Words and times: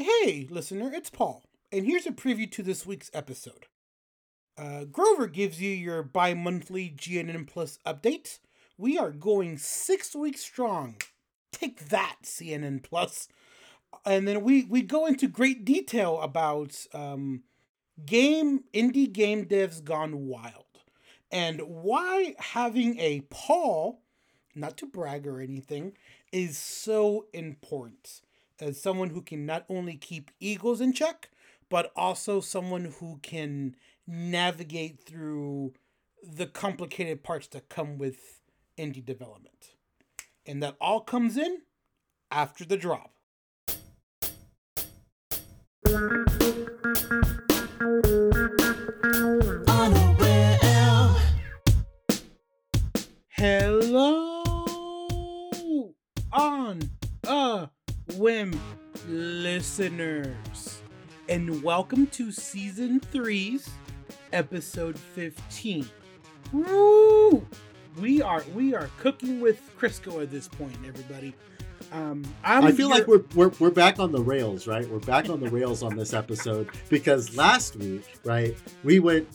Hey, 0.00 0.46
listener, 0.48 0.92
it's 0.94 1.10
Paul, 1.10 1.42
and 1.72 1.84
here's 1.84 2.06
a 2.06 2.12
preview 2.12 2.48
to 2.52 2.62
this 2.62 2.86
week's 2.86 3.10
episode. 3.12 3.66
Uh, 4.56 4.84
Grover 4.84 5.26
gives 5.26 5.60
you 5.60 5.72
your 5.72 6.04
bi 6.04 6.34
monthly 6.34 6.94
GNN 6.96 7.48
Plus 7.48 7.80
update. 7.84 8.38
We 8.76 8.96
are 8.96 9.10
going 9.10 9.58
six 9.58 10.14
weeks 10.14 10.42
strong. 10.42 10.98
Take 11.50 11.88
that, 11.88 12.18
CNN 12.22 12.84
Plus. 12.84 13.26
And 14.06 14.28
then 14.28 14.44
we, 14.44 14.66
we 14.66 14.82
go 14.82 15.04
into 15.04 15.26
great 15.26 15.64
detail 15.64 16.20
about 16.20 16.86
um, 16.94 17.42
game 18.06 18.62
indie 18.72 19.12
game 19.12 19.46
devs 19.46 19.82
gone 19.82 20.28
wild 20.28 20.78
and 21.32 21.60
why 21.62 22.36
having 22.38 23.00
a 23.00 23.22
Paul, 23.30 24.02
not 24.54 24.76
to 24.76 24.86
brag 24.86 25.26
or 25.26 25.40
anything, 25.40 25.94
is 26.30 26.56
so 26.56 27.26
important 27.32 28.20
as 28.60 28.80
someone 28.80 29.10
who 29.10 29.22
can 29.22 29.46
not 29.46 29.64
only 29.68 29.96
keep 29.96 30.30
egos 30.40 30.80
in 30.80 30.92
check, 30.92 31.30
but 31.68 31.92
also 31.94 32.40
someone 32.40 32.92
who 32.98 33.18
can 33.22 33.76
navigate 34.06 35.04
through 35.04 35.74
the 36.22 36.46
complicated 36.46 37.22
parts 37.22 37.46
that 37.48 37.68
come 37.68 37.98
with 37.98 38.40
indie 38.78 39.04
development. 39.04 39.74
And 40.46 40.62
that 40.62 40.76
all 40.80 41.00
comes 41.00 41.36
in 41.36 41.62
after 42.30 42.64
the 42.64 42.76
drop. 42.76 43.12
Hello 53.30 54.42
on 56.32 56.90
a 57.24 57.68
whim 58.18 58.60
listeners 59.06 60.82
and 61.28 61.62
welcome 61.62 62.04
to 62.08 62.32
season 62.32 62.98
three's 62.98 63.70
episode 64.32 64.98
15 64.98 65.88
Woo! 66.52 67.46
we 68.00 68.20
are 68.20 68.42
we 68.56 68.74
are 68.74 68.90
cooking 68.98 69.40
with 69.40 69.60
crisco 69.78 70.20
at 70.20 70.32
this 70.32 70.48
point 70.48 70.76
everybody 70.84 71.32
um 71.92 72.24
I 72.42 72.72
feel 72.72 72.88
your- 72.88 72.98
like 72.98 73.06
we're, 73.06 73.22
we're 73.36 73.52
we're 73.60 73.70
back 73.70 74.00
on 74.00 74.10
the 74.10 74.20
rails, 74.20 74.66
right? 74.66 74.86
We're 74.90 74.98
back 74.98 75.30
on 75.30 75.38
the 75.40 75.48
rails 75.48 75.84
on 75.84 75.96
this 75.96 76.12
episode 76.12 76.68
because 76.90 77.36
last 77.36 77.76
week, 77.76 78.04
right, 78.24 78.54
we 78.84 78.98
went. 78.98 79.26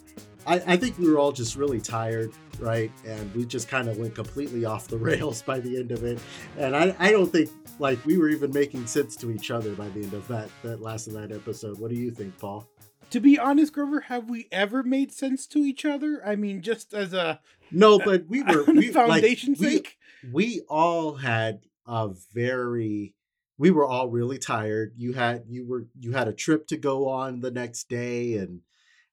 I, 0.46 0.62
I 0.68 0.78
think 0.78 1.00
we 1.00 1.10
were 1.10 1.18
all 1.18 1.32
just 1.32 1.56
really 1.56 1.80
tired, 1.82 2.32
right? 2.60 2.92
And 3.06 3.34
we 3.36 3.46
just 3.46 3.68
kind 3.68 3.90
of 3.90 3.98
went 3.98 4.16
completely 4.16 4.66
off 4.66 4.88
the 4.88 4.98
rails 5.10 5.42
by 5.42 5.60
the 5.60 5.78
end 5.78 5.92
of 5.92 6.04
it. 6.04 6.20
And 6.58 6.76
I, 6.76 6.96
I 7.00 7.12
don't 7.12 7.32
think 7.32 7.50
like 7.80 8.04
we 8.06 8.18
were 8.18 8.30
even 8.30 8.52
making 8.52 8.86
sense 8.88 9.16
to 9.18 9.32
each 9.32 9.52
other 9.52 9.74
by 9.74 9.90
the 9.90 10.02
end 10.02 10.14
of 10.14 10.28
that 10.28 10.50
that 10.64 10.82
last 10.82 11.08
of 11.08 11.14
that 11.14 11.32
episode. 11.32 11.80
What 11.80 11.90
do 11.90 11.96
you 11.96 12.12
think, 12.12 12.38
Paul? 12.38 12.68
to 13.14 13.20
be 13.20 13.38
honest 13.38 13.74
grover 13.74 14.00
have 14.00 14.28
we 14.28 14.48
ever 14.52 14.82
made 14.82 15.12
sense 15.12 15.46
to 15.46 15.60
each 15.60 15.86
other 15.86 16.20
i 16.26 16.36
mean 16.36 16.64
just 16.64 16.96
as 16.96 17.14
a 17.14 17.40
No, 17.70 18.00
but 18.00 18.26
we 18.28 18.42
were 18.42 18.64
we, 18.68 18.92
foundation 18.92 19.54
like, 19.54 19.60
we, 19.60 19.68
sake 19.68 19.98
we 20.32 20.62
all 20.68 21.14
had 21.14 21.62
a 21.86 22.10
very 22.34 23.14
we 23.60 23.70
were 23.70 23.86
all 23.86 24.08
really 24.10 24.40
tired 24.40 24.94
you 24.96 25.14
had 25.14 25.44
you 25.48 25.68
were 25.68 25.86
you 26.00 26.14
had 26.14 26.28
a 26.28 26.34
trip 26.34 26.66
to 26.68 26.78
go 26.78 27.08
on 27.08 27.42
the 27.42 27.52
next 27.52 27.88
day 27.88 28.38
and 28.38 28.62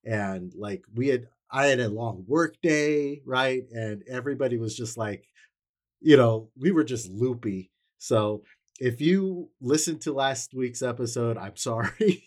and 0.02 0.54
like 0.54 0.84
we 0.94 1.08
had 1.08 1.28
i 1.52 1.66
had 1.66 1.80
a 1.80 1.88
long 1.88 2.24
work 2.26 2.56
day 2.62 3.20
right 3.26 3.64
and 3.72 4.02
everybody 4.08 4.56
was 4.56 4.76
just 4.76 4.96
like 4.96 5.24
you 6.00 6.16
know 6.16 6.48
we 6.58 6.70
were 6.72 6.84
just 6.84 7.10
loopy. 7.10 7.70
So 7.98 8.42
if 8.78 9.00
you 9.00 9.50
listened 9.60 10.00
to 10.02 10.12
last 10.12 10.54
week's 10.54 10.82
episode 10.82 11.36
i'm 11.36 11.56
sorry. 11.68 12.24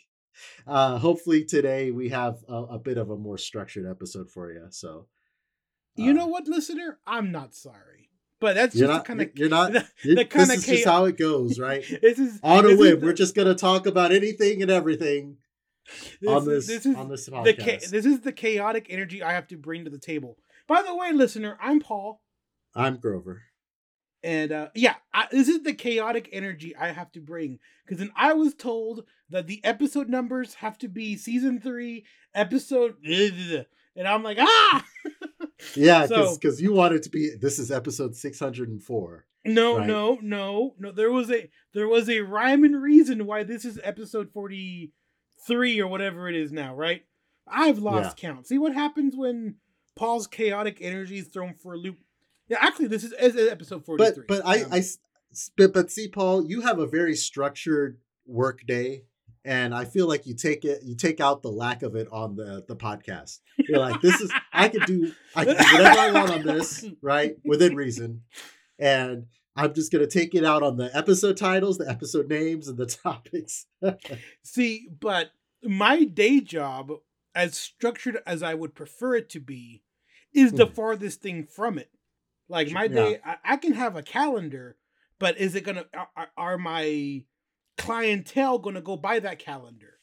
Uh 0.68 0.98
hopefully 0.98 1.46
today 1.46 1.92
we 1.92 2.10
have 2.10 2.36
a, 2.50 2.54
a 2.78 2.80
bit 2.80 2.98
of 2.98 3.10
a 3.10 3.16
more 3.18 3.38
structured 3.38 3.86
episode 3.90 4.30
for 4.32 4.52
you 4.52 4.68
so 4.70 5.08
you 5.96 6.10
uh, 6.12 6.14
know 6.14 6.28
what 6.28 6.48
listener? 6.48 7.00
I'm 7.06 7.32
not 7.32 7.54
sorry 7.56 8.10
but 8.40 8.56
that's 8.56 8.76
you're 8.76 8.88
just 8.88 8.98
not 8.98 9.06
kind 9.06 9.22
of 9.22 9.30
you're 9.36 9.48
not 9.50 9.72
the, 9.74 9.88
you- 10.04 10.16
the 10.16 10.24
this 10.26 10.34
kinda 10.34 10.54
is 10.56 10.66
just 10.66 10.84
cha- 10.84 10.92
how 10.92 11.06
it 11.06 11.18
goes 11.18 11.60
right? 11.60 11.84
This 12.02 12.20
is 12.20 12.40
on 12.44 12.66
a 12.66 12.76
whim. 12.76 13.00
We're 13.02 13.14
just 13.14 13.36
gonna 13.36 13.56
talk 13.56 13.86
about 13.86 14.12
anything 14.12 14.62
and 14.62 14.70
everything 14.70 15.38
on 16.28 16.50
is- 16.50 16.68
this, 16.68 16.86
is 16.86 16.96
on 16.96 17.10
this 17.10 17.26
the 17.26 17.32
podcast. 17.32 17.82
cha- 17.84 17.90
this 17.92 18.06
is 18.06 18.22
the 18.22 18.32
chaotic 18.32 18.88
energy 18.90 19.22
I 19.24 19.34
have 19.34 19.48
to 19.48 19.58
bring 19.58 19.84
to 19.86 19.90
the 19.90 20.00
table. 20.00 20.38
By 20.68 20.82
the 20.82 20.96
way, 20.96 21.12
listener, 21.12 21.58
I'm 21.62 21.80
Paul, 21.80 22.22
I'm 22.76 22.98
Grover. 22.98 23.44
and 24.24 24.52
uh, 24.52 24.70
yeah, 24.76 24.96
I, 25.14 25.28
this 25.32 25.48
is 25.50 25.64
the 25.64 25.74
chaotic 25.74 26.30
energy 26.32 26.76
I 26.76 26.92
have 26.94 27.12
to 27.14 27.20
bring 27.22 27.60
because 27.86 28.00
then 28.00 28.12
I 28.16 28.34
was 28.34 28.54
told 28.54 29.04
that 29.30 29.48
the 29.48 29.64
episode 29.66 30.10
numbers 30.10 30.56
have 30.56 30.78
to 30.80 30.88
be 30.88 31.18
season 31.18 31.60
three, 31.60 32.06
episode, 32.34 32.96
and 33.06 34.08
I'm 34.08 34.24
like, 34.24 34.38
ah, 34.40 34.86
Yeah, 35.76 36.06
So- 36.08 36.36
because 36.36 36.62
you 36.62 36.74
wanted 36.74 37.04
to 37.04 37.10
be. 37.10 37.32
This 37.40 37.60
is 37.60 37.72
episode 37.72 38.16
six 38.16 38.40
hundred 38.40 38.70
and 38.70 38.82
four. 38.82 39.26
no, 39.46 39.78
Right. 39.78 39.88
no, 39.88 40.18
no, 40.22 40.76
no. 40.80 40.92
There 40.92 41.12
was 41.12 41.30
a 41.32 41.50
there 41.74 41.88
was 41.88 42.10
a 42.10 42.22
rhyme 42.22 42.64
and 42.64 42.82
reason 42.82 43.26
why 43.26 43.44
this 43.44 43.66
is 43.66 43.80
episode 43.84 44.30
forty 44.34 44.92
three 45.48 45.80
or 45.80 45.88
whatever 45.88 46.30
it 46.30 46.36
is 46.36 46.52
now, 46.52 46.76
right? 46.76 47.04
I've 47.48 47.80
lost 47.80 48.18
count. 48.18 48.48
See 48.48 48.58
what 48.58 48.74
happens 48.74 49.16
when 49.16 49.56
Paul's 49.96 50.28
chaotic 50.28 50.78
energy 50.82 51.18
is 51.18 51.28
thrown 51.28 51.54
for 51.54 51.74
a 51.74 51.78
loop. 51.78 51.98
Yeah, 52.48 52.58
actually, 52.62 52.88
this 52.88 53.04
is, 53.04 53.14
is 53.14 53.50
episode 53.50 53.86
forty 53.86 54.04
But 54.04 54.28
but 54.28 54.46
I 54.46 54.64
um, 54.64 54.74
I 54.74 54.78
s- 54.80 55.00
but, 55.58 55.74
but 55.74 55.92
see, 55.92 56.08
Paul, 56.08 56.46
you 56.46 56.62
have 56.62 56.80
a 56.80 56.86
very 56.88 57.16
structured 57.16 57.98
work 58.26 58.66
day, 58.66 59.04
and 59.44 59.74
I 59.74 59.86
feel 59.86 60.08
like 60.08 60.26
you 60.26 60.36
take 60.36 60.64
it 60.66 60.84
you 60.84 60.96
take 60.96 61.20
out 61.20 61.42
the 61.42 61.52
lack 61.52 61.84
of 61.84 61.96
it 61.96 62.08
on 62.12 62.36
the 62.36 62.64
the 62.68 62.76
podcast. 62.76 63.40
You're 63.58 63.80
like, 63.80 64.02
this 64.02 64.20
is 64.22 64.32
I 64.52 64.70
could 64.70 64.86
do 64.86 65.12
I 65.36 65.46
can 65.46 65.56
do 65.58 65.64
whatever 65.74 66.00
I 66.00 66.12
want 66.12 66.32
on 66.32 66.44
this, 66.44 66.86
right? 67.02 67.36
Within 67.44 67.76
reason, 67.76 68.22
and. 68.80 69.26
I'm 69.56 69.74
just 69.74 69.92
gonna 69.92 70.08
take 70.08 70.34
it 70.36 70.44
out 70.44 70.64
on 70.64 70.78
the 70.78 70.96
episode 70.96 71.38
titles, 71.38 71.78
the 71.78 71.90
episode 71.90 72.28
names, 72.30 72.68
and 72.68 72.78
the 72.78 72.86
topics. 73.04 73.66
See, 74.44 74.88
but 75.00 75.32
my 75.64 76.04
day 76.04 76.40
job, 76.40 76.92
as 77.36 77.56
structured 77.58 78.18
as 78.26 78.42
I 78.44 78.54
would 78.54 78.74
prefer 78.76 79.16
it 79.16 79.30
to 79.32 79.40
be, 79.40 79.84
is 80.34 80.54
the 80.54 80.66
Hmm. 80.66 80.74
farthest 80.74 81.22
thing 81.22 81.46
from 81.46 81.78
it. 81.78 81.90
Like 82.50 82.72
my 82.72 82.84
Yeah. 82.86 82.90
day, 82.96 83.20
I, 83.24 83.36
I 83.46 83.58
can 83.58 83.74
have 83.74 83.96
a 83.96 84.02
calendar, 84.04 84.78
but 85.20 85.38
is 85.38 85.56
it 85.56 85.64
gonna 85.64 85.86
are- 85.94 86.10
are, 86.18 86.32
are 86.36 86.58
my 86.58 87.24
clientele 87.78 88.58
gonna 88.60 88.82
go 88.82 88.98
by 88.98 89.20
that 89.20 89.40
calendar? 89.40 90.00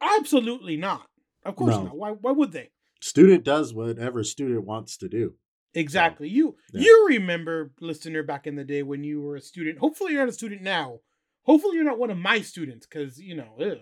Absolutely 0.00 0.76
not. 0.76 1.08
Of 1.44 1.56
course 1.56 1.74
No. 1.76 1.84
not. 1.84 1.96
Why? 1.96 2.10
Why 2.12 2.30
would 2.32 2.52
they? 2.52 2.70
student 3.00 3.42
does 3.44 3.74
whatever 3.74 4.22
student 4.22 4.64
wants 4.64 4.96
to 4.96 5.08
do. 5.08 5.34
Exactly. 5.74 6.28
you 6.28 6.56
yeah. 6.72 6.82
you 6.82 7.06
remember, 7.08 7.72
listener, 7.80 8.22
back 8.22 8.46
in 8.46 8.56
the 8.56 8.64
day 8.64 8.82
when 8.82 9.04
you 9.04 9.22
were 9.22 9.36
a 9.36 9.40
student. 9.40 9.78
Hopefully, 9.78 10.12
you're 10.12 10.22
not 10.22 10.28
a 10.28 10.34
student 10.34 10.62
now. 10.62 11.00
Hopefully, 11.44 11.76
you're 11.76 11.84
not 11.84 11.98
one 11.98 12.10
of 12.10 12.18
my 12.18 12.40
students, 12.40 12.86
because 12.86 13.20
you 13.20 13.34
know. 13.34 13.76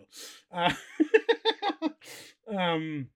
Uh, 2.52 2.58
um, 2.58 3.08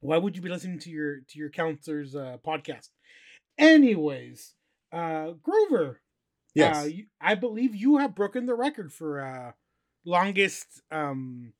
why 0.00 0.18
would 0.18 0.36
you 0.36 0.42
be 0.42 0.48
listening 0.48 0.78
to 0.80 0.90
your 0.90 1.20
to 1.28 1.38
your 1.38 1.48
counselor's 1.48 2.14
uh, 2.14 2.36
podcast? 2.46 2.88
Anyways, 3.56 4.54
uh, 4.92 5.30
Grover. 5.42 6.00
Yes. 6.54 6.84
Uh, 6.84 6.86
you, 6.86 7.04
I 7.20 7.34
believe 7.34 7.74
you 7.74 7.98
have 7.98 8.14
broken 8.14 8.46
the 8.46 8.54
record 8.54 8.92
for 8.92 9.20
uh, 9.20 9.52
longest 10.04 10.82
um, 10.90 11.52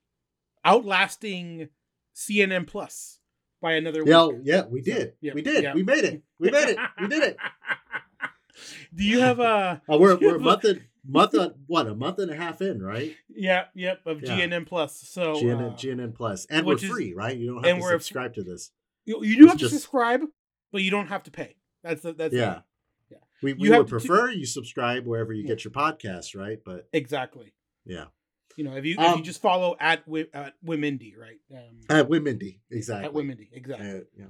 outlasting 0.65 1.69
CNN 2.15 2.67
Plus 2.67 3.19
by 3.65 3.73
another 3.77 4.03
yeah, 4.05 4.27
week. 4.27 4.41
yeah, 4.45 4.67
we 4.67 4.83
So, 4.83 4.93
did. 4.93 5.13
yeah, 5.23 5.33
we 5.33 5.41
did. 5.41 5.65
yeah. 5.65 5.73
We 5.75 5.83
made 5.83 6.05
it. 6.05 6.23
We 6.39 6.51
made 6.51 6.69
it. 6.69 6.79
We 7.01 7.09
did 7.09 7.23
it. 7.23 7.37
Do 8.95 9.03
you 9.05 9.21
have 9.21 9.41
a? 9.41 9.81
Uh, 9.91 9.97
we're 9.99 10.17
we're 10.21 10.37
a 10.37 10.39
month 10.39 10.65
and 10.65 10.83
month 11.09 11.35
on 11.35 11.55
what 11.67 11.87
a 11.87 11.95
month 11.95 12.19
and 12.19 12.31
a 12.31 12.37
half 12.37 12.61
in, 12.61 12.83
right? 12.83 13.17
Yeah, 13.29 13.65
yep, 13.75 14.01
of 14.07 14.23
Yeah. 14.23 14.39
GNN 14.39 14.67
Plus. 14.67 15.01
So 15.09 15.35
GNN, 15.37 15.73
uh, 15.73 15.77
GNN 15.77 16.15
Plus, 16.15 16.45
and 16.51 16.67
we're 16.67 16.75
which 16.75 16.85
is- 16.85 16.91
free, 16.91 17.15
right? 17.15 17.35
You 17.37 17.55
don't 17.55 17.65
have 17.65 17.79
to 17.79 17.89
subscribe 17.89 18.35
to 18.35 18.43
this. 18.43 18.71
you, 19.07 19.25
you 19.25 19.37
do 19.37 19.45
it's 19.45 19.53
have 19.53 19.61
to 19.61 19.69
subscribe, 19.71 20.21
but 20.71 20.83
you 20.83 20.91
don't 20.91 21.07
have 21.09 21.23
to 21.25 21.31
pay. 21.31 21.57
That's 21.83 22.03
the 22.03 22.13
that's 22.13 22.33
the- 22.33 22.39
Yeah. 22.39 22.61
Yeah. 23.11 23.19
We, 23.43 23.55
would 23.71 23.89
prefer 23.89 24.31
you 24.31 24.45
subscribe 24.45 25.07
wherever 25.07 25.33
you 25.33 25.43
Yeah. 25.43 25.49
get 25.49 25.65
your 25.65 25.73
podcasts, 25.73 26.37
right? 26.37 26.59
But 26.63 26.87
exactly. 26.93 27.55
yeah, 27.87 28.07
You 28.57 28.65
know, 28.65 28.77
if 28.77 28.85
you 28.85 28.95
if 28.95 29.01
Um, 29.01 29.19
you 29.19 29.25
just 29.25 29.43
follow 29.43 29.77
at 29.81 30.05
at 30.33 30.55
Womendy, 30.65 31.17
right? 31.19 31.41
Um, 31.53 31.81
at 31.91 32.09
Womendy, 32.09 32.61
exactly. 32.71 33.07
at 33.07 33.13
Womendy, 33.13 33.49
exactly. 33.53 33.91
Uh, 33.91 34.01
yeah. 34.17 34.27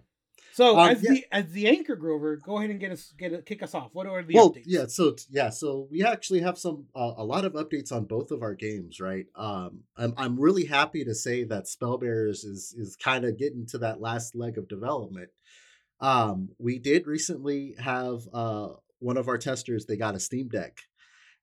So 0.53 0.79
um, 0.79 0.91
as 0.91 1.03
yeah. 1.03 1.11
the 1.11 1.25
as 1.33 1.51
the 1.51 1.67
anchor 1.67 1.97
Grover, 1.97 2.37
go 2.37 2.59
ahead 2.59 2.71
and 2.71 2.79
get 2.79 2.93
us 2.93 3.13
get 3.19 3.33
a, 3.33 3.43
kick 3.43 3.61
us 3.63 3.75
off. 3.75 3.91
What 3.93 4.07
are 4.07 4.23
the 4.23 4.35
well, 4.35 4.53
updates? 4.53 4.63
yeah. 4.67 4.87
So 4.87 5.17
yeah, 5.29 5.51
so 5.51 5.89
we 5.91 6.05
actually 6.05 6.41
have 6.43 6.59
some 6.59 6.87
uh, 6.95 7.15
a 7.17 7.25
lot 7.25 7.45
of 7.45 7.55
updates 7.55 7.91
on 7.91 8.05
both 8.05 8.31
of 8.31 8.41
our 8.41 8.55
games, 8.55 9.01
right? 9.01 9.27
Um, 9.35 9.81
I'm 9.97 10.15
I'm 10.17 10.39
really 10.39 10.67
happy 10.67 11.05
to 11.05 11.15
say 11.15 11.43
that 11.45 11.67
Spellbearers 11.67 12.45
is 12.45 12.73
is 12.79 12.95
kind 12.95 13.25
of 13.25 13.37
getting 13.37 13.67
to 13.67 13.79
that 13.79 14.01
last 14.01 14.37
leg 14.37 14.57
of 14.57 14.69
development. 14.69 15.31
Um, 16.01 16.51
we 16.59 16.79
did 16.79 17.09
recently 17.09 17.75
have 17.79 18.21
uh 18.33 18.69
one 19.01 19.17
of 19.17 19.27
our 19.27 19.39
testers 19.39 19.87
they 19.87 19.97
got 19.97 20.15
a 20.15 20.21
Steam 20.21 20.49
Deck, 20.49 20.79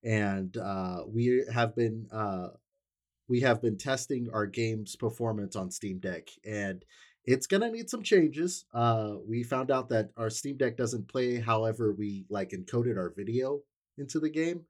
and 0.05 0.55
uh, 0.55 1.03
we 1.05 1.43
have 1.53 1.75
been 1.75 2.07
uh 2.13 2.47
we 3.31 3.39
have 3.39 3.61
been 3.61 3.77
testing 3.77 4.27
our 4.33 4.45
game's 4.45 4.97
performance 4.97 5.55
on 5.55 5.71
Steam 5.71 5.99
Deck, 5.99 6.27
and 6.45 6.83
it's 7.23 7.47
gonna 7.47 7.71
need 7.71 7.89
some 7.89 8.03
changes. 8.03 8.65
Uh, 8.73 9.13
we 9.25 9.41
found 9.41 9.71
out 9.71 9.87
that 9.87 10.09
our 10.17 10.29
Steam 10.29 10.57
Deck 10.57 10.75
doesn't 10.75 11.07
play 11.07 11.39
however 11.39 11.93
we 11.93 12.25
like 12.29 12.49
encoded 12.49 12.97
our 12.97 13.13
video 13.15 13.61
into 13.97 14.19
the 14.19 14.29
game, 14.29 14.65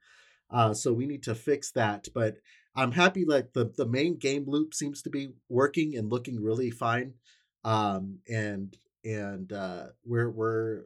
uh, 0.52 0.76
so 0.76 0.94
we 0.94 1.08
need 1.08 1.24
to 1.24 1.34
fix 1.34 1.72
that. 1.72 2.08
But 2.14 2.36
I'm 2.76 2.92
happy 2.92 3.26
that 3.30 3.56
the 3.56 3.74
the 3.76 3.88
main 3.88 4.20
game 4.20 4.46
loop 4.46 4.76
seems 4.76 5.02
to 5.02 5.10
be 5.10 5.34
working 5.50 5.98
and 5.98 6.12
looking 6.12 6.40
really 6.40 6.70
fine. 6.70 7.16
Um, 7.64 8.20
and 8.30 8.78
and 9.04 9.52
uh, 9.52 9.86
we're 10.06 10.30
we're 10.30 10.84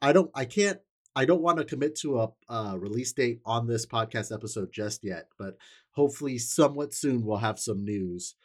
I 0.00 0.12
don't 0.12 0.30
I 0.36 0.44
can't 0.44 0.78
I 1.16 1.24
don't 1.24 1.42
want 1.42 1.58
to 1.58 1.64
commit 1.64 1.96
to 1.96 2.20
a 2.20 2.28
uh, 2.48 2.76
release 2.78 3.12
date 3.12 3.40
on 3.44 3.66
this 3.66 3.86
podcast 3.86 4.32
episode 4.32 4.70
just 4.72 5.02
yet, 5.02 5.26
but 5.36 5.56
hopefully, 5.98 6.38
somewhat 6.38 6.94
soon, 6.94 7.24
we'll 7.24 7.38
have 7.38 7.58
some 7.58 7.84
news 7.84 8.36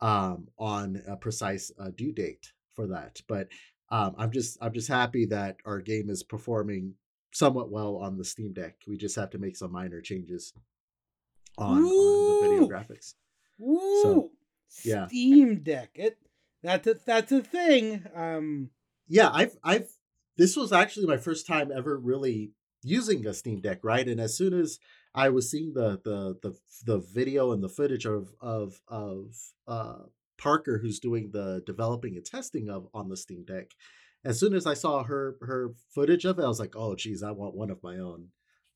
um, 0.00 0.48
on 0.58 1.00
a 1.06 1.16
precise 1.16 1.70
uh, 1.78 1.90
due 1.96 2.12
date 2.12 2.52
for 2.74 2.88
that. 2.88 3.20
But 3.28 3.46
um, 3.90 4.16
I'm 4.18 4.32
just 4.32 4.58
I'm 4.60 4.72
just 4.72 4.88
happy 4.88 5.24
that 5.26 5.56
our 5.64 5.80
game 5.80 6.10
is 6.10 6.24
performing 6.24 6.94
somewhat 7.32 7.70
well 7.70 7.96
on 7.96 8.18
the 8.18 8.24
Steam 8.24 8.52
Deck. 8.52 8.74
We 8.88 8.96
just 8.96 9.14
have 9.16 9.30
to 9.30 9.38
make 9.38 9.56
some 9.56 9.70
minor 9.70 10.00
changes 10.00 10.52
on, 11.56 11.78
on 11.78 11.82
the 11.84 12.48
video 12.48 12.68
graphics. 12.68 13.14
Woo! 13.56 14.02
So, 14.02 14.30
yeah. 14.84 15.06
Steam 15.06 15.62
Deck. 15.62 15.90
It 15.94 16.18
that's 16.62 16.88
a 16.88 16.96
that's 17.06 17.30
a 17.30 17.40
thing. 17.40 18.04
Um 18.14 18.70
yeah, 19.06 19.30
I've 19.32 19.56
I've 19.62 19.88
this 20.36 20.56
was 20.56 20.72
actually 20.72 21.06
my 21.06 21.18
first 21.18 21.46
time 21.46 21.70
ever 21.74 21.96
really 21.96 22.50
using 22.82 23.26
a 23.26 23.32
Steam 23.32 23.60
Deck, 23.60 23.78
right? 23.82 24.06
And 24.08 24.20
as 24.20 24.36
soon 24.36 24.52
as 24.52 24.78
I 25.16 25.30
was 25.30 25.50
seeing 25.50 25.72
the 25.72 26.00
the 26.04 26.36
the 26.42 26.56
the 26.84 26.98
video 26.98 27.50
and 27.52 27.62
the 27.62 27.68
footage 27.68 28.04
of 28.04 28.32
of 28.40 28.80
of 28.86 29.34
uh, 29.66 30.02
Parker, 30.38 30.78
who's 30.78 31.00
doing 31.00 31.30
the 31.32 31.62
developing 31.66 32.14
and 32.16 32.24
testing 32.24 32.68
of 32.68 32.86
on 32.92 33.08
the 33.08 33.16
Steam 33.16 33.44
Deck, 33.44 33.70
as 34.24 34.38
soon 34.38 34.54
as 34.54 34.66
I 34.66 34.74
saw 34.74 35.04
her 35.04 35.36
her 35.40 35.74
footage 35.94 36.24
of 36.24 36.38
it, 36.38 36.44
I 36.44 36.48
was 36.48 36.60
like, 36.60 36.74
oh, 36.76 36.94
geez, 36.94 37.22
I 37.22 37.30
want 37.30 37.56
one 37.56 37.70
of 37.70 37.82
my 37.82 37.96
own. 37.96 38.28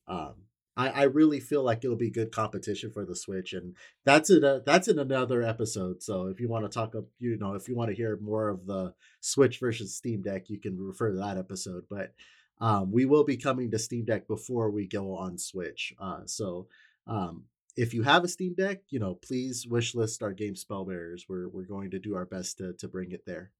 Um, 0.06 0.34
I, 0.76 0.88
I 0.88 1.02
really 1.02 1.40
feel 1.40 1.62
like 1.62 1.84
it'll 1.84 1.96
be 1.96 2.10
good 2.10 2.32
competition 2.32 2.90
for 2.92 3.04
the 3.04 3.16
Switch, 3.16 3.52
and 3.52 3.76
that's 4.04 4.30
it. 4.30 4.44
Uh, 4.44 4.60
that's 4.64 4.88
in 4.88 4.98
another 4.98 5.42
episode. 5.42 6.02
So 6.02 6.28
if 6.28 6.40
you 6.40 6.48
want 6.48 6.64
to 6.64 6.70
talk, 6.70 6.94
you 7.18 7.36
know, 7.36 7.54
if 7.54 7.68
you 7.68 7.76
want 7.76 7.90
to 7.90 7.96
hear 7.96 8.18
more 8.22 8.48
of 8.48 8.66
the 8.66 8.94
Switch 9.20 9.58
versus 9.58 9.96
Steam 9.96 10.22
Deck, 10.22 10.48
you 10.48 10.60
can 10.60 10.78
refer 10.78 11.10
to 11.10 11.18
that 11.18 11.36
episode. 11.36 11.84
But 11.90 12.14
um, 12.60 12.92
we 12.92 13.04
will 13.04 13.24
be 13.24 13.36
coming 13.36 13.70
to 13.70 13.78
Steam 13.78 14.04
Deck 14.04 14.28
before 14.28 14.70
we 14.70 14.86
go 14.86 15.16
on 15.16 15.38
Switch. 15.38 15.94
Uh, 15.98 16.20
so 16.26 16.68
um, 17.06 17.44
if 17.76 17.94
you 17.94 18.02
have 18.02 18.24
a 18.24 18.28
Steam 18.28 18.54
Deck, 18.54 18.80
you 18.90 18.98
know, 18.98 19.14
please 19.14 19.66
wish 19.66 19.94
list 19.94 20.22
our 20.22 20.32
game 20.32 20.54
Spellbearers. 20.54 21.26
We're 21.28 21.48
we're 21.48 21.64
going 21.64 21.90
to 21.92 21.98
do 21.98 22.14
our 22.14 22.26
best 22.26 22.58
to 22.58 22.74
to 22.74 22.88
bring 22.88 23.12
it 23.12 23.24
there. 23.26 23.50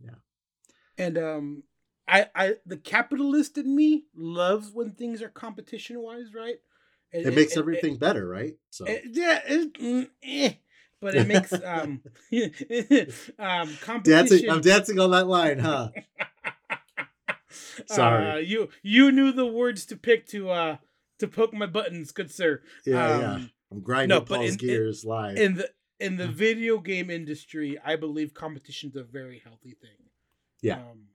Yeah. 0.00 0.16
And 0.96 1.18
um 1.18 1.62
I, 2.08 2.26
I 2.34 2.54
the 2.66 2.76
capitalist 2.76 3.58
in 3.58 3.74
me 3.74 4.04
loves 4.16 4.70
when 4.72 4.92
things 4.92 5.22
are 5.22 5.28
competition 5.28 6.00
wise, 6.00 6.34
right? 6.34 6.56
It, 7.12 7.26
it 7.26 7.34
makes 7.34 7.56
it, 7.56 7.60
everything 7.60 7.94
it, 7.94 8.00
better, 8.00 8.26
right? 8.26 8.54
So 8.70 8.86
yeah, 9.10 9.40
mm, 9.48 10.08
eh, 10.22 10.52
but 11.00 11.14
it 11.14 11.26
makes 11.26 11.52
um 11.52 12.00
um 13.38 13.76
competition. 13.80 14.02
Dancing, 14.02 14.50
I'm 14.50 14.60
dancing 14.60 14.98
on 14.98 15.10
that 15.12 15.28
line, 15.28 15.58
huh? 15.58 15.90
Sorry, 17.86 18.30
uh, 18.30 18.36
you 18.36 18.68
you 18.82 19.12
knew 19.12 19.32
the 19.32 19.46
words 19.46 19.84
to 19.86 19.96
pick 19.96 20.26
to 20.28 20.50
uh 20.50 20.76
to 21.18 21.28
poke 21.28 21.52
my 21.52 21.66
buttons, 21.66 22.12
good 22.12 22.30
sir. 22.30 22.62
Yeah, 22.84 23.06
um, 23.06 23.20
yeah. 23.20 23.38
I'm 23.70 23.80
grinding 23.80 24.16
no, 24.16 24.20
Paul's 24.20 24.52
in, 24.52 24.56
gears 24.56 25.04
in, 25.04 25.10
live. 25.10 25.36
In 25.36 25.54
the 25.54 25.70
in 26.00 26.16
the 26.16 26.28
video 26.28 26.78
game 26.78 27.10
industry, 27.10 27.78
I 27.84 27.96
believe 27.96 28.34
competition's 28.34 28.96
a 28.96 29.02
very 29.02 29.40
healthy 29.44 29.76
thing. 29.80 30.10
Yeah. 30.62 30.76
Um, 30.76 31.08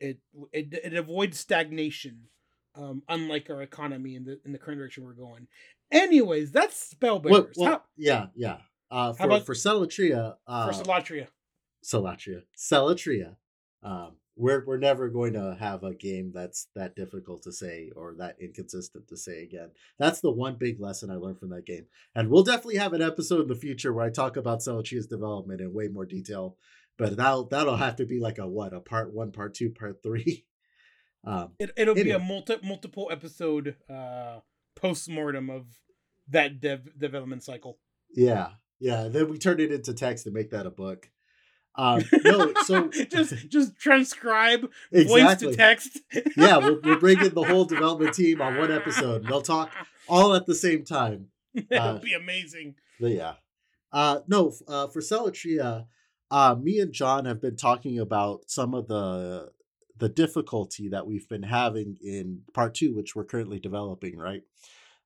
it 0.00 0.18
it 0.52 0.74
it 0.84 0.94
avoids 0.94 1.38
stagnation, 1.38 2.28
um, 2.74 3.02
unlike 3.08 3.50
our 3.50 3.62
economy 3.62 4.14
in 4.14 4.24
the 4.24 4.40
in 4.44 4.52
the 4.52 4.58
current 4.58 4.78
direction 4.78 5.04
we're 5.04 5.12
going. 5.12 5.48
Anyways, 5.90 6.52
that's 6.52 6.76
Spellbearers. 6.94 7.32
Well, 7.32 7.48
well, 7.56 7.70
how, 7.70 7.82
yeah, 7.96 8.26
yeah. 8.36 8.58
Uh, 8.90 9.12
for, 9.12 9.24
about 9.24 9.46
for 9.46 9.54
Celatria? 9.54 10.36
Uh, 10.46 10.70
for 10.70 10.84
Celatria. 10.84 11.28
Celatria. 11.84 12.42
Celatria. 12.56 13.36
Um, 13.82 14.16
we're 14.38 14.64
we're 14.64 14.78
never 14.78 15.08
going 15.08 15.34
to 15.34 15.56
have 15.58 15.82
a 15.82 15.94
game 15.94 16.32
that's 16.34 16.68
that 16.74 16.96
difficult 16.96 17.42
to 17.42 17.52
say 17.52 17.90
or 17.94 18.14
that 18.18 18.36
inconsistent 18.40 19.08
to 19.08 19.16
say 19.16 19.42
again. 19.42 19.70
That's 19.98 20.20
the 20.20 20.30
one 20.30 20.56
big 20.56 20.80
lesson 20.80 21.10
I 21.10 21.16
learned 21.16 21.40
from 21.40 21.50
that 21.50 21.66
game. 21.66 21.86
And 22.14 22.30
we'll 22.30 22.44
definitely 22.44 22.76
have 22.76 22.92
an 22.92 23.02
episode 23.02 23.42
in 23.42 23.48
the 23.48 23.54
future 23.54 23.92
where 23.92 24.06
I 24.06 24.10
talk 24.10 24.36
about 24.36 24.60
Celatria's 24.60 25.06
development 25.06 25.60
in 25.60 25.74
way 25.74 25.88
more 25.88 26.06
detail 26.06 26.56
but 26.98 27.16
that'll 27.16 27.44
that'll 27.44 27.76
have 27.76 27.96
to 27.96 28.04
be 28.04 28.20
like 28.20 28.38
a 28.38 28.46
what 28.46 28.74
a 28.74 28.80
part 28.80 29.14
one, 29.14 29.32
part 29.32 29.54
two, 29.54 29.70
part 29.70 30.02
three. 30.02 30.44
Um, 31.24 31.50
it, 31.58 31.72
it'll 31.76 31.98
anyway. 31.98 32.16
be 32.16 32.22
a 32.22 32.24
multi 32.24 32.56
multiple 32.62 33.08
episode 33.10 33.74
uh 33.90 34.38
post 34.76 35.10
mortem 35.10 35.50
of 35.50 35.66
that 36.28 36.60
dev 36.60 36.96
development 36.96 37.42
cycle. 37.42 37.80
Yeah, 38.14 38.50
yeah. 38.78 39.08
Then 39.08 39.28
we 39.28 39.36
turn 39.36 39.58
it 39.58 39.72
into 39.72 39.92
text 39.94 40.26
and 40.26 40.34
make 40.34 40.52
that 40.52 40.64
a 40.64 40.70
book. 40.70 41.10
Um, 41.78 42.02
no, 42.24 42.52
so 42.64 42.88
just 43.10 43.48
just 43.48 43.78
transcribe 43.78 44.68
exactly. 44.90 45.22
voice 45.22 45.36
to 45.36 45.56
text. 45.56 46.00
yeah, 46.36 46.56
we'll, 46.58 46.80
we'll 46.82 46.98
bring 46.98 47.20
in 47.24 47.32
the 47.32 47.44
whole 47.44 47.64
development 47.64 48.14
team 48.14 48.42
on 48.42 48.58
one 48.58 48.72
episode. 48.72 49.24
They'll 49.26 49.42
talk 49.42 49.70
all 50.08 50.34
at 50.34 50.44
the 50.46 50.56
same 50.56 50.84
time. 50.84 51.28
It'll 51.54 51.78
uh, 51.78 51.98
be 51.98 52.14
amazing. 52.14 52.74
yeah. 52.98 53.34
Uh, 53.92 54.20
no, 54.26 54.52
uh, 54.66 54.88
for 54.88 55.00
Celatria, 55.00 55.86
uh, 56.32 56.56
me 56.60 56.80
and 56.80 56.92
John 56.92 57.24
have 57.24 57.40
been 57.40 57.56
talking 57.56 57.98
about 58.00 58.50
some 58.50 58.74
of 58.74 58.88
the 58.88 59.50
the 59.96 60.08
difficulty 60.08 60.88
that 60.88 61.06
we've 61.06 61.28
been 61.28 61.44
having 61.44 61.96
in 62.02 62.42
part 62.52 62.74
two, 62.74 62.94
which 62.94 63.14
we're 63.14 63.24
currently 63.24 63.60
developing, 63.60 64.16
right? 64.16 64.42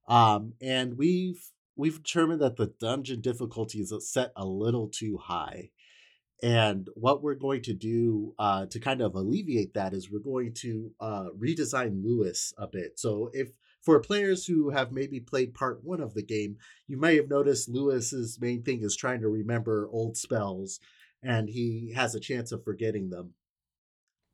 Um, 0.08 0.54
and 0.60 0.96
we've 0.96 1.50
we've 1.76 2.02
determined 2.02 2.40
that 2.40 2.56
the 2.56 2.72
dungeon 2.80 3.20
difficulty 3.20 3.80
is 3.80 3.92
set 4.10 4.32
a 4.36 4.46
little 4.46 4.88
too 4.88 5.18
high. 5.18 5.70
And 6.42 6.88
what 6.94 7.22
we're 7.22 7.36
going 7.36 7.62
to 7.62 7.72
do 7.72 8.34
uh, 8.38 8.66
to 8.66 8.80
kind 8.80 9.00
of 9.00 9.14
alleviate 9.14 9.74
that 9.74 9.94
is 9.94 10.10
we're 10.10 10.18
going 10.18 10.54
to 10.54 10.90
uh, 11.00 11.26
redesign 11.38 12.02
Lewis 12.02 12.52
a 12.58 12.66
bit. 12.66 12.98
So 12.98 13.30
if 13.32 13.50
for 13.80 14.00
players 14.00 14.46
who 14.46 14.70
have 14.70 14.90
maybe 14.90 15.20
played 15.20 15.54
part 15.54 15.84
one 15.84 16.00
of 16.00 16.14
the 16.14 16.22
game, 16.22 16.56
you 16.88 16.98
may 16.98 17.16
have 17.16 17.28
noticed 17.28 17.68
Lewis's 17.68 18.38
main 18.40 18.62
thing 18.62 18.82
is 18.82 18.96
trying 18.96 19.20
to 19.20 19.28
remember 19.28 19.88
old 19.92 20.16
spells 20.16 20.80
and 21.22 21.48
he 21.48 21.92
has 21.94 22.14
a 22.14 22.20
chance 22.20 22.50
of 22.50 22.64
forgetting 22.64 23.10
them. 23.10 23.34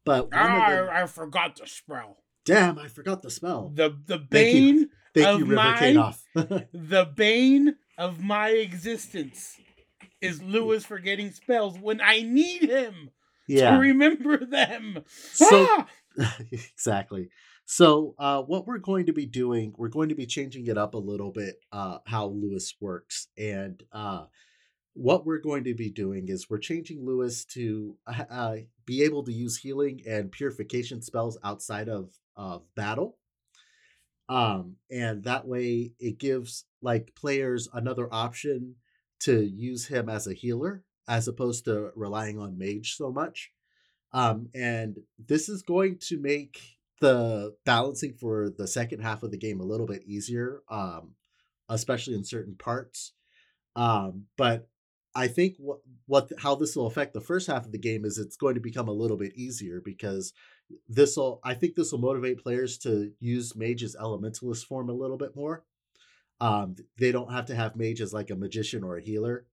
But 0.04 0.28
ah, 0.32 0.70
them, 0.70 0.88
I 0.90 1.06
forgot 1.06 1.56
the 1.56 1.66
spell. 1.66 2.22
Damn, 2.46 2.78
I 2.78 2.88
forgot 2.88 3.20
the 3.20 3.30
spell. 3.30 3.70
The 3.74 3.94
the 4.06 4.16
bane 4.16 4.64
Thank 4.64 4.64
you. 4.64 4.90
Thank 5.14 5.26
of 5.26 5.38
you, 5.40 5.46
my 5.54 6.14
the 6.72 7.10
bane 7.14 7.76
of 7.98 8.22
my 8.22 8.50
existence 8.50 9.58
is 10.20 10.42
Lewis 10.42 10.84
forgetting 10.84 11.30
spells 11.30 11.78
when 11.78 12.00
I 12.00 12.22
need 12.22 12.62
him 12.62 13.10
yeah. 13.46 13.72
to 13.72 13.78
remember 13.78 14.44
them. 14.44 15.04
So 15.32 15.46
ah! 15.50 15.86
exactly. 16.50 17.30
So 17.64 18.14
uh, 18.18 18.42
what 18.42 18.66
we're 18.66 18.78
going 18.78 19.06
to 19.06 19.12
be 19.12 19.26
doing, 19.26 19.74
we're 19.76 19.88
going 19.88 20.08
to 20.08 20.14
be 20.14 20.26
changing 20.26 20.66
it 20.68 20.78
up 20.78 20.94
a 20.94 20.98
little 20.98 21.30
bit, 21.30 21.56
uh, 21.70 21.98
how 22.06 22.26
Lewis 22.26 22.74
works, 22.80 23.28
and 23.36 23.82
uh, 23.92 24.24
what 24.94 25.26
we're 25.26 25.38
going 25.38 25.64
to 25.64 25.74
be 25.74 25.90
doing 25.90 26.28
is 26.28 26.48
we're 26.48 26.58
changing 26.58 27.04
Lewis 27.04 27.44
to 27.44 27.96
uh, 28.06 28.24
uh, 28.30 28.56
be 28.86 29.02
able 29.02 29.22
to 29.24 29.32
use 29.32 29.58
healing 29.58 30.00
and 30.08 30.32
purification 30.32 31.02
spells 31.02 31.38
outside 31.44 31.88
of 31.88 32.10
of 32.36 32.62
battle. 32.74 33.16
Um, 34.28 34.76
and 34.90 35.24
that 35.24 35.46
way 35.46 35.92
it 35.98 36.18
gives 36.18 36.64
like 36.82 37.14
players 37.14 37.68
another 37.72 38.08
option 38.12 38.76
to 39.20 39.42
use 39.42 39.86
him 39.86 40.08
as 40.08 40.26
a 40.26 40.34
healer 40.34 40.84
as 41.08 41.26
opposed 41.26 41.64
to 41.64 41.90
relying 41.96 42.38
on 42.38 42.58
mage 42.58 42.94
so 42.96 43.10
much. 43.10 43.50
Um, 44.12 44.48
and 44.54 44.98
this 45.18 45.48
is 45.48 45.62
going 45.62 45.98
to 46.08 46.20
make 46.20 46.60
the 47.00 47.54
balancing 47.64 48.14
for 48.14 48.50
the 48.50 48.66
second 48.66 49.00
half 49.00 49.22
of 49.22 49.30
the 49.30 49.38
game 49.38 49.60
a 49.60 49.64
little 49.64 49.86
bit 49.86 50.02
easier, 50.04 50.62
um, 50.68 51.14
especially 51.68 52.14
in 52.14 52.24
certain 52.24 52.56
parts. 52.56 53.12
Um, 53.76 54.24
but 54.36 54.68
I 55.14 55.28
think 55.28 55.56
what 55.58 55.78
what 56.06 56.30
how 56.38 56.54
this 56.54 56.76
will 56.76 56.86
affect 56.86 57.14
the 57.14 57.20
first 57.20 57.46
half 57.46 57.64
of 57.64 57.72
the 57.72 57.78
game 57.78 58.04
is 58.04 58.18
it's 58.18 58.36
going 58.36 58.54
to 58.54 58.60
become 58.60 58.88
a 58.88 58.92
little 58.92 59.16
bit 59.16 59.34
easier 59.34 59.80
because 59.84 60.32
this 60.88 61.16
will 61.16 61.40
I 61.44 61.54
think 61.54 61.74
this 61.74 61.92
will 61.92 61.98
motivate 61.98 62.42
players 62.42 62.78
to 62.78 63.12
use 63.18 63.56
mage's 63.56 63.96
elementalist 63.96 64.64
form 64.66 64.88
a 64.88 64.94
little 64.94 65.16
bit 65.16 65.34
more. 65.34 65.64
Um, 66.40 66.76
they 66.98 67.12
don't 67.12 67.32
have 67.32 67.46
to 67.46 67.54
have 67.54 67.76
mages 67.76 68.12
like 68.12 68.30
a 68.30 68.36
magician 68.36 68.84
or 68.84 68.96
a 68.96 69.02
healer, 69.02 69.46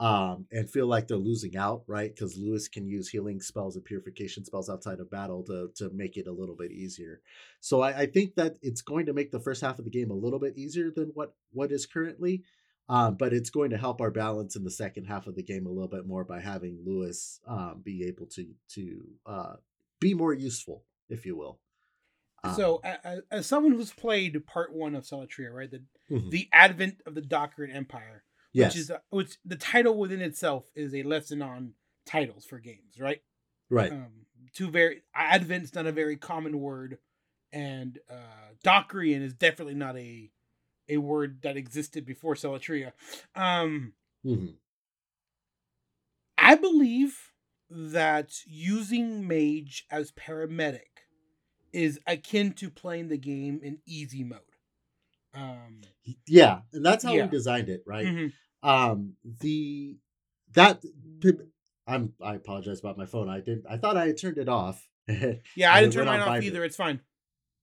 um, 0.00 0.46
and 0.50 0.68
feel 0.68 0.86
like 0.86 1.06
they're 1.06 1.16
losing 1.16 1.56
out, 1.56 1.84
right? 1.86 2.12
Because 2.12 2.36
Lewis 2.36 2.66
can 2.68 2.86
use 2.86 3.08
healing 3.08 3.40
spells 3.40 3.76
and 3.76 3.84
purification 3.84 4.44
spells 4.44 4.68
outside 4.68 5.00
of 5.00 5.10
battle 5.10 5.44
to 5.44 5.70
to 5.76 5.90
make 5.94 6.16
it 6.16 6.26
a 6.26 6.32
little 6.32 6.56
bit 6.56 6.72
easier. 6.72 7.20
So 7.60 7.82
I, 7.82 8.00
I 8.00 8.06
think 8.06 8.34
that 8.34 8.56
it's 8.62 8.82
going 8.82 9.06
to 9.06 9.12
make 9.12 9.30
the 9.30 9.40
first 9.40 9.62
half 9.62 9.78
of 9.78 9.84
the 9.84 9.90
game 9.90 10.10
a 10.10 10.14
little 10.14 10.40
bit 10.40 10.58
easier 10.58 10.90
than 10.90 11.12
what 11.14 11.34
what 11.52 11.70
is 11.72 11.86
currently. 11.86 12.42
Um, 12.88 13.14
but 13.14 13.32
it's 13.32 13.50
going 13.50 13.70
to 13.70 13.78
help 13.78 14.00
our 14.00 14.10
balance 14.10 14.56
in 14.56 14.64
the 14.64 14.70
second 14.70 15.04
half 15.04 15.26
of 15.26 15.36
the 15.36 15.42
game 15.42 15.66
a 15.66 15.70
little 15.70 15.88
bit 15.88 16.04
more 16.04 16.24
by 16.24 16.40
having 16.40 16.80
Lewis 16.84 17.40
um, 17.46 17.80
be 17.82 18.04
able 18.04 18.26
to 18.26 18.46
to 18.70 19.04
uh, 19.24 19.54
be 20.00 20.14
more 20.14 20.34
useful, 20.34 20.82
if 21.08 21.24
you 21.24 21.36
will. 21.36 21.60
Um, 22.44 22.54
so, 22.54 22.80
as, 22.82 23.20
as, 23.30 23.46
someone 23.46 23.72
who's 23.72 23.92
played 23.92 24.46
part 24.46 24.74
one 24.74 24.94
of 24.94 25.04
Celatria, 25.04 25.52
right, 25.52 25.70
the 25.70 25.82
mm-hmm. 26.10 26.30
the 26.30 26.48
advent 26.52 27.00
of 27.06 27.14
the 27.14 27.22
Dockeran 27.22 27.74
Empire, 27.74 28.24
yes. 28.52 28.72
which 28.72 28.80
is 28.80 28.92
which 29.10 29.36
the 29.44 29.56
title 29.56 29.96
within 29.96 30.20
itself 30.20 30.64
is 30.74 30.94
a 30.94 31.04
lesson 31.04 31.40
on 31.40 31.74
titles 32.04 32.44
for 32.44 32.58
games, 32.58 32.98
right? 32.98 33.22
Right. 33.70 33.92
Um, 33.92 34.26
two 34.54 34.70
very 34.70 35.02
advent's 35.14 35.74
not 35.74 35.86
a 35.86 35.92
very 35.92 36.16
common 36.16 36.60
word, 36.60 36.98
and 37.52 37.98
uh, 38.10 38.54
Dockeran 38.64 39.22
is 39.22 39.34
definitely 39.34 39.74
not 39.74 39.96
a 39.96 40.30
a 40.88 40.96
word 40.96 41.42
that 41.42 41.56
existed 41.56 42.04
before 42.04 42.34
Celatria. 42.34 42.92
Um, 43.36 43.92
mm-hmm. 44.26 44.46
I 46.36 46.56
believe 46.56 47.32
that 47.70 48.32
using 48.46 49.26
mage 49.26 49.86
as 49.90 50.12
paramedic 50.12 50.91
is 51.72 51.98
akin 52.06 52.52
to 52.54 52.70
playing 52.70 53.08
the 53.08 53.16
game 53.16 53.60
in 53.62 53.78
easy 53.86 54.24
mode. 54.24 54.40
Um, 55.34 55.80
yeah, 56.26 56.60
and 56.72 56.84
that's 56.84 57.04
how 57.04 57.12
yeah. 57.12 57.24
we 57.24 57.30
designed 57.30 57.68
it, 57.68 57.82
right? 57.86 58.06
Mm-hmm. 58.06 58.68
Um, 58.68 59.14
the 59.40 59.96
that 60.54 60.82
I'm 61.86 62.12
I 62.22 62.34
apologize 62.34 62.80
about 62.80 62.98
my 62.98 63.06
phone. 63.06 63.28
I 63.28 63.40
didn't. 63.40 63.64
I 63.68 63.76
thought 63.76 63.96
I 63.96 64.06
had 64.06 64.18
turned 64.20 64.38
it 64.38 64.48
off. 64.48 64.86
yeah, 65.08 65.72
I 65.72 65.80
didn't 65.80 65.94
turn 65.94 66.06
mine 66.06 66.20
off 66.20 66.42
either. 66.42 66.64
It's 66.64 66.76
fine. 66.76 67.00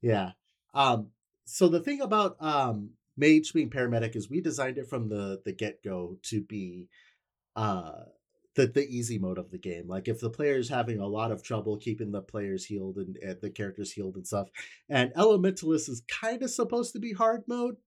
Yeah. 0.02 0.32
Um. 0.74 1.12
So 1.46 1.68
the 1.68 1.80
thing 1.80 2.02
about 2.02 2.36
um 2.40 2.92
mage 3.18 3.54
being 3.54 3.70
paramedic 3.70 4.16
is 4.16 4.30
we 4.30 4.42
designed 4.42 4.78
it 4.78 4.90
from 4.90 5.10
the 5.10 5.42
the 5.46 5.52
get 5.52 5.84
go 5.84 6.18
to 6.24 6.42
be 6.42 6.90
uh 7.56 8.04
the 8.60 8.68
the 8.68 8.88
easy 8.88 9.18
mode 9.18 9.38
of 9.38 9.52
the 9.52 9.58
game. 9.58 9.88
Like 9.88 10.08
if 10.08 10.20
the 10.20 10.30
player's 10.30 10.68
having 10.68 11.00
a 11.00 11.08
lot 11.08 11.32
of 11.32 11.42
trouble 11.42 11.78
keeping 11.78 12.12
the 12.12 12.22
players 12.22 12.66
healed 12.66 12.98
and, 12.98 13.16
and 13.18 13.38
the 13.42 13.50
characters 13.50 13.92
healed 13.92 14.16
and 14.16 14.28
stuff, 14.28 14.50
and 14.90 15.14
Elementalist 15.14 15.90
is 15.90 16.04
kind 16.10 16.44
of 16.44 16.50
supposed 16.50 16.94
to 16.94 17.00
be 17.00 17.14
hard 17.14 17.44
mode. 17.48 17.78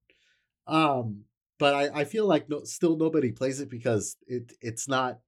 Um, 0.66 1.24
but 1.58 1.74
I, 1.74 2.00
I 2.00 2.04
feel 2.04 2.26
like 2.26 2.48
no, 2.48 2.64
still 2.64 2.96
nobody 2.96 3.32
plays 3.32 3.60
it 3.60 3.68
because 3.68 4.16
it 4.26 4.52
it's 4.62 4.88
not 4.88 5.20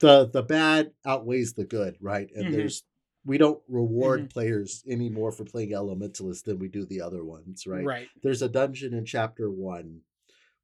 the 0.00 0.28
the 0.28 0.42
bad 0.42 0.92
outweighs 1.06 1.54
the 1.54 1.64
good, 1.64 1.96
right? 2.00 2.28
And 2.34 2.46
mm-hmm. 2.46 2.56
there's 2.56 2.84
we 3.24 3.38
don't 3.38 3.60
reward 3.66 4.20
mm-hmm. 4.20 4.28
players 4.28 4.84
any 4.86 5.08
more 5.08 5.32
for 5.32 5.44
playing 5.44 5.70
Elementalist 5.70 6.44
than 6.44 6.58
we 6.58 6.68
do 6.68 6.84
the 6.84 7.00
other 7.00 7.24
ones, 7.24 7.66
right? 7.66 7.84
Right. 7.84 8.08
There's 8.22 8.42
a 8.42 8.48
dungeon 8.48 8.92
in 8.92 9.06
chapter 9.06 9.50
one 9.50 10.00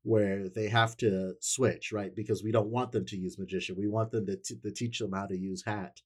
where 0.04 0.48
they 0.48 0.68
have 0.68 0.96
to 0.98 1.34
switch, 1.40 1.90
right? 1.90 2.14
Because 2.14 2.44
we 2.44 2.52
don't 2.52 2.70
want 2.70 2.92
them 2.92 3.06
to 3.06 3.16
use 3.16 3.38
magician. 3.38 3.74
We 3.76 3.88
want 3.88 4.10
them 4.10 4.26
to, 4.26 4.36
t- 4.36 4.56
to 4.62 4.70
teach 4.70 4.98
them 4.98 5.12
how 5.12 5.26
to 5.26 5.36
use 5.36 5.64
hat 5.64 6.02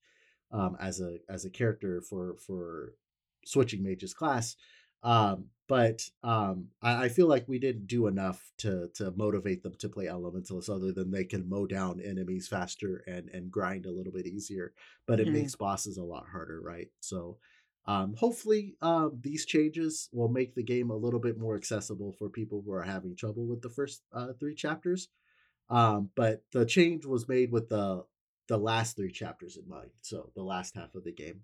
um, 0.53 0.77
as 0.81 1.01
a 1.01 1.19
as 1.29 1.45
a 1.45 1.51
character 1.51 2.01
for 2.01 2.37
for 2.39 2.95
switching 3.45 3.83
mage's 3.83 4.15
class. 4.15 4.57
Um, 5.03 5.47
but 5.69 6.03
um, 6.25 6.69
I, 6.83 7.05
I, 7.05 7.09
feel 7.09 7.29
like 7.29 7.47
we 7.47 7.61
didn't 7.61 7.87
do 7.87 8.09
enough 8.09 8.51
to 8.59 8.89
to 8.95 9.13
motivate 9.17 9.63
them 9.63 9.75
to 9.79 9.89
play 9.89 10.07
elementalist 10.07 10.69
other 10.69 10.91
than 10.91 11.13
they 11.13 11.25
can 11.25 11.49
mow 11.49 11.67
down 11.67 12.01
enemies 12.01 12.49
faster 12.49 13.05
and 13.07 13.29
and 13.29 13.53
grind 13.53 13.87
a 13.87 13.93
little 13.93 14.13
bit 14.13 14.27
easier 14.27 14.73
but 15.07 15.21
it 15.21 15.27
mm-hmm. 15.27 15.35
makes 15.35 15.55
bosses 15.55 15.99
a 15.99 16.03
lot 16.03 16.27
harder 16.33 16.61
right 16.61 16.89
so 16.99 17.37
um, 17.89 18.15
hopefully 18.17 18.77
um, 18.83 19.19
these 19.21 19.45
changes 19.47 20.09
will 20.13 20.29
make 20.29 20.55
the 20.55 20.63
game 20.63 20.91
a 20.91 20.97
little 20.97 21.19
bit 21.19 21.39
more 21.39 21.57
accessible 21.57 22.15
for 22.19 22.29
people 22.29 22.63
who 22.65 22.73
are 22.73 22.83
having 22.83 23.17
trouble 23.17 23.47
with 23.47 23.63
the 23.63 23.71
first 23.71 24.03
uh, 24.13 24.29
three 24.39 24.55
chapters 24.55 25.09
um, 25.71 26.11
but 26.15 26.45
the 26.53 26.65
change 26.65 27.05
was 27.05 27.29
made 27.29 27.51
with 27.51 27.69
the 27.69 28.05
the 28.47 28.59
last 28.59 28.97
three 28.97 29.13
chapters 29.13 29.57
in 29.57 29.69
mind 29.69 29.91
so 30.03 30.31
the 30.37 30.43
last 30.43 30.77
half 30.77 30.95
of 30.95 31.03
the 31.03 31.13
game 31.13 31.41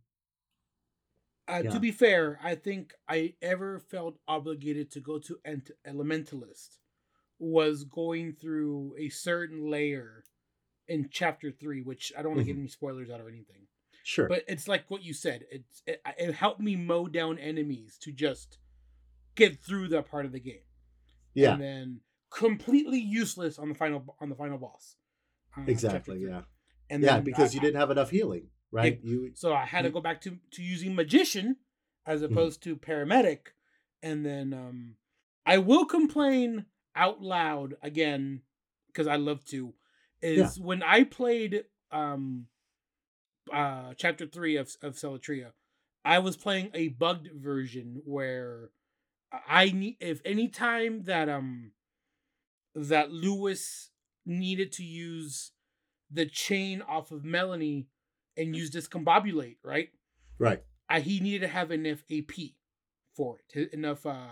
uh, 1.47 1.61
yeah. 1.63 1.71
To 1.73 1.81
be 1.81 1.91
fair, 1.91 2.39
I 2.43 2.55
think 2.55 2.95
I 3.07 3.35
ever 3.43 3.79
felt 3.79 4.17
obligated 4.27 4.91
to 4.93 5.01
go 5.01 5.19
to 5.19 5.39
Ent- 5.45 5.73
Elementalist 5.87 6.79
was 7.39 7.85
going 7.85 8.33
through 8.33 8.95
a 8.99 9.11
certain 9.11 9.71
layer 9.71 10.25
in 10.89 11.09
chapter 11.11 11.51
three, 11.51 11.83
which 11.83 12.13
I 12.17 12.23
don't 12.23 12.33
want 12.33 12.39
to 12.39 12.43
mm-hmm. 12.45 12.61
get 12.61 12.61
any 12.61 12.69
spoilers 12.69 13.11
out 13.11 13.21
or 13.21 13.29
anything. 13.29 13.67
Sure, 14.05 14.29
but 14.29 14.45
it's 14.47 14.69
like 14.69 14.85
what 14.89 15.03
you 15.03 15.13
said. 15.13 15.45
It's 15.51 15.83
it, 15.87 16.01
it, 16.19 16.35
helped 16.35 16.61
me 16.61 16.77
mow 16.77 17.09
down 17.09 17.39
enemies 17.39 17.99
to 18.03 18.13
just 18.13 18.59
get 19.35 19.61
through 19.61 19.89
that 19.89 20.09
part 20.09 20.27
of 20.27 20.33
the 20.33 20.41
game. 20.41 20.63
Yeah, 21.35 21.55
and 21.55 21.63
then 21.63 22.01
completely 22.31 23.01
useless 23.01 23.59
on 23.59 23.71
the 23.71 23.75
final 23.75 24.17
on 24.21 24.29
the 24.29 24.37
final 24.37 24.59
boss. 24.59 24.95
Uh, 25.57 25.63
exactly. 25.67 26.21
Yeah. 26.21 26.43
And 26.91 27.03
yeah, 27.03 27.21
because 27.21 27.53
I, 27.53 27.55
you 27.55 27.61
didn't 27.61 27.81
have 27.81 27.91
enough 27.91 28.11
healing 28.11 28.49
right? 28.75 28.95
It, 28.95 29.01
you 29.05 29.31
so 29.35 29.55
I 29.55 29.65
had 29.65 29.85
you, 29.85 29.91
to 29.91 29.95
go 29.95 30.01
back 30.01 30.21
to 30.23 30.37
to 30.53 30.63
using 30.63 30.95
magician 30.95 31.57
as 32.05 32.21
mm-hmm. 32.21 32.33
opposed 32.33 32.61
mm-hmm. 32.61 32.73
to 32.73 32.77
paramedic, 32.77 33.39
and 34.03 34.27
then 34.27 34.53
um, 34.53 34.97
I 35.47 35.59
will 35.59 35.87
complain 35.87 36.67
out 36.95 37.23
loud 37.23 37.77
again 37.83 38.43
because 38.89 39.07
I 39.07 39.17
love 39.17 39.45
to. 39.47 39.73
Is 40.21 40.59
yeah. 40.59 40.65
when 40.65 40.83
I 40.83 41.05
played 41.05 41.65
um, 41.91 42.47
uh, 43.53 43.95
chapter 43.97 44.27
three 44.27 44.57
of 44.57 44.75
of 44.83 44.95
Celatria, 44.95 45.53
I 46.05 46.19
was 46.19 46.37
playing 46.37 46.71
a 46.75 46.89
bugged 46.89 47.29
version 47.35 48.03
where 48.05 48.71
I 49.49 49.71
need 49.71 49.97
if 50.01 50.21
any 50.25 50.49
time 50.49 51.05
that 51.05 51.29
um 51.29 51.73
that 52.75 53.11
Lewis 53.11 53.91
needed 54.27 54.73
to 54.73 54.85
use 54.85 55.53
the 56.11 56.27
chain 56.27 56.83
off 56.83 57.11
of 57.11 57.25
Melanie 57.25 57.89
and 58.37 58.55
use 58.55 58.71
discombobulate, 58.71 59.57
right? 59.63 59.91
Right. 60.39 60.63
Uh, 60.89 61.01
he 61.01 61.21
needed 61.21 61.41
to 61.41 61.49
have 61.49 61.71
enough 61.71 62.05
AP 62.11 62.33
for 63.15 63.39
it, 63.55 63.73
enough 63.73 64.05
uh 64.07 64.27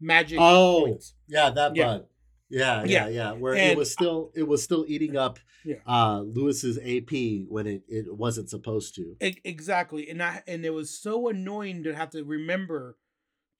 magic. 0.00 0.38
Oh, 0.40 0.84
points. 0.86 1.14
yeah, 1.26 1.50
that 1.50 1.74
yeah. 1.74 1.86
bug. 1.86 2.06
Yeah, 2.50 2.84
yeah, 2.84 3.06
yeah, 3.06 3.08
yeah. 3.08 3.32
Where 3.32 3.54
and 3.54 3.72
it 3.72 3.76
was 3.76 3.90
still 3.90 4.30
it 4.34 4.46
was 4.46 4.62
still 4.62 4.84
eating 4.86 5.16
up 5.16 5.38
yeah. 5.64 5.76
uh 5.86 6.20
Lewis's 6.20 6.78
AP 6.78 7.48
when 7.48 7.66
it, 7.66 7.82
it 7.88 8.14
wasn't 8.14 8.50
supposed 8.50 8.94
to. 8.96 9.16
exactly. 9.20 10.08
And 10.08 10.22
I 10.22 10.42
and 10.46 10.64
it 10.64 10.72
was 10.72 10.90
so 10.90 11.28
annoying 11.28 11.84
to 11.84 11.94
have 11.94 12.10
to 12.10 12.22
remember 12.22 12.96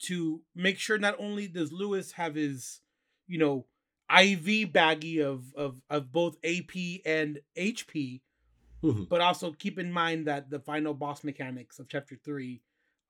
to 0.03 0.43
make 0.55 0.79
sure 0.79 0.99
not 0.99 1.17
only 1.19 1.49
does 1.49 1.73
Lewis 1.73 2.13
have 2.13 2.35
his, 2.35 2.81
you 3.27 3.39
know, 3.39 3.67
IV 4.11 4.73
baggie 4.73 5.23
of 5.23 5.45
of 5.57 5.81
of 5.89 6.13
both 6.13 6.37
AP 6.45 7.01
and 7.07 7.39
HP, 7.59 8.21
Mm-hmm. 8.85 9.05
But 9.05 9.21
also 9.21 9.53
keep 9.53 9.79
in 9.79 9.91
mind 9.91 10.27
that 10.27 10.51
the 10.51 10.61
final 10.61 10.93
boss 10.93 11.25
mechanics 11.25 11.79
of 11.79 11.89
chapter 11.89 12.19
three 12.23 12.61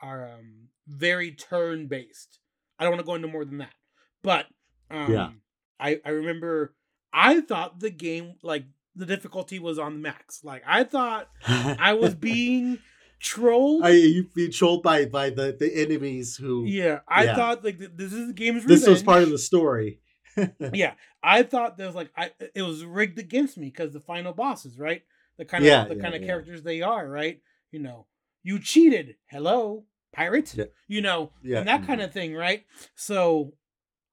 are 0.00 0.32
um, 0.32 0.68
very 0.86 1.32
turn 1.32 1.88
based. 1.88 2.38
I 2.78 2.84
don't 2.84 2.92
want 2.92 3.00
to 3.00 3.06
go 3.06 3.14
into 3.16 3.28
more 3.28 3.44
than 3.44 3.58
that. 3.58 3.74
But 4.22 4.46
um, 4.90 5.12
yeah. 5.12 5.30
I, 5.78 6.00
I 6.04 6.10
remember 6.10 6.74
I 7.12 7.40
thought 7.40 7.80
the 7.80 7.90
game 7.90 8.34
like 8.42 8.64
the 8.94 9.06
difficulty 9.06 9.58
was 9.58 9.78
on 9.78 10.02
max. 10.02 10.42
Like 10.44 10.62
I 10.66 10.84
thought 10.84 11.28
I 11.46 11.94
was 11.94 12.14
being 12.14 12.78
trolled. 13.20 13.84
I 13.84 13.90
you 13.90 14.28
being 14.34 14.52
trolled 14.52 14.82
by 14.82 15.06
by 15.06 15.30
the 15.30 15.56
the 15.58 15.72
enemies 15.74 16.36
who. 16.36 16.64
Yeah, 16.64 17.00
I 17.08 17.24
yeah. 17.24 17.36
thought 17.36 17.64
like 17.64 17.78
this 17.78 18.12
is 18.12 18.28
the 18.28 18.32
game's. 18.32 18.64
Revenge. 18.64 18.80
This 18.80 18.88
was 18.88 19.02
part 19.02 19.22
of 19.22 19.30
the 19.30 19.38
story. 19.38 20.00
yeah, 20.72 20.94
I 21.22 21.44
thought 21.44 21.76
there 21.76 21.86
was 21.86 21.96
like 21.96 22.10
I 22.16 22.32
it 22.54 22.62
was 22.62 22.84
rigged 22.84 23.18
against 23.18 23.56
me 23.56 23.66
because 23.66 23.92
the 23.92 24.00
final 24.00 24.32
bosses, 24.32 24.78
right? 24.78 25.02
the 25.36 25.44
kind 25.44 25.64
of 25.64 25.68
yeah, 25.68 25.84
the 25.84 25.96
yeah, 25.96 26.02
kind 26.02 26.14
of 26.14 26.22
characters 26.22 26.62
they 26.62 26.82
are, 26.82 27.08
right? 27.08 27.40
You 27.70 27.80
know, 27.80 28.06
you 28.42 28.58
cheated. 28.58 29.16
Hello, 29.26 29.84
pirate. 30.12 30.54
You 30.86 31.02
know, 31.02 31.32
yeah. 31.42 31.58
and 31.58 31.68
that 31.68 31.80
mm-hmm. 31.80 31.86
kind 31.86 32.02
of 32.02 32.12
thing, 32.12 32.34
right? 32.34 32.64
So 32.94 33.54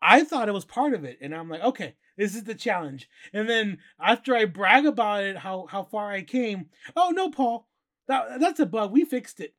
I 0.01 0.24
thought 0.24 0.50
it 0.50 0.53
was 0.53 0.65
part 0.65 0.93
of 0.93 1.03
it, 1.03 1.17
and 1.22 1.36
I'm 1.36 1.50
like, 1.50 1.62
okay, 1.62 1.96
this 2.17 2.36
is 2.36 2.43
the 2.43 2.55
challenge. 2.55 3.10
And 3.34 3.50
then 3.50 3.79
after 4.00 4.36
I 4.36 4.46
brag 4.46 4.86
about 4.86 5.24
it, 5.24 5.38
how 5.38 5.67
how 5.70 5.84
far 5.84 6.12
I 6.12 6.24
came, 6.24 6.70
oh 6.96 7.12
no, 7.15 7.29
Paul, 7.29 7.67
that 8.08 8.39
that's 8.39 8.60
a 8.60 8.65
bug. 8.65 8.91
We 8.91 9.05
fixed 9.05 9.39
it. 9.39 9.53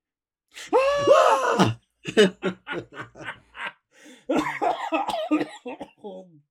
oh 0.73 1.77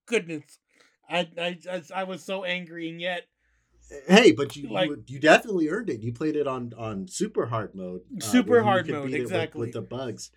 goodness, 0.06 0.60
I, 1.10 1.28
I 1.38 1.58
I 1.94 2.04
was 2.06 2.24
so 2.24 2.44
angry, 2.44 2.90
and 2.90 3.02
yet 3.02 3.28
Hey, 4.08 4.32
but 4.32 4.56
you, 4.56 4.70
like, 4.70 4.90
you, 4.90 5.04
you 5.08 5.20
definitely 5.20 5.70
earned 5.70 5.90
it. 5.90 6.02
You 6.02 6.14
played 6.14 6.36
it 6.36 6.48
on 6.48 6.74
on 6.78 7.08
super 7.08 7.46
hard 7.46 7.76
mode. 7.76 8.02
Uh, 8.16 8.24
super 8.24 8.64
hard 8.64 8.90
mode, 8.90 9.14
exactly 9.14 9.60
with, 9.60 9.68
with, 9.68 9.74
the 9.74 9.82
bugs. 9.82 10.32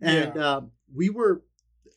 And 0.00 0.34
yeah. 0.34 0.46
uh, 0.46 0.60
we 0.94 1.10
were 1.10 1.42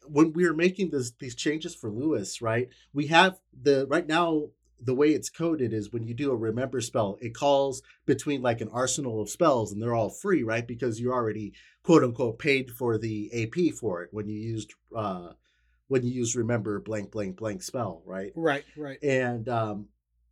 when 0.08 0.34
we 0.34 0.46
were 0.48 0.54
making 0.54 0.90
this 0.92 1.12
these 1.20 1.36
changes 1.36 1.76
for 1.76 1.90
Lewis, 1.90 2.42
right? 2.42 2.70
We 2.94 3.08
have 3.08 3.40
the 3.62 3.88
right 3.88 4.08
now 4.08 4.50
the 4.84 4.96
way 4.96 5.10
it's 5.10 5.30
coded 5.30 5.74
is 5.74 5.94
when 5.94 6.04
you 6.04 6.14
do 6.14 6.32
a 6.32 6.36
remember 6.36 6.82
spell, 6.82 7.18
it 7.22 7.36
calls 7.36 7.84
between 8.06 8.42
like 8.42 8.62
an 8.62 8.70
arsenal 8.70 9.22
of 9.22 9.30
spells 9.30 9.72
and 9.72 9.82
they're 9.82 9.94
all 9.94 10.10
free, 10.10 10.44
right? 10.44 10.68
Because 10.68 11.00
you 11.00 11.12
already 11.12 11.54
quote 11.84 12.04
unquote 12.04 12.40
paid 12.40 12.72
for 12.72 12.98
the 12.98 13.30
AP 13.44 13.76
for 13.76 14.04
it 14.04 14.10
when 14.12 14.28
you 14.28 14.40
used 14.40 14.74
uh 14.96 15.30
when 15.88 16.04
you 16.04 16.12
use 16.12 16.36
remember 16.36 16.80
blank 16.80 17.12
blank 17.12 17.36
blank 17.36 17.62
spell, 17.62 18.02
right? 18.06 18.32
Right, 18.36 18.64
right. 18.78 18.98
And 19.04 19.48
um, 19.50 19.88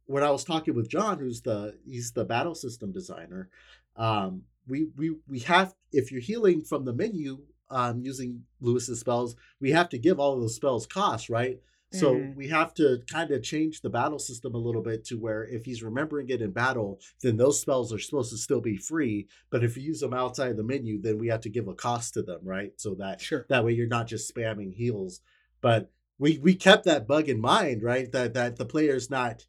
when 0.05 0.23
I 0.23 0.31
was 0.31 0.45
talking 0.45 0.73
with 0.73 0.89
John, 0.89 1.19
who's 1.19 1.41
the 1.41 1.77
he's 1.85 2.13
the 2.13 2.25
battle 2.25 2.55
system 2.55 2.91
designer, 2.91 3.49
um, 3.97 4.43
we 4.67 4.87
we 4.95 5.17
we 5.27 5.39
have 5.39 5.75
if 5.91 6.11
you're 6.11 6.21
healing 6.21 6.63
from 6.63 6.85
the 6.85 6.93
menu 6.93 7.39
um, 7.69 8.01
using 8.01 8.43
Lewis's 8.61 8.99
spells, 8.99 9.35
we 9.59 9.71
have 9.71 9.89
to 9.89 9.97
give 9.97 10.19
all 10.19 10.33
of 10.33 10.41
those 10.41 10.55
spells 10.55 10.85
cost, 10.87 11.29
right? 11.29 11.59
So 11.91 12.13
Mhm. 12.13 12.35
we 12.35 12.47
have 12.49 12.75
to 12.75 13.01
kind 13.07 13.31
of 13.31 13.41
change 13.41 13.81
the 13.81 13.89
battle 13.89 14.19
system 14.19 14.53
a 14.53 14.59
little 14.59 14.83
bit 14.83 15.03
to 15.05 15.15
where 15.17 15.47
if 15.47 15.65
he's 15.65 15.81
remembering 15.81 16.29
it 16.29 16.39
in 16.41 16.51
battle, 16.51 16.99
then 17.21 17.37
those 17.37 17.59
spells 17.59 17.91
are 17.91 17.97
supposed 17.97 18.29
to 18.31 18.37
still 18.37 18.61
be 18.61 18.77
free. 18.77 19.27
But 19.49 19.63
if 19.63 19.75
you 19.75 19.81
use 19.81 19.99
them 19.99 20.13
outside 20.13 20.55
the 20.55 20.63
menu, 20.63 21.01
then 21.01 21.17
we 21.17 21.29
have 21.29 21.41
to 21.41 21.49
give 21.49 21.67
a 21.67 21.73
cost 21.73 22.13
to 22.13 22.21
them, 22.21 22.41
right? 22.43 22.73
So 22.79 22.93
that 22.95 23.21
Sure. 23.21 23.45
that 23.49 23.65
way 23.65 23.73
you're 23.73 23.87
not 23.87 24.05
just 24.05 24.31
spamming 24.31 24.73
heals. 24.75 25.21
But 25.61 25.91
we 26.19 26.37
we 26.37 26.53
kept 26.53 26.85
that 26.85 27.07
bug 27.07 27.27
in 27.27 27.39
mind, 27.41 27.81
right? 27.81 28.11
That 28.11 28.35
that 28.35 28.57
the 28.57 28.65
player's 28.67 29.09
not 29.09 29.47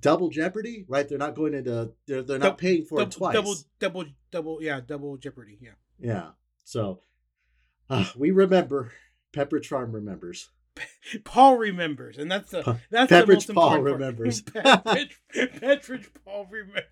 double 0.00 0.28
jeopardy, 0.28 0.84
right? 0.88 1.08
They're 1.08 1.18
not 1.18 1.36
going 1.36 1.54
into 1.54 1.92
they're 2.06 2.22
they're 2.22 2.38
not 2.38 2.58
paying 2.58 2.84
for 2.84 2.98
double, 2.98 3.08
it 3.08 3.12
twice. 3.16 3.34
double, 3.34 3.54
double, 3.78 4.04
double. 4.32 4.62
Yeah, 4.62 4.80
double 4.84 5.16
jeopardy. 5.18 5.58
Yeah. 5.60 5.70
Yeah. 6.00 6.30
So 6.66 6.98
uh, 7.88 8.06
we 8.16 8.32
remember 8.32 8.90
Pepper 9.32 9.60
Charm 9.60 9.92
remembers. 9.92 10.50
Paul 11.24 11.56
remembers, 11.56 12.18
and 12.18 12.28
that's 12.30 12.50
the 12.50 12.78
that's 12.90 13.10
Pepperidge 13.10 13.46
the 13.46 13.54
most 13.54 13.54
Paul 13.54 13.76
important 13.76 13.88
part. 13.88 14.00
remembers. 14.00 14.42
Pepperidge, 15.62 16.08
Paul 16.24 16.48
remembers. 16.50 16.82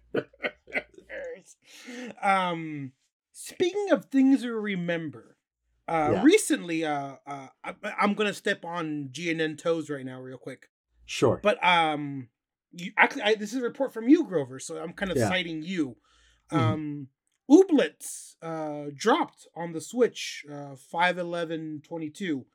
Um, 2.22 2.92
speaking 3.32 3.88
of 3.90 4.04
things 4.06 4.42
to 4.42 4.54
remember, 4.54 5.36
uh, 5.88 6.10
Yeah. 6.12 6.22
recently, 6.22 6.84
uh, 6.84 7.16
uh, 7.26 7.48
I, 7.64 7.74
I'm 7.98 8.14
gonna 8.14 8.32
step 8.32 8.64
on 8.64 9.08
GNN 9.12 9.58
toes 9.58 9.90
right 9.90 10.04
now, 10.06 10.20
real 10.20 10.38
quick. 10.38 10.68
Sure. 11.04 11.40
But 11.42 11.62
um, 11.66 12.28
you 12.70 12.92
actually, 12.96 13.22
I, 13.22 13.34
this 13.34 13.52
is 13.52 13.58
a 13.58 13.62
report 13.64 13.92
from 13.92 14.08
you, 14.08 14.24
Grover. 14.24 14.60
So 14.60 14.76
I'm 14.80 14.92
kind 14.92 15.10
of 15.10 15.18
Yeah. 15.18 15.28
citing 15.28 15.62
you. 15.62 15.96
Mhm. 16.52 16.58
Um, 16.58 17.08
Ooblets 17.50 18.36
uh 18.42 18.86
dropped 18.94 19.46
on 19.54 19.72
the 19.72 19.80
Switch, 19.80 20.44
uh, 20.52 20.76
five 20.76 21.18
eleven 21.18 21.82
twenty 21.86 22.10
two. 22.10 22.46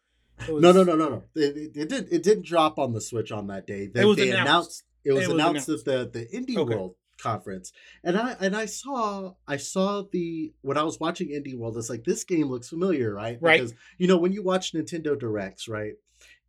no, 0.47 0.59
no, 0.71 0.83
no, 0.83 0.95
no, 0.95 1.09
no. 1.09 1.23
It, 1.35 1.75
it, 1.75 1.89
didn't. 1.89 2.07
It 2.11 2.23
didn't 2.23 2.45
drop 2.45 2.79
on 2.79 2.93
the 2.93 3.01
Switch 3.01 3.31
on 3.31 3.47
that 3.47 3.67
day. 3.67 3.87
They, 3.87 4.01
It 4.01 4.05
was 4.05 4.17
they 4.17 4.31
announced. 4.31 4.83
It 5.03 5.11
was 5.13 5.23
It 5.25 5.27
was 5.27 5.33
announced 5.35 5.69
at 5.69 5.85
the 5.85 6.09
the 6.11 6.25
Indie 6.37 6.57
Okay. 6.57 6.75
World 6.75 6.95
conference, 7.21 7.73
and 8.03 8.17
I 8.17 8.35
and 8.39 8.55
I 8.55 8.65
saw 8.65 9.33
I 9.47 9.57
saw 9.57 10.03
the 10.11 10.53
when 10.61 10.77
I 10.77 10.83
was 10.83 10.99
watching 10.99 11.29
Indie 11.29 11.57
World. 11.57 11.77
It's 11.77 11.89
like 11.89 12.03
this 12.05 12.23
game 12.23 12.47
looks 12.49 12.69
familiar, 12.69 13.13
right? 13.13 13.37
Right. 13.41 13.59
Because 13.59 13.73
you 13.97 14.07
know 14.07 14.17
when 14.17 14.31
you 14.31 14.41
watch 14.43 14.73
Nintendo 14.73 15.19
Directs, 15.19 15.67
right? 15.67 15.93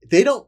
They 0.09 0.23
don't 0.25 0.47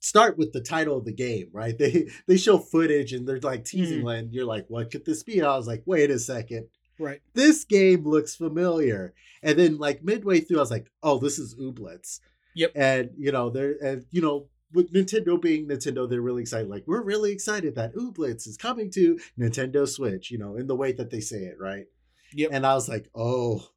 start 0.00 0.36
with 0.36 0.52
the 0.52 0.60
title 0.60 0.98
of 0.98 1.04
the 1.06 1.12
game, 1.14 1.48
right? 1.52 1.76
They 1.78 2.08
they 2.26 2.36
show 2.36 2.58
footage 2.58 3.12
and 3.14 3.26
they're 3.26 3.40
like 3.40 3.64
teasing, 3.64 4.02
Mhm. 4.04 4.18
and 4.18 4.32
you're 4.34 4.44
like, 4.44 4.66
what 4.68 4.90
could 4.90 5.04
this 5.06 5.22
be? 5.22 5.38
And 5.38 5.46
I 5.48 5.56
was 5.56 5.66
like, 5.66 5.82
wait 5.86 6.10
a 6.10 6.18
second 6.18 6.68
Right. 6.98 7.20
this 7.34 7.64
game 7.64 8.04
looks 8.04 8.36
familiar. 8.36 9.14
And 9.42 9.58
then 9.58 9.78
like 9.78 10.02
midway 10.04 10.40
through, 10.40 10.58
I 10.58 10.60
was 10.60 10.70
like, 10.70 10.90
oh, 11.02 11.18
this 11.18 11.38
is 11.38 11.54
Ooblets. 11.56 12.20
Yep. 12.54 12.72
And 12.76 13.10
you 13.18 13.32
know, 13.32 13.50
they're 13.50 13.74
and 13.82 14.04
you 14.10 14.22
know, 14.22 14.48
with 14.72 14.92
Nintendo 14.92 15.40
being 15.40 15.68
Nintendo, 15.68 16.08
they're 16.08 16.20
really 16.20 16.42
excited. 16.42 16.68
Like, 16.68 16.84
we're 16.86 17.02
really 17.02 17.30
excited 17.32 17.74
that 17.76 17.94
Ooblets 17.94 18.46
is 18.48 18.56
coming 18.56 18.90
to 18.92 19.18
Nintendo 19.38 19.86
Switch, 19.88 20.30
you 20.30 20.38
know, 20.38 20.56
in 20.56 20.66
the 20.66 20.74
way 20.76 20.92
that 20.92 21.10
they 21.10 21.20
say 21.20 21.44
it, 21.44 21.56
right? 21.60 21.86
Yep. 22.32 22.50
And 22.52 22.66
I 22.66 22.74
was 22.74 22.88
like, 22.88 23.08
oh, 23.14 23.68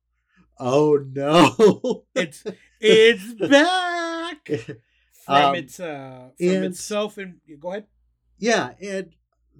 oh 0.59 0.99
no. 1.11 2.05
It's 2.15 2.43
it's 2.79 3.33
back 3.49 4.47
from 5.25 5.35
Um, 5.35 5.55
its 5.55 5.79
uh 5.79 6.29
from 6.37 6.47
and- 6.47 6.65
itself. 6.65 7.17
And 7.17 7.35
go 7.59 7.71
ahead. 7.71 7.85
yeah 8.39 8.71
and 8.81 9.13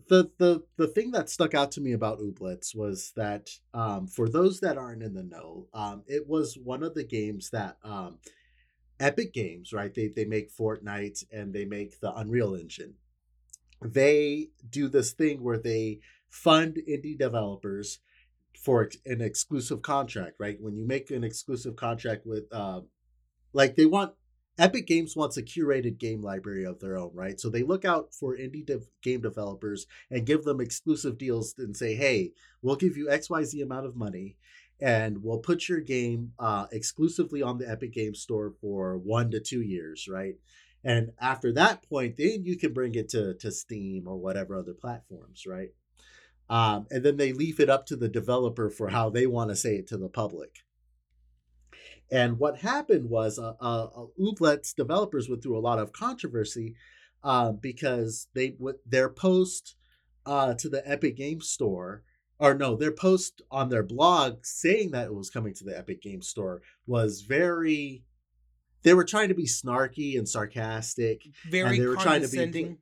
the 0.09 0.31
the 0.37 0.63
the 0.77 0.87
thing 0.87 1.11
that 1.11 1.29
stuck 1.29 1.53
out 1.53 1.71
to 1.71 1.81
me 1.81 1.91
about 1.93 2.19
ooblets 2.19 2.75
was 2.75 3.13
that 3.15 3.49
um 3.73 4.07
for 4.07 4.29
those 4.29 4.59
that 4.59 4.77
aren't 4.77 5.03
in 5.03 5.13
the 5.13 5.23
know 5.23 5.67
um 5.73 6.03
it 6.07 6.27
was 6.27 6.57
one 6.57 6.83
of 6.83 6.93
the 6.93 7.03
games 7.03 7.49
that 7.49 7.77
um 7.83 8.17
epic 8.99 9.33
games 9.33 9.73
right 9.73 9.93
they 9.93 10.07
they 10.07 10.25
make 10.25 10.55
fortnite 10.55 11.23
and 11.31 11.53
they 11.53 11.65
make 11.65 11.99
the 11.99 12.13
unreal 12.15 12.55
engine. 12.55 12.95
They 13.83 14.49
do 14.67 14.87
this 14.87 15.11
thing 15.11 15.43
where 15.43 15.59
they 15.59 15.99
fund 16.29 16.79
indie 16.87 17.17
developers 17.17 17.99
for 18.59 18.89
an 19.05 19.21
exclusive 19.21 19.81
contract 19.81 20.35
right? 20.39 20.57
When 20.59 20.75
you 20.75 20.85
make 20.85 21.11
an 21.11 21.23
exclusive 21.23 21.75
contract 21.75 22.25
with 22.25 22.51
um 22.53 22.87
like 23.53 23.75
they 23.75 23.85
want 23.85 24.13
Epic 24.57 24.87
Games 24.87 25.15
wants 25.15 25.37
a 25.37 25.43
curated 25.43 25.97
game 25.97 26.23
library 26.23 26.65
of 26.65 26.79
their 26.79 26.97
own, 26.97 27.11
right? 27.13 27.39
So 27.39 27.49
they 27.49 27.63
look 27.63 27.85
out 27.85 28.13
for 28.13 28.35
indie 28.35 28.65
dev- 28.65 28.87
game 29.03 29.21
developers 29.21 29.85
and 30.09 30.25
give 30.25 30.43
them 30.43 30.59
exclusive 30.59 31.17
deals 31.17 31.53
and 31.57 31.77
say, 31.77 31.95
hey, 31.95 32.31
we'll 32.61 32.75
give 32.75 32.97
you 32.97 33.07
XYZ 33.07 33.61
amount 33.61 33.85
of 33.85 33.95
money 33.95 34.37
and 34.79 35.23
we'll 35.23 35.39
put 35.39 35.69
your 35.69 35.79
game 35.79 36.33
uh, 36.39 36.67
exclusively 36.71 37.41
on 37.41 37.57
the 37.57 37.69
Epic 37.69 37.93
Games 37.93 38.19
Store 38.19 38.53
for 38.61 38.97
one 38.97 39.31
to 39.31 39.39
two 39.39 39.61
years, 39.61 40.07
right? 40.07 40.35
And 40.83 41.11
after 41.19 41.51
that 41.53 41.87
point, 41.89 42.17
then 42.17 42.43
you 42.43 42.57
can 42.57 42.73
bring 42.73 42.95
it 42.95 43.09
to, 43.09 43.33
to 43.35 43.51
Steam 43.51 44.07
or 44.07 44.17
whatever 44.17 44.55
other 44.55 44.73
platforms, 44.73 45.45
right? 45.45 45.69
Um, 46.49 46.87
and 46.89 47.03
then 47.03 47.17
they 47.17 47.33
leave 47.33 47.59
it 47.59 47.69
up 47.69 47.85
to 47.87 47.95
the 47.95 48.07
developer 48.07 48.69
for 48.69 48.89
how 48.89 49.09
they 49.09 49.27
want 49.27 49.49
to 49.49 49.55
say 49.55 49.75
it 49.75 49.87
to 49.87 49.97
the 49.97 50.09
public. 50.09 50.59
And 52.11 52.39
what 52.39 52.59
happened 52.59 53.09
was, 53.09 53.37
uh, 53.37 53.53
uh, 53.59 53.87
uh, 53.95 54.05
Ooblets 54.19 54.73
developers 54.73 55.29
went 55.29 55.43
through 55.43 55.57
a 55.57 55.59
lot 55.59 55.79
of 55.79 55.91
controversy 55.91 56.75
um, 57.23 57.57
because 57.57 58.27
they 58.33 58.51
w- 58.51 58.77
their 58.85 59.09
post 59.09 59.75
uh, 60.25 60.53
to 60.55 60.69
the 60.69 60.89
Epic 60.89 61.17
Games 61.17 61.49
Store, 61.49 62.03
or 62.39 62.53
no, 62.53 62.75
their 62.75 62.91
post 62.91 63.41
on 63.51 63.69
their 63.69 63.83
blog 63.83 64.45
saying 64.45 64.91
that 64.91 65.07
it 65.07 65.13
was 65.13 65.29
coming 65.29 65.53
to 65.55 65.63
the 65.63 65.77
Epic 65.77 66.01
Games 66.01 66.27
Store 66.27 66.61
was 66.85 67.21
very. 67.21 68.03
They 68.83 68.93
were 68.93 69.03
trying 69.03 69.27
to 69.29 69.35
be 69.35 69.45
snarky 69.45 70.17
and 70.17 70.29
sarcastic, 70.29 71.23
Very 71.49 71.79
they 71.79 71.87
were 71.87 71.95
trying 71.95 72.21
to 72.21 72.29
be- 72.29 72.37
condescending. 72.37 72.77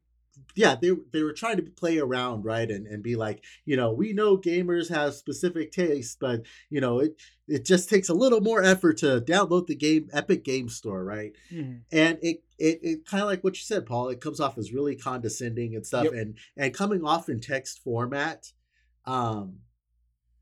Yeah 0.55 0.75
they 0.75 0.91
they 1.13 1.23
were 1.23 1.33
trying 1.33 1.57
to 1.57 1.63
play 1.63 1.97
around 1.97 2.43
right 2.43 2.69
and, 2.69 2.87
and 2.87 3.01
be 3.03 3.15
like 3.15 3.43
you 3.65 3.75
know 3.77 3.91
we 3.91 4.13
know 4.13 4.37
gamers 4.37 4.89
have 4.89 5.13
specific 5.13 5.71
tastes 5.71 6.17
but 6.19 6.41
you 6.69 6.81
know 6.81 6.99
it 6.99 7.15
it 7.47 7.65
just 7.65 7.89
takes 7.89 8.09
a 8.09 8.13
little 8.13 8.41
more 8.41 8.63
effort 8.63 8.97
to 8.97 9.21
download 9.21 9.67
the 9.67 9.75
game 9.75 10.09
epic 10.13 10.43
game 10.43 10.67
store 10.69 11.03
right 11.03 11.33
Mhm. 11.51 11.81
and 11.91 12.17
it 12.21 12.43
it, 12.57 12.79
it 12.83 13.05
kind 13.05 13.21
of 13.23 13.27
like 13.29 13.43
what 13.43 13.55
you 13.55 13.63
said 13.63 13.85
paul 13.85 14.09
it 14.09 14.21
comes 14.21 14.39
off 14.39 14.57
as 14.57 14.73
really 14.73 14.95
condescending 14.95 15.75
and 15.75 15.85
stuff 15.85 16.05
Yep. 16.05 16.13
and 16.13 16.37
and 16.57 16.73
coming 16.73 17.03
off 17.03 17.29
in 17.29 17.39
text 17.39 17.81
format 17.83 18.51
um 19.05 19.59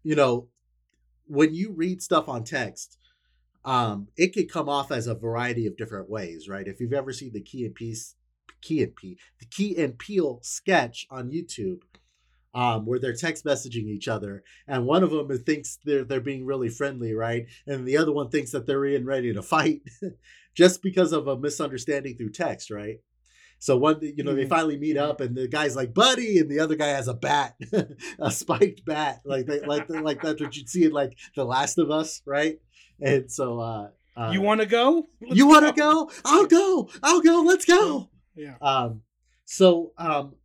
you 0.04 0.16
know 0.16 0.48
when 1.28 1.54
you 1.54 1.72
read 1.72 2.02
stuff 2.02 2.28
on 2.30 2.44
text 2.44 2.98
um 3.66 4.08
it 4.18 4.34
could 4.34 4.52
come 4.52 4.68
off 4.70 4.92
as 4.92 5.08
a 5.08 5.16
variety 5.16 5.66
of 5.68 5.78
different 5.78 6.10
ways 6.10 6.50
right 6.50 6.68
if 6.68 6.80
you've 6.80 6.94
ever 6.94 7.14
seen 7.14 7.32
the 7.34 7.42
key 7.42 7.66
and 7.66 7.76
piece 7.76 8.16
key 8.63 8.82
and 8.84 8.95
p 8.95 9.17
the 9.39 9.45
Key 9.45 9.76
and 9.78 9.97
Peele 9.99 10.39
sketch 10.41 11.06
on 11.10 11.32
youtube 11.32 11.82
um, 12.56 12.86
where 12.86 12.99
they're 12.99 13.15
text 13.15 13.45
messaging 13.45 13.88
each 13.88 14.08
other, 14.08 14.43
and 14.67 14.86
one 14.86 15.04
of 15.04 15.10
them 15.10 15.28
thinks 15.39 15.80
they're 15.84 16.04
they're 16.04 16.21
being 16.21 16.45
really 16.45 16.69
friendly, 16.69 17.13
right? 17.13 17.47
And 17.65 17.88
the 17.88 17.97
other 17.97 18.12
one 18.12 18.30
thinks 18.30 18.52
that 18.52 18.67
they're 18.67 18.86
in 18.86 19.06
ready 19.06 19.34
to 19.34 19.41
fight, 19.41 19.82
just 20.56 20.84
because 20.84 21.13
of 21.13 21.28
a 21.28 21.36
misunderstanding 21.38 22.15
through 22.15 22.30
text, 22.30 22.69
right? 22.69 22.99
So 23.58 23.78
one, 23.78 23.97
you 24.02 24.23
know, 24.23 24.36
they 24.36 24.45
Mhm. 24.45 24.49
finally 24.49 24.78
meet 24.78 24.97
up, 24.97 25.19
and 25.19 25.36
the 25.36 25.47
guy's 25.47 25.76
like, 25.76 25.93
"Buddy," 25.95 26.38
and 26.38 26.47
the 26.52 26.60
other 26.60 26.76
guy 26.76 26.89
has 26.89 27.08
a 27.08 27.15
bat, 27.15 27.56
a 28.19 28.30
spiked 28.30 28.86
bat, 28.86 29.21
like 29.26 29.47
they, 29.47 29.62
like 29.62 29.89
like 29.89 30.21
that's 30.21 30.39
what 30.41 30.56
you'd 30.56 30.69
see 30.69 30.86
in 30.86 30.91
like 30.91 31.17
The 31.36 31.45
Last 31.45 31.80
of 31.80 31.89
Us, 31.89 32.21
right? 32.26 32.60
And 33.02 33.32
so, 33.32 33.60
uh, 33.60 33.88
uh 34.15 34.30
you 34.32 34.41
want 34.41 34.62
to 34.62 34.67
go? 34.67 35.08
Let's 35.21 35.38
you 35.38 35.47
want 35.47 35.65
to 35.65 35.71
go? 35.73 36.12
I'll 36.23 36.45
go. 36.45 36.89
I'll 37.02 37.21
go. 37.21 37.41
Let's 37.41 37.65
go. 37.65 38.10
Yeah. 38.36 38.56
Um, 38.62 39.02
so 39.46 39.93
um, 39.98 40.36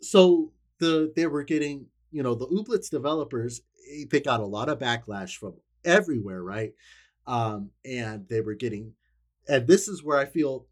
so 0.00 0.52
the 0.78 1.12
they 1.16 1.26
were 1.26 1.44
getting 1.44 1.86
you 2.12 2.22
know 2.22 2.34
the 2.34 2.46
Ooblets 2.48 2.90
developers 2.90 3.62
eh, 3.92 4.04
they 4.10 4.20
got 4.20 4.40
a 4.40 4.46
lot 4.46 4.68
of 4.68 4.78
backlash 4.78 5.36
from 5.36 5.54
everywhere, 5.84 6.42
right? 6.42 6.72
Um, 7.26 7.70
and 7.84 8.26
they 8.28 8.40
were 8.40 8.54
getting, 8.54 8.94
and 9.48 9.66
this 9.68 9.88
is 9.88 10.02
where 10.04 10.18
I 10.18 10.26
feel, 10.26 10.66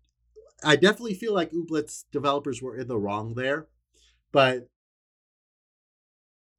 I 0.64 0.76
definitely 0.76 1.14
feel 1.14 1.34
like 1.34 1.52
Ooblets 1.52 2.04
developers 2.12 2.62
were 2.62 2.76
in 2.78 2.88
the 2.88 2.98
wrong 2.98 3.34
there, 3.34 3.68
but 4.32 4.68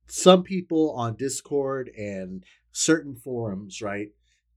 some 0.07 0.43
people 0.43 0.91
on 0.91 1.15
Discord 1.15 1.89
and 1.97 2.43
certain 2.71 3.15
forums, 3.15 3.81
right? 3.81 4.09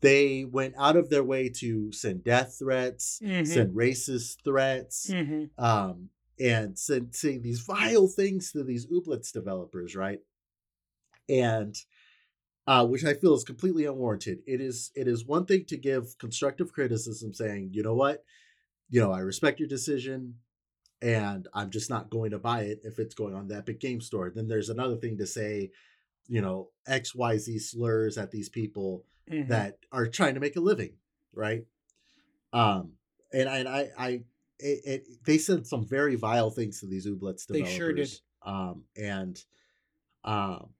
They 0.03 0.45
went 0.45 0.75
out 0.77 0.97
of 0.97 1.11
their 1.11 1.25
way 1.25 1.49
to 1.61 1.93
send 1.93 2.25
death 2.25 2.57
threats, 2.59 3.21
Mhm. 3.23 3.47
send 3.47 3.75
racist 3.75 4.43
threats, 4.45 5.11
Mhm. 5.11 5.51
um, 5.59 6.11
and 6.41 6.77
send, 6.77 7.15
these 7.23 7.61
vile 7.61 8.09
things 8.09 8.51
to 8.53 8.65
these 8.65 8.87
Ooblets 8.87 9.33
developers, 9.33 9.95
right? 9.95 10.21
And 11.29 11.77
uh, 12.67 12.87
which 12.87 13.05
I 13.05 13.15
feel 13.15 13.35
is 13.35 13.45
completely 13.45 13.87
unwarranted. 13.87 14.41
It 14.47 14.61
is 14.61 14.93
it 14.95 15.09
is 15.09 15.27
one 15.27 15.47
thing 15.47 15.65
to 15.67 15.77
give 15.77 16.17
constructive 16.19 16.73
criticism, 16.73 17.35
saying, 17.35 17.71
you 17.73 17.83
know 17.83 17.95
what, 17.95 18.25
you 18.91 19.01
know, 19.01 19.13
I 19.13 19.21
respect 19.21 19.61
your 19.61 19.69
decision, 19.69 20.37
and 21.03 21.49
I'm 21.55 21.71
just 21.71 21.91
not 21.91 22.11
going 22.11 22.33
to 22.33 22.39
buy 22.39 22.63
it 22.63 22.81
if 22.85 22.99
it's 23.01 23.15
going 23.15 23.35
on 23.35 23.49
the 23.49 23.57
Epic 23.57 23.81
Game 23.81 24.01
Store. 24.01 24.31
Then 24.35 24.49
there's 24.49 24.71
another 24.71 24.97
thing 24.97 25.19
to 25.19 25.27
say, 25.27 25.73
you 26.29 26.41
know, 26.41 26.69
X 26.87 27.15
Y 27.15 27.37
Z 27.39 27.59
slurs 27.59 28.19
at 28.19 28.31
these 28.31 28.49
people 28.49 29.05
Mhm. 29.31 29.49
that 29.49 29.79
are 29.91 30.07
trying 30.07 30.35
to 30.35 30.41
make 30.41 30.57
a 30.57 30.61
living, 30.61 30.95
right? 31.33 31.65
Um, 32.53 32.93
and 33.33 33.49
I, 33.49 33.59
and 33.59 33.69
I, 33.69 33.91
I 33.99 34.09
it, 34.59 34.81
it, 34.85 35.25
they 35.25 35.39
said 35.39 35.67
some 35.67 35.85
very 35.85 36.15
vile 36.15 36.51
things 36.51 36.81
to 36.81 36.87
these 36.87 37.07
Ooblets 37.07 37.47
They 37.47 37.65
sure 37.65 37.93
did. 37.93 38.11
Um, 38.43 38.85
and 38.97 39.43
um, 40.25 40.71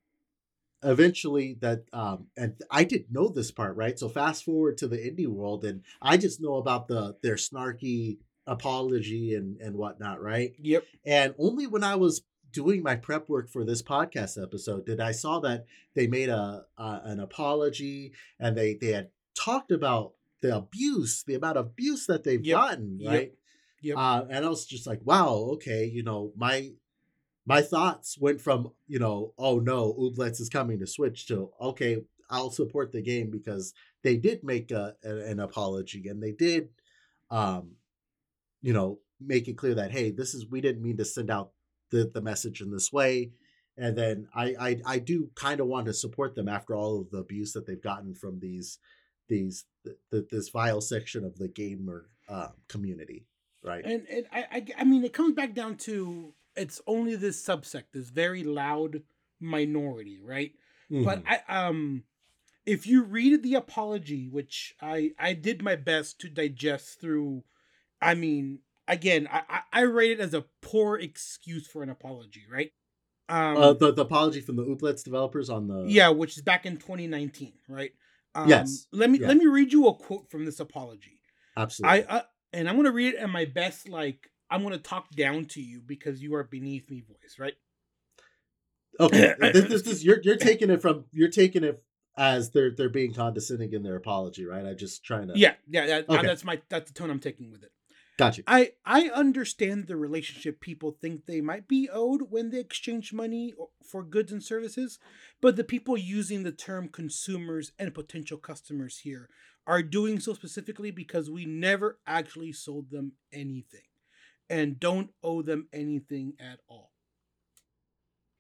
eventually 0.83 1.57
that, 1.61 1.85
um, 1.93 2.27
and 2.37 2.55
I 2.71 2.85
didn't 2.85 3.13
know 3.13 3.29
this 3.29 3.51
part, 3.51 3.77
right? 3.77 3.99
So 3.99 4.09
fast 4.09 4.45
forward 4.45 4.79
to 4.79 4.89
the 4.89 4.99
indie 4.99 5.27
world, 5.27 5.65
and 5.65 5.83
I 6.01 6.17
just 6.17 6.41
know 6.41 6.57
about 6.57 6.89
the 6.89 7.17
their 7.23 7.37
snarky 7.37 8.19
apology 8.47 9.35
and 9.35 9.61
and 9.61 9.77
whatnot, 9.77 10.21
right? 10.21 10.55
Yep. 10.61 10.85
And 11.05 11.35
only 11.39 11.67
when 11.67 11.85
I 11.85 11.97
was 11.97 12.23
doing 12.53 12.83
my 12.83 12.97
prep 12.97 13.29
work 13.29 13.49
for 13.51 13.65
this 13.65 13.83
podcast 13.83 14.41
episode 14.43 14.87
did 14.87 15.01
I 15.01 15.13
saw 15.13 15.41
that 15.41 15.67
they 15.95 16.07
made 16.07 16.29
a, 16.29 16.65
an 16.79 17.21
apology 17.21 18.13
and 18.39 18.57
they 18.57 18.75
they 18.75 18.93
had 18.93 19.09
talked 19.35 19.71
about 19.73 20.13
the 20.41 20.57
abuse, 20.57 21.23
the 21.27 21.35
amount 21.35 21.57
of 21.57 21.67
abuse 21.67 22.07
that 22.07 22.25
they've 22.25 22.45
Yep. 22.45 22.59
gotten, 22.59 23.01
right? 23.05 23.33
Yep. 23.83 23.97
Uh, 23.97 24.25
and 24.31 24.45
I 24.45 24.49
was 24.49 24.67
just 24.67 24.87
like, 24.87 25.01
wow, 25.05 25.35
okay, 25.55 25.85
you 25.87 26.03
know, 26.03 26.33
my 26.37 26.73
my 27.47 27.61
thoughts 27.63 28.17
went 28.19 28.41
from 28.41 28.73
you 28.87 28.99
know, 28.99 29.35
oh 29.39 29.59
no, 29.59 29.93
Ooblets 29.95 30.41
is 30.41 30.49
coming 30.49 30.79
to 30.81 30.87
Switch 30.87 31.27
to 31.27 31.51
okay, 31.61 31.99
I'll 32.31 32.51
support 32.51 32.93
the 32.93 33.03
game 33.03 33.31
because 33.31 33.73
they 34.03 34.17
did 34.17 34.43
make 34.45 34.71
a, 34.71 34.97
a- 35.05 35.25
an 35.31 35.39
apology 35.41 36.09
and 36.09 36.23
they 36.23 36.33
did, 36.33 36.69
um, 37.31 37.73
you 38.63 38.73
know, 38.73 38.99
make 39.21 39.49
it 39.49 39.57
clear 39.59 39.75
that 39.75 39.93
hey, 39.93 40.11
this 40.11 40.35
is 40.35 40.47
we 40.49 40.61
didn't 40.61 40.83
mean 40.83 40.97
to 40.97 41.05
send 41.05 41.31
out 41.31 41.53
the 41.93 42.11
the 42.13 42.23
message 42.23 42.63
in 42.63 42.73
this 42.73 42.93
way. 42.93 43.33
And 43.79 43.97
then 43.97 44.29
I 44.35 44.55
I, 44.59 44.81
I 44.87 44.99
do 44.99 45.31
kind 45.37 45.61
of 45.61 45.69
want 45.69 45.87
to 45.87 45.95
support 45.95 46.35
them 46.35 46.49
after 46.49 46.75
all 46.75 47.01
of 47.01 47.11
the 47.11 47.19
abuse 47.19 47.53
that 47.53 47.67
they've 47.67 47.83
gotten 47.83 48.15
from 48.15 48.41
these 48.41 48.79
these 49.29 49.67
th- 49.85 49.97
th- 50.11 50.29
this 50.31 50.49
vile 50.49 50.81
section 50.81 51.25
of 51.25 51.39
the 51.39 51.49
gamer 51.49 52.11
uh, 52.29 52.49
community, 52.69 53.29
right? 53.63 53.85
And 53.85 54.07
and 54.09 54.27
I, 54.33 54.47
I 54.51 54.67
I 54.79 54.85
mean 54.85 55.05
it 55.05 55.13
comes 55.13 55.35
back 55.35 55.55
down 55.55 55.77
to 55.79 56.35
it's 56.57 56.81
only 56.87 57.17
this 57.17 57.43
subsect, 57.45 57.93
this 57.93 58.11
very 58.11 58.45
loud 58.45 59.03
minority, 59.41 60.21
right? 60.21 60.53
But 61.03 61.23
Mhm. 61.23 61.27
I 61.27 61.67
um 61.67 62.05
if 62.67 62.87
you 62.87 63.05
read 63.05 63.43
the 63.43 63.55
apology, 63.57 64.29
which 64.29 64.75
I 64.81 65.13
I 65.19 65.35
did 65.35 65.63
my 65.63 65.77
best 65.77 66.21
to 66.21 66.29
digest 66.31 67.01
through, 67.01 67.45
I 68.01 68.15
mean, 68.15 68.61
again, 68.89 69.29
I 69.31 69.43
I, 69.49 69.61
I 69.73 69.81
rate 69.83 70.13
it 70.13 70.21
as 70.21 70.35
a 70.35 70.45
poor 70.61 70.99
excuse 70.99 71.67
for 71.67 71.83
an 71.83 71.91
apology, 71.91 72.45
right? 72.51 72.73
Um, 73.29 73.57
uh, 73.57 73.73
the, 73.73 73.93
the 73.93 74.03
apology 74.03 74.41
from 74.41 74.57
the 74.57 74.65
Ooblets 74.65 75.03
developers 75.05 75.49
on 75.49 75.69
the 75.69 75.87
yeah, 75.89 76.09
which 76.09 76.37
is 76.37 76.43
back 76.43 76.67
in 76.67 76.77
2019, 76.77 77.55
right? 77.69 77.93
Um, 78.35 78.49
Yes, 78.49 78.87
Let 78.93 79.11
me 79.11 79.19
yeah. 79.19 79.29
let 79.29 79.37
me 79.37 79.47
read 79.47 79.73
you 79.73 79.87
a 79.89 79.95
quote 79.95 80.31
from 80.31 80.45
this 80.45 80.61
apology. 80.61 81.21
absolutely 81.57 82.05
I 82.07 82.19
uh, 82.19 82.23
and 82.53 82.69
I'm 82.69 82.77
gonna 82.77 82.93
read 82.93 83.15
it 83.15 83.21
in 83.21 83.31
my 83.31 83.45
best, 83.45 83.89
like 83.89 84.31
I'm 84.51 84.63
gonna 84.63 84.79
talk 84.79 85.11
down 85.11 85.47
to 85.47 85.63
you 85.63 85.81
because 85.81 86.23
you 86.23 86.35
are 86.35 86.45
beneath 86.45 86.91
me, 86.91 87.01
voice, 87.01 87.37
right? 87.39 87.55
okay 89.01 89.35
this, 89.41 89.65
this 89.65 89.87
is 89.87 90.05
you're 90.05 90.21
you're 90.23 90.37
taking 90.37 90.71
it 90.71 90.83
from 90.83 91.05
you're 91.13 91.31
taking 91.31 91.65
it 91.65 91.83
as 92.17 92.51
they're 92.51 92.71
they're 92.71 92.91
being 92.91 93.15
condescending 93.15 93.73
in 93.73 93.83
their 93.83 93.97
apology 93.97 94.45
right 94.45 94.67
I'm 94.67 94.77
just 94.77 95.03
trying 95.05 95.29
to 95.29 95.39
Yeah, 95.39 95.55
yeah, 95.67 95.87
that, 95.87 96.11
Okay. 96.11 96.27
that's 96.27 96.45
my 96.45 96.61
that's 96.69 96.91
the 96.91 96.95
tone 96.95 97.11
I'm 97.11 97.19
taking 97.21 97.51
with 97.51 97.63
it. 97.63 97.73
Got 98.17 98.37
you 98.37 98.45
I 98.47 98.73
I 98.85 99.09
understand 99.09 99.87
the 99.87 99.97
relationship 99.97 100.61
people 100.61 100.97
think 101.01 101.27
they 101.27 101.41
might 101.41 101.69
be 101.69 101.89
owed 101.93 102.31
when 102.31 102.51
they 102.51 102.61
exchange 102.61 103.13
money 103.13 103.55
for 103.85 104.03
goods 104.03 104.33
and 104.33 104.43
services, 104.43 104.99
but 105.41 105.57
the 105.57 105.65
people 105.65 105.97
using 105.97 106.43
the 106.43 106.53
term 106.53 106.89
consumers 106.89 107.73
and 107.79 107.95
potential 107.95 108.39
customers 108.39 108.99
here 108.99 109.29
are 109.67 109.83
doing 109.83 110.19
so 110.19 110.35
specifically 110.35 110.91
because 110.91 111.31
we 111.31 111.45
never 111.45 111.99
actually 112.07 112.53
sold 112.53 112.91
them 112.91 113.13
anything 113.33 113.81
and 114.51 114.81
don't 114.81 115.11
owe 115.23 115.43
them 115.43 115.69
anything 115.73 116.35
at 116.41 116.59
all. 116.69 116.91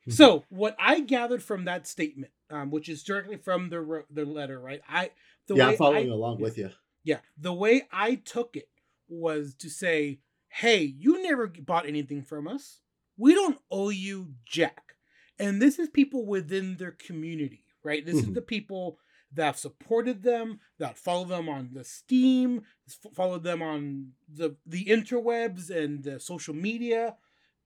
So, 0.09 0.45
what 0.49 0.75
I 0.81 0.99
gathered 0.99 1.45
from 1.45 1.67
that 1.67 1.87
statement, 1.87 2.33
um, 2.51 2.73
which 2.73 2.89
is 2.89 3.05
directly 3.05 3.37
from 3.37 3.71
the 3.71 4.05
the 4.11 4.25
letter, 4.25 4.59
right? 4.59 4.81
I 4.89 5.11
the 5.47 5.55
yeah 5.55 5.69
I'm 5.69 5.77
following 5.77 6.11
I, 6.11 6.15
along 6.15 6.41
with 6.41 6.59
you 6.59 6.71
yeah, 7.05 7.19
the 7.37 7.53
way 7.53 7.83
I 7.91 8.17
took 8.17 8.57
it 8.57 8.69
was 9.13 9.55
to 9.57 9.69
say, 9.69 10.21
"Hey, 10.49 10.83
you 10.83 11.23
never 11.23 11.47
bought 11.47 11.87
anything 11.87 12.23
from 12.23 12.49
us. 12.49 12.81
We 13.17 13.35
don't 13.35 13.61
owe 13.71 13.91
you 13.91 14.35
jack." 14.45 14.97
And 15.39 15.61
this 15.61 15.79
is 15.79 15.89
people 15.89 16.25
within 16.27 16.77
their 16.77 16.93
community, 16.93 17.65
right? 17.83 18.05
This 18.05 18.17
is 18.19 18.27
Mhm. 18.31 18.35
the 18.35 18.43
people 18.43 18.99
that 19.35 19.45
have 19.47 19.59
supported 19.59 20.23
them, 20.23 20.61
that 20.79 20.99
follow 20.99 21.25
them 21.25 21.49
on 21.49 21.71
the 21.73 21.85
Steam, 21.85 22.67
f- 22.87 23.15
follow 23.15 23.39
them 23.39 23.63
on 23.63 24.13
the 24.29 24.57
the 24.67 24.85
interwebs 24.87 25.71
and 25.71 26.03
the 26.05 26.21
social 26.21 26.55
media 26.55 27.17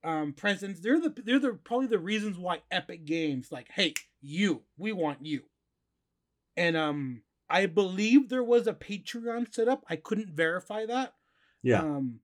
um, 0.03 0.31
presence. 0.31 0.79
They're 0.79 0.99
the 1.01 1.09
they're 1.09 1.39
the 1.39 1.53
probably 1.55 1.87
the 1.87 1.99
reasons 1.99 2.37
why 2.37 2.61
Epic 2.71 3.03
Games 3.05 3.51
like, 3.51 3.69
"Hey, 3.71 3.93
you, 4.21 4.63
we 4.77 4.91
want 4.93 5.25
you." 5.25 5.43
And 6.55 6.75
um 6.77 7.23
I 7.49 7.65
believe 7.65 8.27
there 8.29 8.43
was 8.43 8.67
a 8.67 8.73
Patreon 8.73 9.53
set 9.53 9.67
up. 9.67 9.85
I 9.89 9.95
couldn't 9.95 10.29
verify 10.35 10.85
that. 10.85 11.13
Yeah 11.63 11.81
Um, 11.81 12.19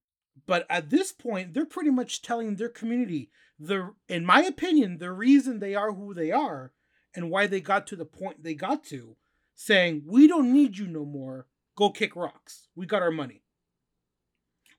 but 0.45 0.65
at 0.69 0.89
this 0.89 1.11
point, 1.11 1.53
they're 1.53 1.65
pretty 1.65 1.89
much 1.91 2.21
telling 2.21 2.55
their 2.55 2.69
community 2.69 3.29
the, 3.59 3.93
in 4.09 4.25
my 4.25 4.41
opinion, 4.41 4.97
the 4.97 5.11
reason 5.11 5.59
they 5.59 5.75
are 5.75 5.93
who 5.93 6.13
they 6.13 6.31
are 6.31 6.73
and 7.15 7.29
why 7.29 7.47
they 7.47 7.61
got 7.61 7.87
to 7.87 7.95
the 7.95 8.03
point 8.05 8.43
they 8.43 8.55
got 8.55 8.83
to, 8.85 9.15
saying 9.55 10.03
we 10.05 10.27
don't 10.27 10.51
need 10.51 10.77
you 10.77 10.87
no 10.87 11.05
more. 11.05 11.47
Go 11.77 11.89
kick 11.91 12.15
rocks. 12.15 12.67
We 12.75 12.85
got 12.85 13.01
our 13.03 13.11
money. 13.11 13.43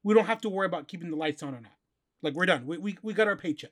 We 0.02 0.12
don't 0.14 0.26
have 0.26 0.40
to 0.42 0.48
worry 0.50 0.66
about 0.66 0.88
keeping 0.88 1.10
the 1.10 1.16
lights 1.16 1.42
on 1.42 1.54
or 1.54 1.60
not. 1.60 1.72
Like 2.22 2.34
we're 2.34 2.46
done. 2.46 2.66
We 2.66 2.78
we, 2.78 2.98
we 3.02 3.14
got 3.14 3.28
our 3.28 3.36
paycheck. 3.36 3.70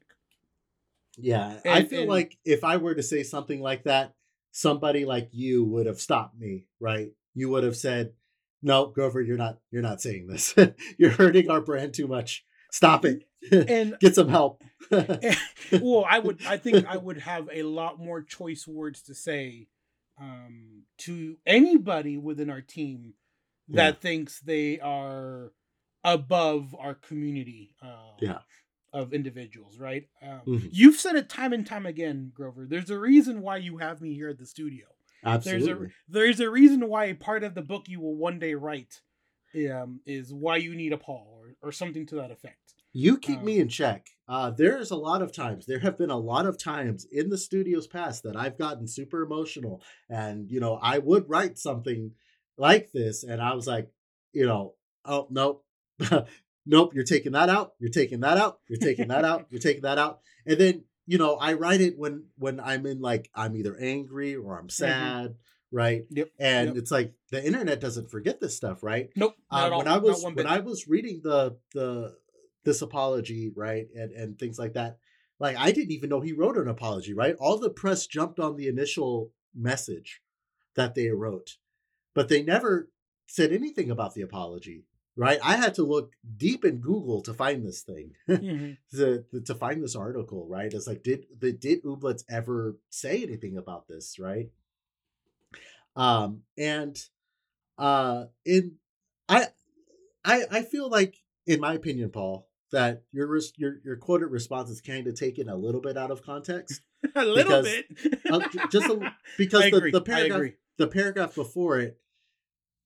yeah 1.18 1.58
I 1.64 1.82
feel 1.84 2.02
and- 2.02 2.08
like 2.10 2.38
if 2.44 2.64
I 2.64 2.76
were 2.78 2.94
to 2.94 3.02
say 3.02 3.22
something 3.22 3.60
like 3.60 3.84
that 3.84 4.14
somebody 4.52 5.04
like 5.04 5.28
you 5.32 5.64
would 5.64 5.86
have 5.86 6.00
stopped 6.00 6.38
me 6.38 6.66
right 6.80 7.10
you 7.34 7.48
would 7.50 7.64
have 7.64 7.76
said 7.76 8.12
no 8.62 8.86
Grover 8.86 9.20
you're 9.20 9.36
not 9.36 9.58
you're 9.70 9.82
not 9.82 10.00
saying 10.00 10.26
this 10.26 10.54
you're 10.98 11.10
hurting 11.10 11.50
our 11.50 11.60
brand 11.60 11.94
too 11.94 12.06
much 12.06 12.44
stop 12.70 13.04
it 13.04 13.24
And 13.52 13.96
get 14.00 14.14
some 14.14 14.28
help 14.28 14.62
well, 14.90 16.04
I 16.08 16.18
would 16.18 16.40
I 16.46 16.56
think 16.58 16.86
I 16.86 16.96
would 16.96 17.18
have 17.18 17.48
a 17.52 17.62
lot 17.62 17.98
more 17.98 18.22
choice 18.22 18.66
words 18.68 19.02
to 19.02 19.14
say 19.14 19.68
um 20.20 20.82
to 20.98 21.36
anybody 21.46 22.16
within 22.18 22.50
our 22.50 22.60
team 22.60 23.14
that 23.68 24.00
thinks 24.00 24.40
they 24.40 24.78
are 24.80 25.52
above 26.04 26.74
our 26.78 26.94
community 26.94 27.74
uh 27.82 28.12
Yeah. 28.20 28.38
of 28.92 29.12
individuals, 29.14 29.78
right? 29.78 30.08
Um, 30.20 30.40
Mhm. 30.46 30.68
You've 30.70 30.96
said 30.96 31.16
it 31.16 31.28
time 31.28 31.52
and 31.52 31.66
time 31.66 31.86
again, 31.86 32.30
Grover. 32.34 32.66
There's 32.66 32.90
a 32.90 32.98
reason 32.98 33.40
why 33.40 33.56
you 33.56 33.78
have 33.78 34.00
me 34.02 34.14
here 34.14 34.28
at 34.28 34.38
the 34.38 34.46
studio. 34.46 34.86
Absolutely 35.24 35.66
There's 35.66 35.80
a 35.80 35.92
there's 36.08 36.40
a 36.40 36.50
reason 36.50 36.88
why 36.88 37.06
a 37.06 37.14
part 37.14 37.44
of 37.44 37.54
the 37.54 37.62
book 37.62 37.88
you 37.88 38.00
will 38.00 38.16
one 38.16 38.38
day 38.38 38.54
write 38.54 39.00
um, 39.70 40.00
is 40.06 40.32
why 40.32 40.56
you 40.56 40.74
need 40.74 40.92
a 40.92 40.96
Paul 40.98 41.38
or, 41.62 41.68
or 41.68 41.72
something 41.72 42.06
to 42.06 42.14
that 42.16 42.30
effect. 42.30 42.74
You 42.94 43.18
keep 43.18 43.38
Um, 43.38 43.44
me 43.46 43.58
in 43.58 43.68
check. 43.68 44.08
Uh, 44.28 44.50
there's 44.50 44.90
a 44.90 44.96
lot 44.96 45.22
of 45.22 45.32
times, 45.32 45.66
there 45.66 45.80
have 45.80 45.96
been 45.98 46.10
a 46.10 46.16
lot 46.18 46.46
of 46.46 46.58
times 46.58 47.06
in 47.10 47.28
the 47.30 47.38
studio's 47.38 47.86
past 47.86 48.22
that 48.22 48.36
I've 48.36 48.58
gotten 48.58 48.86
super 48.86 49.22
emotional. 49.22 49.82
And, 50.08 50.50
you 50.50 50.60
know, 50.60 50.78
I 50.80 50.98
would 50.98 51.28
write 51.28 51.58
something 51.58 52.12
like 52.56 52.92
this. 52.92 53.24
And 53.24 53.40
I 53.42 53.54
was 53.54 53.66
like, 53.66 53.90
you 54.32 54.46
know, 54.46 54.74
oh, 55.04 55.26
nope. 55.30 55.64
nope, 56.66 56.94
you're 56.94 57.04
taking 57.04 57.32
that 57.32 57.48
out. 57.48 57.72
You're 57.78 57.90
taking 57.90 58.20
that 58.20 58.38
out. 58.38 58.60
You're 58.68 58.78
taking 58.78 59.08
that 59.08 59.24
out. 59.24 59.46
You're 59.50 59.60
taking 59.60 59.82
that 59.82 59.98
out. 59.98 60.20
And 60.46 60.58
then, 60.58 60.84
you 61.06 61.18
know, 61.18 61.36
I 61.36 61.54
write 61.54 61.80
it 61.80 61.98
when 61.98 62.24
when 62.36 62.60
I'm 62.60 62.86
in 62.86 63.00
like 63.00 63.30
I'm 63.34 63.56
either 63.56 63.76
angry 63.76 64.36
or 64.36 64.58
I'm 64.58 64.68
sad, 64.68 65.34
right? 65.70 66.02
Yep. 66.10 66.30
And 66.38 66.68
yep. 66.68 66.76
it's 66.76 66.90
like 66.90 67.14
the 67.30 67.44
internet 67.44 67.80
doesn't 67.80 68.10
forget 68.10 68.40
this 68.40 68.56
stuff, 68.56 68.82
right? 68.82 69.10
Nope. 69.16 69.34
Uh, 69.50 69.66
at 69.66 69.72
all. 69.72 69.78
when 69.78 69.88
I 69.88 69.98
was 69.98 70.24
when. 70.24 70.46
I 70.46 70.58
was 70.60 70.86
reading 70.86 71.20
the 71.22 71.56
the 71.74 72.14
this 72.64 72.82
apology, 72.82 73.50
right, 73.54 73.86
and 73.96 74.12
and 74.12 74.38
things 74.38 74.58
like 74.58 74.74
that, 74.74 74.98
like 75.40 75.56
I 75.56 75.72
didn't 75.72 75.92
even 75.92 76.10
know 76.10 76.20
he 76.20 76.32
wrote 76.32 76.56
an 76.56 76.68
apology, 76.68 77.14
right? 77.14 77.34
All 77.38 77.58
the 77.58 77.70
press 77.70 78.06
jumped 78.06 78.38
on 78.38 78.56
the 78.56 78.68
initial 78.68 79.32
message 79.54 80.20
that 80.76 80.94
they 80.94 81.08
wrote, 81.08 81.56
but 82.14 82.28
they 82.28 82.42
never 82.42 82.88
said 83.26 83.52
anything 83.52 83.90
about 83.90 84.14
the 84.14 84.22
apology, 84.22 84.84
right? 85.16 85.38
I 85.42 85.56
had 85.56 85.74
to 85.74 85.82
look 85.84 86.12
deep 86.36 86.64
in 86.64 86.78
Google 86.78 87.20
to 87.22 87.34
find 87.34 87.64
this 87.64 87.82
thing, 87.82 88.12
Mhm. 88.28 88.76
to 88.94 89.24
to 89.44 89.54
find 89.54 89.82
this 89.82 89.96
article, 89.96 90.46
right? 90.48 90.72
It's 90.72 90.86
like 90.86 91.02
did 91.02 91.26
the 91.38 91.52
did 91.52 91.82
Ooblets 91.84 92.24
ever 92.28 92.76
say 92.90 93.22
anything 93.22 93.56
about 93.56 93.88
this, 93.88 94.18
right? 94.18 94.50
Um, 95.96 96.42
and 96.56 96.98
uh, 97.78 98.26
in 98.44 98.76
I 99.28 99.46
I 100.24 100.44
I 100.50 100.62
feel 100.62 100.88
like, 100.88 101.16
in 101.46 101.60
my 101.60 101.74
opinion, 101.74 102.10
Paul, 102.10 102.48
that 102.70 103.02
your 103.12 103.38
your 103.56 103.74
your 103.84 103.96
quoted 103.96 104.26
response 104.28 104.70
is 104.70 104.80
kind 104.80 105.06
of 105.06 105.14
taken 105.14 105.48
a 105.48 105.56
little 105.56 105.80
bit 105.80 105.96
out 105.96 106.10
of 106.10 106.22
context. 106.22 106.80
a 107.14 107.24
little 107.24 107.62
Because- 107.62 107.82
bit. 108.04 108.20
Uh, 108.30 108.40
just 108.70 108.88
a, 108.88 109.12
because 109.38 109.70
the, 109.70 109.90
the 109.92 110.00
paragraph 110.00 110.52
the 110.78 110.86
paragraph 110.86 111.34
before 111.34 111.78
it 111.78 111.98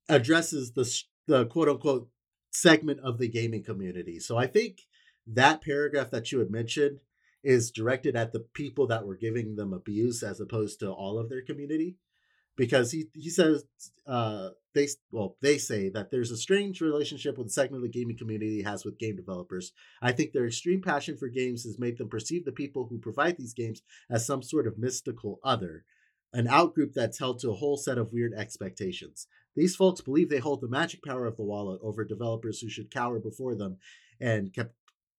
addresses 0.09 0.73
the 0.73 1.03
the 1.27 1.47
quote 1.47 1.69
unquote 1.69 2.09
segment 2.57 3.01
of 3.01 3.19
the 3.19 3.29
gaming 3.29 3.63
community. 3.63 4.19
So 4.19 4.37
I 4.37 4.47
think 4.47 4.83
that 5.27 5.63
paragraph 5.63 6.11
that 6.11 6.33
you 6.33 6.39
had 6.39 6.51
mentioned 6.51 7.01
is 7.45 7.71
directed 7.71 8.17
at 8.17 8.33
the 8.33 8.41
people 8.41 8.87
that 8.89 9.07
were 9.07 9.17
giving 9.17 9.57
them 9.57 9.73
abuse 9.73 10.23
as 10.23 10.41
opposed 10.41 10.81
to 10.81 10.91
all 10.91 11.19
of 11.19 11.29
their 11.29 11.43
community. 11.43 11.97
Because 12.57 12.91
he 12.91 13.09
he 13.13 13.29
says 13.29 13.65
uh 14.07 14.49
they 14.75 14.89
well 15.11 15.37
they 15.43 15.59
say 15.59 15.91
that 15.91 16.11
there's 16.11 16.31
a 16.31 16.39
strange 16.39 16.81
relationship 16.81 17.37
with 17.37 17.49
the 17.49 17.53
segment 17.53 17.85
of 17.85 17.93
the 17.93 17.99
gaming 17.99 18.17
community 18.17 18.63
has 18.63 18.83
with 18.83 18.99
game 18.99 19.15
developers. 19.15 19.73
I 20.01 20.13
think 20.13 20.33
their 20.33 20.47
extreme 20.47 20.81
passion 20.81 21.19
for 21.19 21.29
games 21.29 21.65
has 21.65 21.79
made 21.79 21.99
them 21.99 22.09
perceive 22.09 22.47
the 22.47 22.53
people 22.53 22.87
who 22.87 22.99
provide 22.99 23.37
these 23.37 23.53
games 23.53 23.83
as 24.11 24.27
some 24.27 24.43
sort 24.43 24.67
of 24.67 24.79
mystical 24.79 25.39
other 25.45 25.85
an 26.33 26.47
outgroup 26.47 26.93
that's 26.95 27.19
held 27.19 27.39
to 27.41 27.51
a 27.51 27.55
whole 27.55 27.77
set 27.77 27.99
of 27.99 28.13
weird 28.13 28.33
expectations 28.35 29.27
these 29.57 29.75
folks 29.75 30.01
believe 30.01 30.29
they 30.29 30.39
hold 30.39 30.61
the 30.61 30.69
magic 30.69 31.03
power 31.03 31.27
of 31.27 31.37
the 31.37 31.43
wallet 31.43 31.81
over 31.83 32.05
developers 32.05 32.61
who 32.61 32.69
should 32.69 32.91
cower 32.91 33.19
before 33.19 33.55
them 33.55 33.79
and 34.21 34.53
kept 34.53 34.75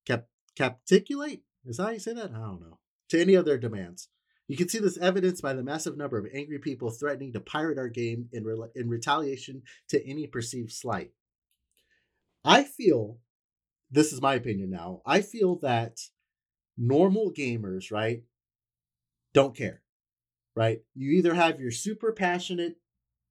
kept 0.06 0.30
capticulate 0.56 1.42
is 1.66 1.78
that 1.78 1.84
how 1.84 1.90
you 1.90 2.00
say 2.00 2.14
that 2.14 2.32
i 2.32 2.38
don't 2.38 2.62
know 2.62 2.80
to 3.10 3.20
any 3.20 3.34
of 3.34 3.46
their 3.46 3.58
demands 3.58 4.10
you 4.48 4.56
can 4.56 4.70
see 4.70 4.80
this 4.80 4.98
evidenced 4.98 5.42
by 5.42 5.54
the 5.54 5.64
massive 5.64 5.98
number 5.98 6.18
of 6.18 6.28
angry 6.34 6.60
people 6.60 6.90
threatening 6.90 7.34
to 7.34 7.40
pirate 7.40 7.78
our 7.78 7.90
game 7.90 8.30
in, 8.32 8.46
re- 8.46 8.70
in 8.76 8.88
retaliation 8.88 9.64
to 9.90 10.10
any 10.10 10.26
perceived 10.26 10.72
slight. 10.72 11.12
I 12.46 12.64
feel, 12.64 13.18
this 13.92 14.14
is 14.14 14.22
my 14.22 14.36
opinion 14.36 14.70
now, 14.70 15.02
I 15.06 15.22
feel 15.22 15.58
that 15.58 16.00
normal 16.78 17.34
gamers, 17.34 17.92
right, 17.92 18.24
don't 19.34 19.56
care, 19.56 19.82
right? 20.56 20.80
You 20.96 21.12
either 21.12 21.34
have 21.34 21.60
your 21.60 21.72
super 21.72 22.14
passionate, 22.14 22.78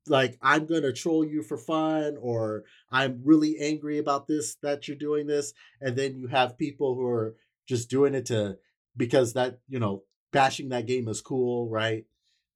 like, 0.09 0.39
I'm 0.41 0.67
going 0.67 0.83
to 0.83 0.93
troll 0.93 1.25
you 1.25 1.43
for 1.43 1.57
fun, 1.59 2.17
or 2.21 2.65
I'm 2.91 3.23
really 3.25 3.59
angry 3.59 3.99
about 3.99 4.27
this, 4.27 4.57
that 4.63 4.87
you're 4.89 4.97
doing 4.97 5.27
this. 5.27 5.53
And 5.81 5.97
then 5.97 6.17
you 6.17 6.29
have 6.29 6.59
people 6.59 6.95
who 6.95 7.07
are 7.07 7.37
just 7.67 7.91
doing 7.91 8.15
it 8.15 8.27
to, 8.27 8.59
because 8.97 9.33
that, 9.35 9.61
you 9.69 9.79
know, 9.79 10.05
bashing 10.33 10.69
that 10.71 10.87
game 10.87 11.09
is 11.09 11.21
cool, 11.21 11.69
right? 11.69 12.05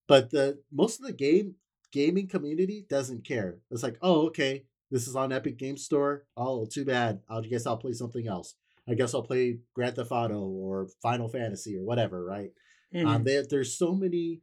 But 0.06 0.30
the 0.30 0.60
most 0.72 1.00
of 1.00 1.06
the 1.06 1.12
game 1.12 1.56
gaming 1.92 2.28
community 2.28 2.86
doesn't 2.88 3.24
care. 3.24 3.58
It's 3.70 3.82
like, 3.82 3.98
oh, 4.00 4.26
okay, 4.26 4.64
this 4.92 5.08
is 5.08 5.16
on 5.16 5.32
Epic 5.32 5.56
Game 5.58 5.76
Store. 5.76 6.24
Oh, 6.36 6.64
too 6.64 6.84
bad. 6.84 7.20
I 7.28 7.40
guess 7.40 7.66
I'll 7.66 7.76
play 7.76 7.92
something 7.92 8.28
else. 8.28 8.54
I 8.88 8.94
guess 8.94 9.12
I'll 9.12 9.22
play 9.22 9.58
Grand 9.74 9.96
Theft 9.96 10.12
Auto 10.12 10.40
or 10.40 10.88
Final 11.02 11.28
Fantasy 11.28 11.76
or 11.76 11.82
whatever, 11.82 12.24
right? 12.24 12.52
Um, 12.94 13.22
Mhm. 13.22 13.24
there, 13.24 13.44
there's 13.48 13.76
so 13.76 13.94
many, 13.94 14.42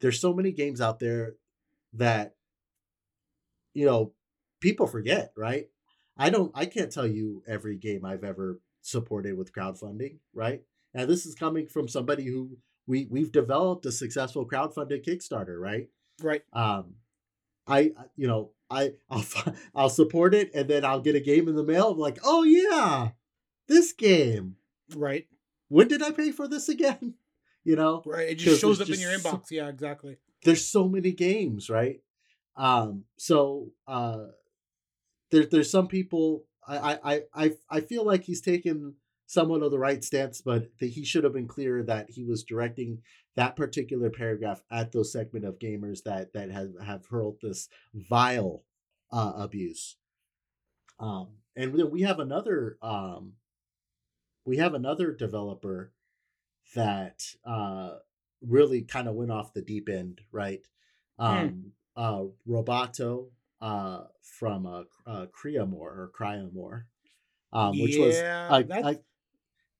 there's 0.00 0.20
so 0.20 0.32
many 0.32 0.52
games 0.52 0.80
out 0.80 1.00
there 1.00 1.36
that, 1.92 2.35
you 3.76 3.84
know, 3.86 4.12
people 4.60 4.86
forget, 4.86 5.32
right? 5.36 5.66
I 6.16 6.30
don't, 6.30 6.50
I 6.54 6.64
can't 6.64 6.90
tell 6.90 7.06
you 7.06 7.42
every 7.46 7.76
game 7.76 8.04
I've 8.06 8.24
ever 8.24 8.58
supported 8.80 9.36
with 9.36 9.52
crowdfunding, 9.52 10.16
right? 10.34 10.62
And 10.94 11.10
this 11.10 11.26
is 11.26 11.34
coming 11.34 11.66
from 11.66 11.88
somebody 11.88 12.24
who 12.24 12.56
we 12.86 13.06
we've 13.10 13.32
developed 13.32 13.84
a 13.84 13.92
successful 13.92 14.48
crowdfunded 14.48 15.04
Kickstarter, 15.06 15.58
right? 15.60 15.88
right. 16.22 16.42
Um, 16.54 16.94
I 17.66 17.92
you 18.16 18.26
know 18.28 18.52
I 18.70 18.92
I'll 19.10 19.24
I'll 19.74 19.90
support 19.90 20.34
it 20.34 20.54
and 20.54 20.68
then 20.70 20.84
I'll 20.86 21.00
get 21.02 21.16
a 21.16 21.20
game 21.20 21.48
in 21.48 21.56
the 21.56 21.64
mail. 21.64 21.90
I'm 21.90 21.98
like, 21.98 22.18
oh 22.24 22.44
yeah, 22.44 23.10
this 23.68 23.92
game. 23.92 24.56
Right. 24.94 25.26
When 25.68 25.88
did 25.88 26.02
I 26.02 26.12
pay 26.12 26.30
for 26.32 26.48
this 26.48 26.68
again? 26.68 27.14
You 27.66 27.74
know, 27.74 28.00
Right. 28.06 28.28
It 28.28 28.36
just 28.36 28.60
shows 28.60 28.80
up 28.80 28.86
there's 28.86 29.00
in 29.00 29.02
your 29.02 29.10
just 29.10 29.24
so- 29.24 29.32
inbox. 29.32 29.50
Yeah, 29.50 29.66
exactly. 29.68 30.18
there's 30.44 30.64
so 30.64 30.88
many 30.88 31.10
games, 31.10 31.68
right? 31.68 31.98
Um, 32.56 33.04
so 33.16 33.72
uh, 33.86 34.26
there, 35.30 35.46
there's 35.46 35.70
some 35.70 35.88
people. 35.88 36.44
I, 36.66 36.76
I, 36.76 36.98
I, 37.04 37.22
I, 37.34 37.52
I 37.70 37.80
feel 37.80 38.04
like 38.04 38.24
he's 38.24 38.40
taken 38.40 38.94
somewhat 39.26 39.62
of 39.62 39.70
the 39.70 39.78
right 39.78 40.02
stance, 40.02 40.40
but 40.40 40.70
that 40.78 40.86
he 40.86 41.04
should 41.04 41.24
have 41.24 41.32
been 41.32 41.48
clear 41.48 41.82
that 41.82 42.10
he 42.10 42.24
was 42.24 42.44
directing 42.44 43.02
that 43.34 43.56
particular 43.56 44.08
paragraph 44.08 44.62
at 44.70 44.92
those 44.92 45.12
segment 45.12 45.44
of 45.44 45.58
gamers 45.58 46.02
that 46.04 46.32
that 46.32 46.50
have 46.50 46.70
have 46.84 47.06
hurled 47.06 47.36
this 47.42 47.68
vile 47.92 48.64
uh, 49.12 49.32
abuse. 49.36 49.96
Um, 50.98 51.28
and 51.54 51.74
then 51.74 51.90
we 51.90 52.02
have 52.02 52.18
another 52.18 52.78
um, 52.82 53.34
we 54.44 54.56
have 54.56 54.74
another 54.74 55.12
developer 55.12 55.92
that 56.74 57.22
uh 57.44 57.96
really 58.42 58.82
kind 58.82 59.08
of 59.08 59.14
went 59.14 59.30
off 59.30 59.52
the 59.54 59.62
deep 59.62 59.88
end, 59.88 60.20
right? 60.32 60.66
Um, 61.18 61.72
uh, 61.96 62.24
Roboto, 62.48 63.28
uh, 63.60 64.04
from 64.38 64.66
uh, 64.66 64.82
uh 65.06 65.26
Creamore 65.26 65.72
or 65.72 66.10
Cryamore, 66.18 66.84
um, 67.52 67.80
which 67.80 67.96
was 67.96 68.16
yeah, 68.16 68.48
I, 68.50 68.62
that's- 68.62 68.84
I, 68.84 68.98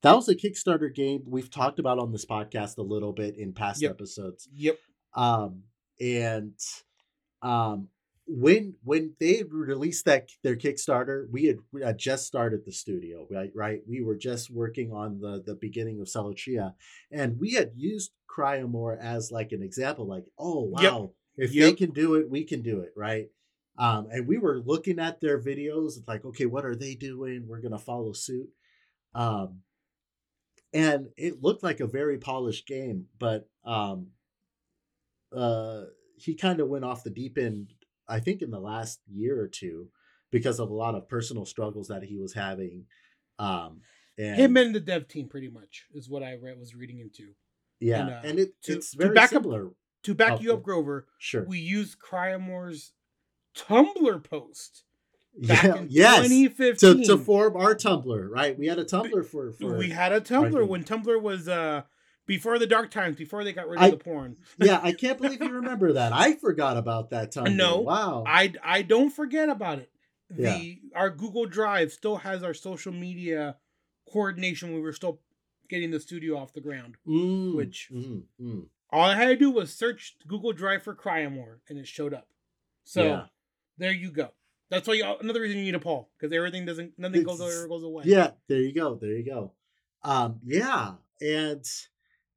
that 0.03 0.15
was 0.15 0.29
a 0.29 0.35
Kickstarter 0.35 0.95
game 0.95 1.25
we've 1.27 1.51
talked 1.51 1.79
about 1.79 1.99
on 1.99 2.13
this 2.13 2.25
podcast 2.25 2.79
a 2.79 2.83
little 2.83 3.13
bit 3.13 3.37
in 3.37 3.53
past 3.53 3.83
Yep. 3.83 3.91
episodes. 3.93 4.49
Yep. 4.55 4.79
Um, 5.15 5.65
and 6.01 6.55
um, 7.43 7.89
when 8.27 8.75
when 8.83 9.15
they 9.19 9.43
released 9.49 10.05
that 10.05 10.29
their 10.43 10.57
Kickstarter, 10.57 11.27
we 11.31 11.47
had, 11.47 11.57
we 11.73 11.83
had 11.83 11.99
just 11.99 12.27
started 12.27 12.65
the 12.65 12.73
studio, 12.73 13.27
right? 13.31 13.51
Right, 13.55 13.81
we 13.89 14.03
were 14.03 14.17
just 14.17 14.51
working 14.51 14.93
on 14.93 15.21
the 15.21 15.43
the 15.45 15.55
beginning 15.55 16.01
of 16.01 16.09
Celatria, 16.09 16.75
and 17.11 17.39
we 17.39 17.53
had 17.53 17.73
used 17.77 18.13
Cryamore 18.29 18.99
as 19.01 19.31
like 19.31 19.53
an 19.53 19.63
example, 19.63 20.07
like, 20.07 20.27
oh 20.39 20.73
Yep. 20.81 20.93
If 21.37 21.53
they 21.53 21.73
can 21.73 21.91
do 21.93 22.15
it, 22.15 22.31
we 22.31 22.45
can 22.45 22.63
do 22.63 22.81
it, 22.81 22.93
right? 22.97 23.27
Um, 23.79 24.09
and 24.11 24.27
we 24.27 24.39
were 24.39 24.59
looking 24.59 24.99
at 24.99 25.21
their 25.21 25.39
videos, 25.41 25.99
it's 25.99 26.09
like, 26.09 26.25
okay, 26.25 26.47
what 26.47 26.65
are 26.65 26.75
they 26.77 26.95
doing? 26.95 27.45
We're 27.47 27.61
gonna 27.61 27.79
follow 27.79 28.13
suit. 28.13 28.49
Um, 29.15 29.61
and 30.73 31.09
it 31.17 31.43
looked 31.43 31.63
like 31.63 31.81
a 31.81 31.87
very 31.87 32.19
polished 32.19 32.67
game, 32.67 33.07
but 33.19 33.49
um, 33.65 34.09
uh, 35.35 35.83
he 36.17 36.35
kind 36.35 36.61
of 36.61 36.69
went 36.69 36.85
off 36.85 37.05
the 37.05 37.11
deep 37.11 37.39
end. 37.39 37.73
I 38.09 38.21
think 38.21 38.41
in 38.43 38.51
the 38.51 38.61
last 38.61 39.01
year 39.11 39.41
or 39.41 39.49
two, 39.49 39.89
because 40.31 40.61
of 40.61 40.71
a 40.71 40.75
lot 40.75 40.95
of 40.95 41.09
personal 41.09 41.45
struggles 41.45 41.89
that 41.89 42.03
he 42.05 42.17
was 42.19 42.35
having. 42.35 42.85
Um, 43.39 43.81
and 44.19 44.37
Him 44.37 44.57
and 44.57 44.75
the 44.75 44.81
dev 44.81 45.09
team, 45.09 45.29
pretty 45.29 45.49
much, 45.49 45.85
is 45.93 46.09
what 46.09 46.23
I 46.23 46.35
read, 46.37 46.59
was 46.59 46.75
reading 46.75 47.01
into. 47.01 47.33
yeah, 47.81 48.01
and, 48.01 48.11
uh, 48.11 48.21
and 48.25 48.39
it, 48.39 48.63
to- 48.65 48.73
it's 48.75 48.95
very 48.95 49.15
back 49.15 49.25
up- 49.33 49.43
similar. 49.43 49.71
To 50.07 50.15
back 50.15 50.41
you 50.41 50.53
up. 50.55 50.63
Grover, 50.63 51.07
Sure. 51.19 51.45
we 51.45 51.59
used 51.59 51.99
Cryamore's 51.99 52.93
Tumblr 53.57 54.25
post 54.25 54.85
back 55.39 55.65
yeah. 55.65 55.77
in 55.77 55.87
Yes. 55.91 56.17
2015. 56.29 57.05
to 57.05 57.19
form 57.19 57.57
our 57.57 57.75
Tumblr, 57.75 58.29
right? 58.31 58.59
We 58.59 58.67
had 58.67 58.79
a 58.79 58.85
Tumblr 58.85 59.25
for 59.27 59.53
for 59.53 59.77
we 59.77 59.91
had 59.91 60.13
a 60.13 60.21
Tumblr 60.21 60.53
Right. 60.61 60.69
when 60.69 60.85
Tumblr 60.85 61.21
was 61.21 61.49
uh 61.49 61.83
before 62.27 62.59
the 62.59 62.67
dark 62.67 62.91
times, 62.91 63.17
before 63.17 63.45
they 63.45 63.53
got 63.53 63.69
rid 63.69 63.79
of 63.79 63.85
I- 63.85 63.91
the 63.91 63.97
porn. 63.97 64.37
yeah. 64.59 64.81
I 64.83 64.93
can't 64.93 65.21
believe 65.21 65.41
you 65.41 65.49
remember 65.51 65.93
that. 65.93 66.13
I 66.13 66.35
forgot 66.35 66.77
about 66.77 67.11
that 67.11 67.33
Tumblr. 67.33 67.55
No, 67.55 67.81
wow. 67.81 68.25
I 68.27 68.53
I 68.63 68.83
don't 68.83 69.11
forget 69.11 69.49
about 69.49 69.79
it. 69.79 69.91
The 70.31 70.43
Yeah. 70.43 70.75
our 70.95 71.11
Google 71.11 71.47
Drive 71.47 71.93
still 71.93 72.17
has 72.17 72.43
our 72.43 72.55
social 72.55 72.93
media 72.93 73.57
coordination 74.13 74.75
we 74.75 74.81
were 74.81 74.93
still 74.93 75.21
getting 75.69 75.91
the 75.91 75.99
studio 76.01 76.37
off 76.37 76.53
the 76.53 76.61
ground. 76.61 76.97
Mm, 77.07 77.57
which- 77.57 77.89
mm, 77.93 78.23
mm. 78.41 78.67
All 78.97 79.03
I 79.05 79.15
had 79.15 79.27
to 79.29 79.37
do 79.37 79.51
was 79.51 79.75
search 79.75 80.17
Google 80.27 80.55
Drive 80.55 80.83
for 80.83 80.95
Cryamore 80.95 81.59
and 81.69 81.79
it 81.79 81.87
showed 81.87 82.15
up. 82.15 82.29
So 82.85 83.03
Yeah. 83.03 83.27
there 83.77 83.93
you 83.93 84.11
go. 84.11 84.31
That's 84.71 84.89
why 84.89 84.95
you, 84.95 85.05
another 85.21 85.43
reason 85.43 85.59
you 85.59 85.65
need 85.65 85.75
a 85.75 85.79
poll 85.81 86.11
because 86.19 86.35
everything 86.35 86.65
doesn't 86.65 86.99
nothing 86.99 87.23
goes 87.23 87.39
It's- 87.41 87.59
ever 87.59 87.69
goes 87.69 87.83
away. 87.83 88.05
Yeah, 88.07 88.31
there 88.49 88.61
you 88.61 88.73
go. 88.73 88.95
There 88.95 89.13
you 89.13 89.23
go. 89.25 89.53
Um, 90.03 90.41
yeah, 90.45 90.95
and 91.21 91.63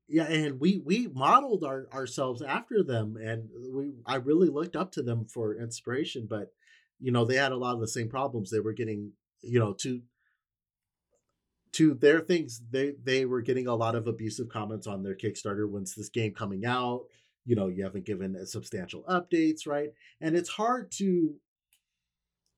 yeah, 0.09 0.25
and 0.29 0.59
we 0.59 0.79
we 0.79 1.07
modeled 1.07 1.63
our 1.63 1.87
ourselves 1.93 2.41
after 2.41 2.83
them, 2.83 3.15
and 3.15 3.49
we 3.73 3.93
I 4.05 4.15
really 4.15 4.49
looked 4.49 4.75
up 4.75 4.91
to 4.93 5.01
them 5.01 5.25
for 5.25 5.55
inspiration. 5.55 6.27
But 6.27 6.53
you 6.99 7.11
know, 7.11 7.23
they 7.23 7.35
had 7.35 7.53
a 7.53 7.57
lot 7.57 7.75
of 7.75 7.79
the 7.79 7.87
same 7.87 8.09
problems. 8.09 8.51
They 8.51 8.59
were 8.59 8.73
getting 8.73 9.13
you 9.41 9.59
know 9.59 9.73
to 9.75 10.01
to 11.79 11.93
their 11.93 12.19
things. 12.19 12.61
They 12.69 12.93
they 13.01 13.23
were 13.23 13.41
getting 13.41 13.67
a 13.67 13.75
lot 13.75 13.95
of 13.95 14.05
abusive 14.05 14.49
comments 14.49 14.85
on 14.85 15.01
their 15.01 15.15
Kickstarter. 15.15 15.67
When's 15.67 15.95
this 15.95 16.09
game 16.09 16.33
coming 16.33 16.65
out? 16.65 17.05
You 17.45 17.55
know, 17.55 17.67
you 17.67 17.85
haven't 17.85 18.05
given 18.05 18.45
substantial 18.45 19.03
updates, 19.03 19.65
right? 19.65 19.93
And 20.19 20.35
it's 20.35 20.49
hard 20.49 20.91
to 20.97 21.35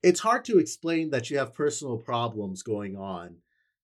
it's 0.02 0.22
hard 0.22 0.44
to 0.46 0.58
explain 0.58 1.12
that 1.12 1.30
you 1.30 1.38
have 1.38 1.54
personal 1.54 1.98
problems 1.98 2.64
going 2.64 2.98
on 2.98 3.36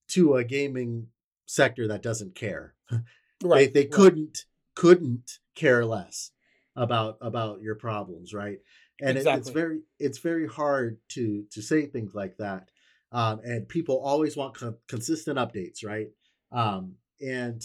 to 0.09 0.37
a 0.37 0.43
gaming 0.43 1.09
sector 1.45 1.87
that 1.87 2.01
doesn't 2.01 2.33
care. 2.33 2.73
right. 2.91 3.03
they 3.43 3.67
they 3.67 3.81
right. 3.81 3.91
couldn't 3.91 4.45
couldn't 4.73 5.37
care 5.53 5.85
less. 5.85 6.31
about 6.75 7.19
about 7.21 7.61
your 7.61 7.75
problems, 7.75 8.33
right? 8.33 8.57
And 8.99 9.19
it, 9.19 9.27
it's 9.27 9.49
very 9.49 9.81
it's 9.99 10.17
very 10.17 10.47
hard 10.47 10.97
to 11.09 11.45
to 11.51 11.61
say 11.61 11.85
things 11.85 12.15
like 12.15 12.37
that. 12.37 12.69
Um, 13.11 13.39
and 13.43 13.67
people 13.69 13.99
always 13.99 14.35
want 14.35 14.55
con- 14.55 14.77
consistent 14.87 15.37
updates, 15.37 15.85
right? 15.85 16.07
Um, 16.51 16.95
and 17.21 17.63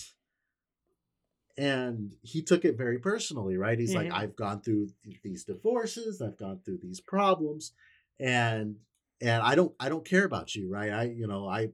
and 1.58 2.14
he 2.22 2.42
took 2.42 2.64
it 2.64 2.78
very 2.78 2.98
personally, 2.98 3.56
right? 3.56 3.78
He's 3.78 3.94
like, 3.94 4.08
Mhm. 4.08 4.12
I've 4.14 4.36
gone 4.36 4.62
through 4.62 4.88
th- 5.04 5.20
these 5.22 5.44
divorces, 5.44 6.22
I've 6.22 6.38
gone 6.38 6.60
through 6.64 6.78
these 6.78 7.00
problems, 7.00 7.72
and 8.18 8.76
and 9.20 9.42
I 9.42 9.54
don't 9.54 9.74
I 9.78 9.88
don't 9.88 10.04
care 10.04 10.24
about 10.24 10.54
you, 10.54 10.70
right? 10.70 10.90
I 10.90 11.04
you 11.04 11.26
know 11.26 11.46
I 11.46 11.72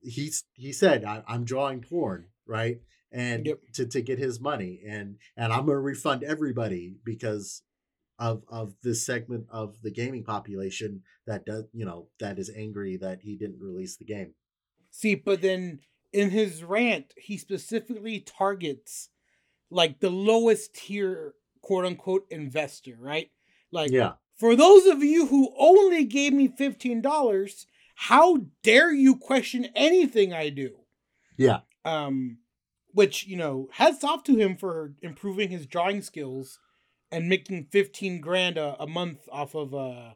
he's 0.00 0.44
he 0.54 0.72
said 0.72 1.04
I, 1.04 1.22
I'm 1.28 1.44
drawing 1.44 1.80
porn, 1.82 2.28
right? 2.46 2.80
And 3.12 3.46
Yep. 3.46 3.58
to 3.74 3.86
to 3.86 4.00
get 4.02 4.18
his 4.18 4.40
money, 4.40 4.82
and 4.86 5.18
and 5.36 5.52
I'm 5.52 5.66
gonna 5.66 5.78
refund 5.80 6.22
everybody 6.24 6.96
because 7.04 7.62
of 8.18 8.44
of 8.48 8.74
this 8.82 9.04
segment 9.06 9.46
of 9.50 9.80
the 9.82 9.90
gaming 9.90 10.24
population 10.24 11.02
that 11.26 11.44
does 11.46 11.64
you 11.72 11.84
know 11.84 12.10
that 12.20 12.38
is 12.38 12.50
angry 12.54 12.96
that 12.96 13.22
he 13.22 13.36
didn't 13.36 13.60
release 13.60 13.96
the 13.96 14.04
game. 14.04 14.34
See, 14.90 15.14
but 15.14 15.40
then 15.42 15.80
in 16.12 16.30
his 16.30 16.64
rant, 16.64 17.14
he 17.16 17.38
specifically 17.38 18.20
targets 18.20 19.10
like 19.70 20.00
the 20.00 20.10
lowest 20.10 20.74
tier 20.74 21.34
quote 21.62 21.86
unquote 21.86 22.26
investor, 22.30 22.96
right? 22.98 23.30
Like 23.72 23.94
Yeah, 23.94 24.16
for 24.36 24.56
those 24.56 24.86
of 24.86 25.02
you 25.04 25.26
who 25.26 25.54
only 25.58 26.04
gave 26.06 26.32
me 26.34 26.48
$15, 26.48 27.66
how 27.96 28.48
dare 28.62 28.92
you 28.92 29.16
question 29.16 29.66
anything 29.76 30.32
I 30.32 30.50
do? 30.50 30.86
yeah, 31.36 31.60
Um 31.84 32.38
which, 32.92 33.26
you 33.26 33.36
know, 33.36 33.68
hats 33.72 34.02
off 34.02 34.24
to 34.24 34.36
him 34.36 34.56
for 34.56 34.94
improving 35.02 35.50
his 35.50 35.66
drawing 35.66 36.02
skills 36.02 36.58
and 37.10 37.28
making 37.28 37.66
15 37.72 38.20
grand 38.20 38.58
a, 38.58 38.76
a 38.82 38.86
month 38.86 39.28
off 39.32 39.54
of 39.54 39.74
uh 39.74 40.10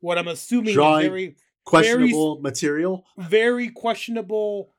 what 0.00 0.18
I'm 0.18 0.28
assuming 0.28 0.74
Drawing- 0.74 1.02
is 1.04 1.08
very 1.08 1.36
questionable 1.64 2.40
material. 2.40 3.04
very 3.18 3.68
questionable, 3.70 4.72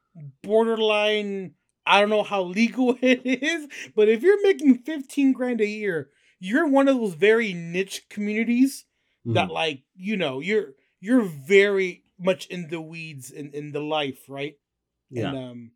borderline. 0.43 1.53
I 1.85 1.99
don't 1.99 2.09
know 2.09 2.23
how 2.23 2.43
legal 2.43 2.97
it 3.01 3.21
is, 3.25 3.67
but 3.95 4.09
if 4.09 4.21
you're 4.21 4.41
making 4.43 4.79
15 4.79 5.33
grand 5.33 5.61
a 5.61 5.65
year, 5.67 6.09
you're 6.39 6.67
one 6.67 6.87
of 6.87 6.97
those 6.97 7.13
very 7.15 7.53
niche 7.53 8.03
communities 8.09 8.85
that 9.25 9.49
Mhm. 9.49 9.53
like, 9.53 9.83
you 9.95 10.17
know, 10.17 10.39
you're 10.39 10.73
you're 11.01 11.21
very 11.23 12.03
much 12.19 12.47
in 12.47 12.67
the 12.69 12.81
weeds 12.81 13.31
in, 13.31 13.51
in 13.53 13.71
the 13.71 13.79
life, 13.81 14.19
right? 14.27 14.55
Yeah, 15.09 15.29
And 15.29 15.37
um 15.37 15.71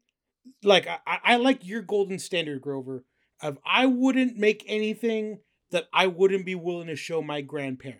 like 0.63 0.87
I, 0.87 0.97
I 1.07 1.19
I 1.23 1.35
like 1.37 1.65
your 1.65 1.81
golden 1.81 2.19
standard, 2.19 2.61
Grover. 2.61 3.03
Of 3.41 3.57
I 3.65 3.85
wouldn't 3.87 4.37
make 4.37 4.63
anything 4.67 5.39
that 5.73 5.87
I 5.93 6.07
wouldn't 6.07 6.45
be 6.45 6.55
willing 6.55 6.87
to 6.87 6.95
show 6.95 7.21
my 7.21 7.41
grandparent. 7.41 7.99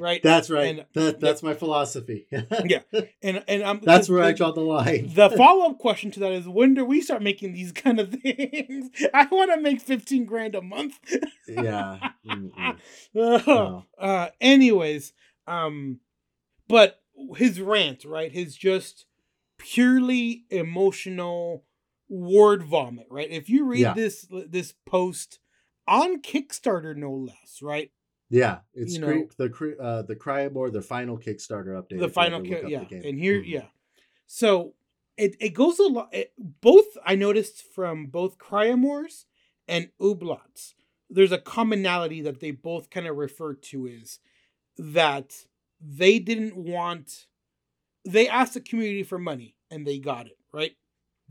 Right? 0.00 0.20
that's 0.22 0.50
right. 0.50 0.66
and- 0.78 0.86
that, 0.94 1.20
that's 1.20 1.40
my 1.42 1.54
philosophy. 1.54 2.26
Yeah. 2.64 2.80
and 3.22 3.44
and 3.46 3.62
I'm 3.62 3.80
that's 3.84 4.08
where 4.08 4.22
I 4.24 4.32
draw 4.32 4.50
the 4.50 4.60
line. 4.62 5.12
the 5.14 5.30
follow 5.36 5.70
up 5.70 5.78
question 5.78 6.10
to 6.12 6.20
that 6.20 6.32
is 6.32 6.48
when 6.48 6.74
do 6.74 6.84
we 6.84 7.00
start 7.00 7.22
making 7.22 7.52
these 7.52 7.70
kind 7.70 8.00
of 8.00 8.10
things? 8.12 8.90
I 9.14 9.26
want 9.30 9.52
to 9.52 9.60
make 9.60 9.80
15 9.80 10.24
grand 10.24 10.54
a 10.56 10.62
month. 10.62 10.98
yeah. 11.46 12.10
Uh, 12.28 12.72
No. 13.14 13.84
uh, 13.98 14.28
anyways, 14.40 15.12
um, 15.46 16.00
but 16.68 17.00
his 17.36 17.60
rant, 17.60 18.04
right? 18.04 18.32
His 18.32 18.56
just 18.56 19.06
purely 19.58 20.44
emotional 20.50 21.64
word 22.08 22.62
vomit, 22.62 23.06
right? 23.10 23.30
If 23.30 23.48
you 23.48 23.64
read 23.64 23.80
Yeah. 23.80 23.94
this 23.94 24.26
this 24.30 24.72
post 24.86 25.38
on 25.88 26.20
Kickstarter, 26.22 26.94
no 26.94 27.12
less, 27.12 27.60
right? 27.62 27.90
Yeah, 28.30 28.58
it's 28.74 28.94
You 28.94 29.00
know- 29.00 29.28
the 29.38 29.76
uh, 29.80 30.02
the 30.02 30.14
Cryamore, 30.14 30.70
the 30.72 30.82
final 30.82 31.18
Kickstarter 31.18 31.80
update. 31.82 31.98
the 31.98 32.08
final 32.10 32.40
ever 32.40 32.44
kill 32.48 32.54
look 32.56 32.64
up 32.64 32.70
yeah 32.70 32.84
the 33.00 33.08
and 33.08 33.18
here 33.18 33.40
Mhm. 33.40 33.48
yeah 33.48 33.66
so 34.26 34.74
it, 35.16 35.34
it 35.40 35.48
goes 35.54 35.78
a 35.78 35.84
lot 35.84 36.10
it, 36.12 36.32
both 36.38 36.84
i 37.04 37.14
noticed 37.14 37.62
from 37.74 38.06
both 38.06 38.36
Cryamore's 38.38 39.24
and 39.66 39.88
Ooblets 40.00 40.74
there's 41.08 41.32
a 41.32 41.38
commonality 41.38 42.20
that 42.20 42.40
they 42.40 42.50
both 42.50 42.90
kind 42.90 43.06
of 43.06 43.16
refer 43.16 43.54
to 43.54 43.86
is 43.86 44.18
that 44.76 45.46
they 45.80 46.18
didn't 46.18 46.56
want 46.56 47.26
they 48.04 48.28
asked 48.28 48.54
the 48.54 48.60
community 48.60 49.02
for 49.02 49.18
money 49.18 49.56
and 49.70 49.86
they 49.86 49.98
got 49.98 50.26
it 50.26 50.36
right 50.52 50.76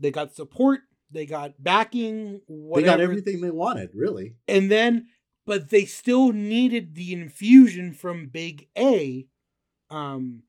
they 0.00 0.10
got 0.10 0.34
support 0.34 0.80
they 1.10 1.26
got 1.26 1.62
backing 1.62 2.40
they 2.74 2.82
got 2.82 3.00
everything 3.00 3.40
they 3.40 3.50
wanted, 3.50 3.90
really. 3.94 4.36
and 4.46 4.70
then 4.70 5.08
but 5.46 5.70
they 5.70 5.84
still 5.84 6.32
needed 6.32 6.94
the 6.94 7.12
infusion 7.12 7.92
from 7.94 8.26
big 8.26 8.68
a 8.76 9.26
um 9.90 10.42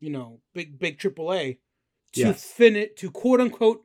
you 0.00 0.10
know 0.10 0.40
big 0.54 0.78
big 0.78 0.98
triple 0.98 1.32
a 1.32 1.58
to 2.12 2.20
Yes. 2.20 2.44
finish 2.44 2.90
to 2.96 3.10
quote 3.10 3.40
unquote 3.40 3.84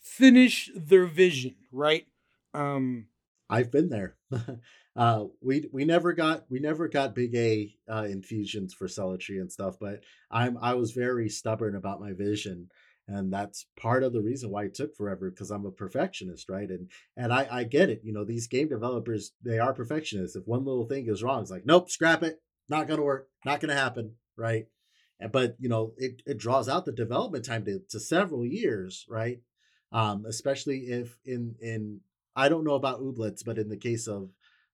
finish 0.00 0.70
their 0.74 1.06
vision 1.06 1.56
right 1.72 2.06
um 2.54 3.06
I've 3.48 3.72
been 3.72 3.88
there. 3.88 4.16
uh, 4.96 5.24
we 5.40 5.68
we 5.72 5.84
never 5.84 6.12
got 6.12 6.44
we 6.48 6.60
never 6.60 6.86
got 6.88 7.14
big 7.16 7.34
A 7.34 7.74
uh, 7.90 8.06
infusions 8.08 8.72
for 8.74 8.86
Celatria 8.86 9.40
and 9.40 9.50
stuff, 9.50 9.76
but 9.80 10.04
I'm 10.30 10.56
I 10.58 10.74
was 10.74 10.92
very 10.92 11.28
stubborn 11.28 11.74
about 11.74 12.00
my 12.00 12.12
vision, 12.12 12.68
and 13.10 13.32
that's 13.32 13.66
part 13.76 14.02
of 14.02 14.12
the 14.12 14.22
reason 14.22 14.50
why 14.50 14.64
it 14.64 14.74
took 14.74 14.94
forever 14.96 15.30
because 15.30 15.50
I'm 15.50 15.66
a 15.66 15.70
perfectionist, 15.70 16.48
right? 16.48 16.68
And 16.70 16.88
and 17.16 17.32
I 17.32 17.46
I 17.50 17.64
get 17.64 17.90
it. 17.90 18.00
You 18.04 18.12
know, 18.12 18.24
these 18.24 18.46
game 18.46 18.68
developers 18.68 19.32
they 19.42 19.58
are 19.58 19.74
perfectionists. 19.74 20.36
If 20.36 20.46
one 20.46 20.64
little 20.64 20.86
thing 20.86 21.06
goes 21.06 21.22
wrong, 21.22 21.42
it's 21.42 21.50
like 21.50 21.66
nope, 21.66 21.90
scrap 21.90 22.22
it, 22.22 22.40
not 22.68 22.86
gonna 22.88 23.02
work, 23.02 23.28
not 23.44 23.60
gonna 23.60 23.74
happen, 23.74 24.14
right? 24.36 24.66
And- 25.18 25.32
But 25.32 25.56
you 25.58 25.68
know, 25.68 25.92
it 25.96 26.22
it 26.26 26.38
draws 26.38 26.68
out 26.68 26.84
the 26.84 26.92
development 26.92 27.44
time 27.44 27.64
to, 27.66 27.80
to 27.90 28.00
several 28.00 28.46
years, 28.46 29.04
right? 29.08 29.40
Um, 29.92 30.24
especially 30.26 30.78
if 30.88 31.18
in 31.24 31.56
in 31.60 32.00
I 32.36 32.48
don't 32.48 32.64
know 32.64 32.74
about 32.74 33.00
Ooblets, 33.00 33.44
but 33.44 33.58
in 33.58 33.68
the 33.68 33.76
case 33.76 34.06
of 34.06 34.30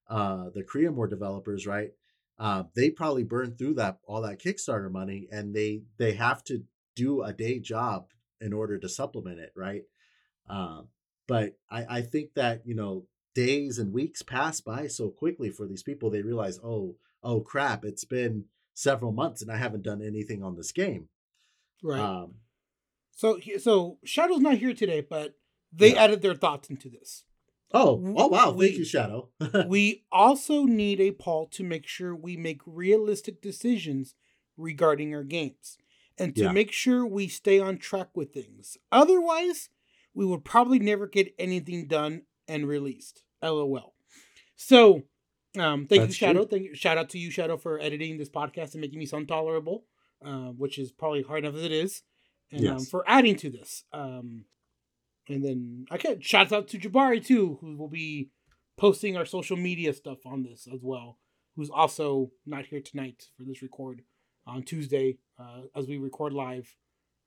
uh, 0.08 0.50
the 0.54 0.62
Cryamore 0.62 1.08
developers, 1.10 1.66
right? 1.66 1.90
Uh, 2.38 2.64
they 2.74 2.90
probably 2.90 3.24
burned 3.24 3.56
through 3.58 3.74
that 3.74 3.98
all 4.06 4.20
that 4.22 4.40
Kickstarter 4.40 4.90
money, 4.92 5.26
and 5.32 5.54
they 5.54 5.82
they 5.96 6.12
have 6.14 6.44
to 6.44 6.64
do 6.94 7.22
a 7.22 7.32
day 7.32 7.58
job 7.58 8.08
in 8.40 8.52
order 8.52 8.78
to 8.78 8.88
supplement 8.88 9.38
it, 9.38 9.52
right? 9.56 9.82
Um, 10.48 10.88
but 11.26 11.56
I, 11.70 11.98
I 11.98 12.02
think 12.02 12.34
that 12.34 12.62
you 12.66 12.74
know 12.74 13.06
days 13.34 13.78
and 13.78 13.92
weeks 13.92 14.22
pass 14.22 14.60
by 14.60 14.86
so 14.86 15.08
quickly 15.10 15.50
for 15.50 15.66
these 15.66 15.82
people. 15.82 16.10
They 16.10 16.22
realize, 16.22 16.58
oh, 16.64 16.96
oh 17.22 17.40
crap, 17.40 17.84
it's 17.84 18.04
been 18.04 18.44
several 18.74 19.12
months 19.12 19.42
and 19.42 19.50
I 19.50 19.56
haven't 19.56 19.82
done 19.82 20.02
anything 20.02 20.42
on 20.42 20.54
this 20.56 20.70
game. 20.72 21.08
right 21.82 22.00
Um, 22.00 22.34
so 23.10 23.38
so 23.58 23.98
shadow's 24.04 24.40
not 24.40 24.58
here 24.58 24.74
today 24.74 25.00
but 25.00 25.34
they 25.72 25.92
Yeah. 25.94 26.04
added 26.04 26.20
their 26.22 26.34
thoughts 26.34 26.68
into 26.68 26.90
this 26.90 27.24
oh, 27.72 28.02
oh 28.16 28.26
wow, 28.28 28.52
We- 28.52 28.66
thank 28.68 28.78
you, 28.78 28.84
Shadow. 28.84 29.30
we 29.66 30.04
also 30.12 30.64
need 30.64 31.00
a 31.00 31.10
Paul 31.10 31.46
to 31.48 31.64
make 31.64 31.86
sure 31.86 32.14
we 32.14 32.36
make 32.36 32.60
realistic 32.66 33.40
decisions 33.42 34.14
regarding 34.56 35.14
our 35.14 35.24
games 35.24 35.76
and 36.18 36.34
to 36.36 36.42
Yeah. 36.42 36.52
make 36.52 36.72
sure 36.72 37.06
we 37.06 37.28
stay 37.28 37.58
on 37.58 37.78
track 37.78 38.16
with 38.16 38.32
things. 38.32 38.78
Otherwise, 38.92 39.68
we 40.14 40.24
would 40.24 40.44
probably 40.44 40.78
never 40.78 41.06
get 41.06 41.34
anything 41.38 41.86
done 41.86 42.22
and 42.48 42.66
released. 42.66 43.22
LOL. 43.42 43.94
So, 44.56 45.02
um, 45.58 45.86
thank 45.86 46.00
you, 46.00 46.06
That's 46.06 46.14
Shadow. 46.14 46.40
true. 46.40 46.48
Thank 46.48 46.62
you, 46.64 46.74
shout 46.74 46.96
out 46.98 47.10
to 47.10 47.18
you, 47.18 47.30
Shadow, 47.30 47.56
for 47.58 47.78
editing 47.78 48.16
this 48.16 48.30
podcast 48.30 48.72
and 48.72 48.80
making 48.80 48.98
me 48.98 49.06
sound 49.06 49.28
tolerable, 49.28 49.84
uh, 50.24 50.48
which 50.52 50.78
is 50.78 50.92
probably 50.92 51.22
hard 51.22 51.44
enough 51.44 51.56
as 51.56 51.64
it 51.64 51.72
is, 51.72 52.02
and 52.50 52.66
um, 52.66 52.80
for 52.84 53.04
adding 53.06 53.36
to 53.36 53.50
this. 53.50 53.84
Um, 53.92 54.46
and 55.28 55.44
then 55.44 55.86
I 55.90 55.98
can 55.98 56.20
shout 56.20 56.52
out 56.52 56.68
to 56.68 56.78
Jabari 56.78 57.24
too, 57.24 57.58
who 57.60 57.76
will 57.76 57.88
be 57.88 58.30
posting 58.78 59.16
our 59.16 59.26
social 59.26 59.56
media 59.56 59.92
stuff 59.92 60.24
on 60.24 60.42
this 60.44 60.66
as 60.72 60.80
well. 60.82 61.18
Who's 61.56 61.70
also 61.70 62.32
not 62.46 62.66
here 62.66 62.80
tonight 62.80 63.28
for 63.36 63.42
this 63.44 63.60
record 63.62 64.02
on 64.46 64.62
Tuesday 64.62 65.18
uh, 65.38 65.62
as 65.74 65.86
we 65.86 65.96
record 65.98 66.32
live. 66.32 66.74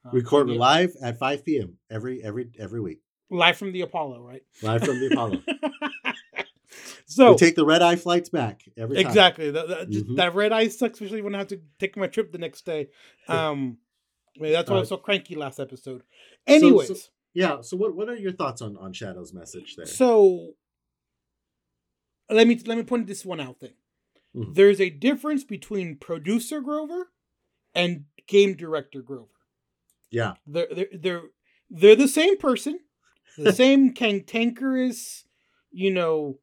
uh, 0.05 0.11
Record 0.11 0.49
live 0.49 0.93
at 1.03 1.17
5 1.19 1.45
p.m. 1.45 1.77
every 1.91 2.23
every 2.23 2.49
every 2.59 2.79
week, 2.81 2.99
live 3.29 3.57
from 3.57 3.71
the 3.71 3.81
Apollo, 3.81 4.21
right? 4.21 4.43
live 4.63 4.83
from 4.83 4.99
the 4.99 5.07
Apollo. 5.11 5.41
so 7.05 7.31
we 7.31 7.37
take 7.37 7.55
the 7.55 7.65
red 7.65 7.81
eye 7.81 7.95
flights 7.95 8.29
back 8.29 8.61
every 8.77 8.95
time. 8.97 9.05
exactly 9.07 9.51
that 9.51 9.67
that, 9.67 9.89
just, 9.89 10.05
Mhm. 10.07 10.15
that 10.17 10.33
red 10.35 10.51
eye 10.51 10.67
sucks, 10.69 10.93
especially 11.01 11.21
when 11.21 11.35
I 11.35 11.39
have 11.39 11.47
to 11.47 11.59
take 11.79 11.97
my 11.97 12.07
trip 12.07 12.31
the 12.31 12.37
next 12.37 12.65
day. 12.65 12.89
Um, 13.27 13.77
I 14.37 14.41
mean, 14.43 14.51
that's 14.53 14.69
why 14.69 14.77
I 14.77 14.79
was 14.79 14.89
so 14.89 14.97
cranky 14.97 15.35
last 15.35 15.59
episode. 15.59 16.03
Anyways, 16.47 16.87
so- 16.87 17.09
Yeah. 17.33 17.61
So 17.61 17.75
what 17.77 17.95
what 17.95 18.07
are 18.09 18.15
your 18.15 18.31
thoughts 18.31 18.61
on 18.61 18.77
on 18.77 18.93
Shadow's 18.93 19.33
message 19.33 19.75
there? 19.75 19.85
So 19.85 20.53
let 22.29 22.47
me 22.47 22.59
let 22.65 22.77
me 22.77 22.83
point 22.83 23.07
this 23.07 23.25
one 23.25 23.39
out 23.39 23.59
then. 23.59 23.73
Mhm. 24.35 24.53
There's 24.55 24.79
a 24.79 24.89
difference 24.89 25.43
between 25.43 25.97
producer 25.97 26.61
Grover 26.61 27.11
and 27.73 28.05
game 28.27 28.55
director 28.55 29.01
Grover. 29.01 29.29
yeah. 30.11 30.33
They're 30.45 30.67
they're 30.71 30.87
they're, 30.93 31.21
they're 31.69 31.95
the 31.95 32.07
same 32.07 32.37
person, 32.37 32.79
the 33.37 33.51
same 33.63 33.93
cantankerous, 33.93 35.25
you 35.71 35.91
know, 35.91 36.39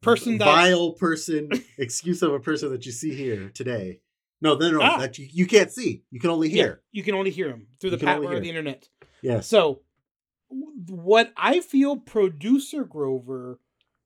person 0.00 0.38
that 0.38 0.44
vile 0.44 0.92
person 0.92 1.48
excuse 1.78 2.22
of 2.22 2.32
a 2.32 2.40
person 2.40 2.70
that 2.70 2.86
you 2.86 2.92
see 2.92 3.14
here 3.14 3.50
today. 3.54 4.00
No, 4.40 4.54
no, 4.56 4.70
no, 4.70 4.80
Ah. 4.82 4.98
that 4.98 5.16
you, 5.18 5.26
you 5.32 5.46
can't 5.46 5.70
see. 5.72 6.04
You 6.10 6.20
can 6.20 6.30
only 6.30 6.48
yeah, 6.50 6.54
hear. 6.54 6.82
you 6.92 7.02
can 7.02 7.14
only 7.14 7.30
hear 7.30 7.48
him 7.48 7.66
through 7.80 7.90
the 7.90 7.98
power 7.98 8.32
of 8.34 8.42
the 8.42 8.48
internet. 8.48 8.88
Yes. 9.22 9.46
So, 9.48 9.80
what 10.48 11.32
I 11.36 11.60
feel 11.60 11.96
producer 11.96 12.84
Grover, 12.84 13.58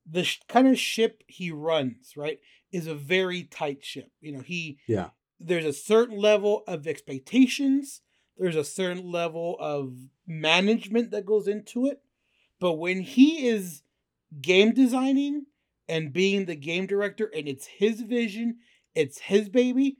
the 0.09 0.23
sh- 0.23 0.39
kind 0.47 0.67
of 0.67 0.77
ship 0.79 1.23
he 1.27 1.51
runs, 1.51 2.13
right, 2.17 2.39
is 2.71 2.87
a 2.87 2.95
very 2.95 3.43
tight 3.43 3.83
ship. 3.83 4.11
You 4.21 4.31
know, 4.33 4.41
he 4.41 4.79
Yeah. 4.87 5.09
there's 5.39 5.65
a 5.65 5.73
certain 5.73 6.17
level 6.17 6.63
of 6.67 6.87
expectations, 6.87 8.01
there's 8.37 8.55
a 8.55 8.63
certain 8.63 9.11
level 9.11 9.57
of 9.59 9.93
management 10.25 11.11
that 11.11 11.25
goes 11.25 11.47
into 11.47 11.85
it. 11.85 12.01
But 12.59 12.73
when 12.73 13.01
he 13.01 13.47
is 13.47 13.83
game 14.41 14.73
designing 14.73 15.45
and 15.87 16.13
being 16.13 16.45
the 16.45 16.55
game 16.55 16.85
director 16.85 17.29
and 17.35 17.47
it's 17.47 17.65
his 17.67 18.01
vision, 18.01 18.57
it's 18.95 19.19
his 19.19 19.49
baby, 19.49 19.97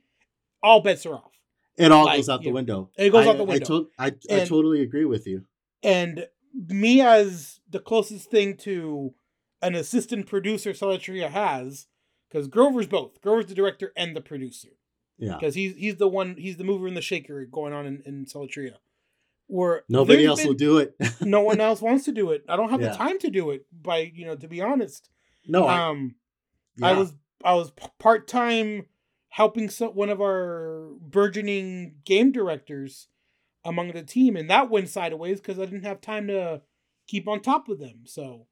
all 0.62 0.80
bets 0.80 1.04
are 1.06 1.14
off. 1.14 1.32
It 1.76 1.90
all 1.92 2.04
like, 2.06 2.18
goes 2.18 2.28
out 2.28 2.42
the 2.42 2.48
know, 2.48 2.54
window. 2.54 2.90
it 2.96 3.10
goes 3.10 3.26
I, 3.26 3.30
out 3.30 3.36
the 3.38 3.44
I, 3.44 3.46
window. 3.46 3.66
to- 3.66 3.90
I, 3.98 4.06
I 4.06 4.12
And- 4.30 4.48
totally 4.48 4.82
agree 4.82 5.04
with 5.06 5.26
you. 5.26 5.44
And 5.82 6.26
me 6.52 7.00
as 7.00 7.60
the 7.70 7.78
closest 7.78 8.30
thing 8.30 8.56
to 8.58 9.14
an 9.62 9.74
assistant 9.74 10.26
producer 10.26 10.72
Salatria 10.72 11.30
has, 11.30 11.86
because 12.28 12.48
Grover's 12.48 12.86
both. 12.86 13.20
Grover's 13.20 13.46
the 13.46 13.54
director 13.54 13.92
and 13.96 14.16
the 14.16 14.20
producer. 14.20 14.68
Yeah. 15.18 15.34
Because 15.34 15.54
he's 15.54 15.74
he's 15.76 15.96
the 15.96 16.08
one 16.08 16.36
he's 16.38 16.56
the 16.56 16.64
mover 16.64 16.86
and 16.86 16.96
the 16.96 17.02
shaker 17.02 17.44
going 17.44 17.72
on 17.72 17.86
in, 17.86 18.02
in 18.06 18.24
Salatria. 18.26 18.76
Where 19.48 19.82
Nobody 19.88 20.24
else 20.24 20.40
been- 20.40 20.48
will 20.48 20.54
do 20.54 20.78
it. 20.78 20.94
no 21.20 21.40
one 21.42 21.60
else 21.60 21.82
wants 21.82 22.04
to 22.06 22.12
do 22.12 22.30
it. 22.30 22.44
I 22.48 22.56
don't 22.56 22.70
have 22.70 22.80
Yeah. 22.80 22.90
the 22.90 22.96
time 22.96 23.18
to 23.18 23.30
do 23.30 23.50
it 23.50 23.66
by 23.72 24.10
you 24.14 24.24
know, 24.26 24.36
to 24.36 24.48
be 24.48 24.60
honest. 24.62 25.10
no, 25.46 25.66
I, 25.66 25.88
um 25.88 26.14
I 26.82 26.92
yeah. 26.92 26.98
was 26.98 27.12
I 27.44 27.54
was 27.54 27.72
part 27.98 28.28
time 28.28 28.86
helping 29.28 29.68
some, 29.68 29.90
one 29.90 30.08
of 30.08 30.20
our 30.20 30.88
burgeoning 31.00 31.96
game 32.04 32.32
directors 32.32 33.08
among 33.64 33.92
the 33.92 34.02
team, 34.02 34.36
and 34.36 34.48
that 34.48 34.70
went 34.70 34.88
sideways 34.88 35.40
because 35.40 35.58
I 35.58 35.66
didn't 35.66 35.84
have 35.84 36.00
time 36.00 36.26
to 36.28 36.62
keep 37.06 37.28
on 37.28 37.40
top 37.40 37.68
of 37.68 37.78
them. 37.78 38.00
So, 38.06 38.46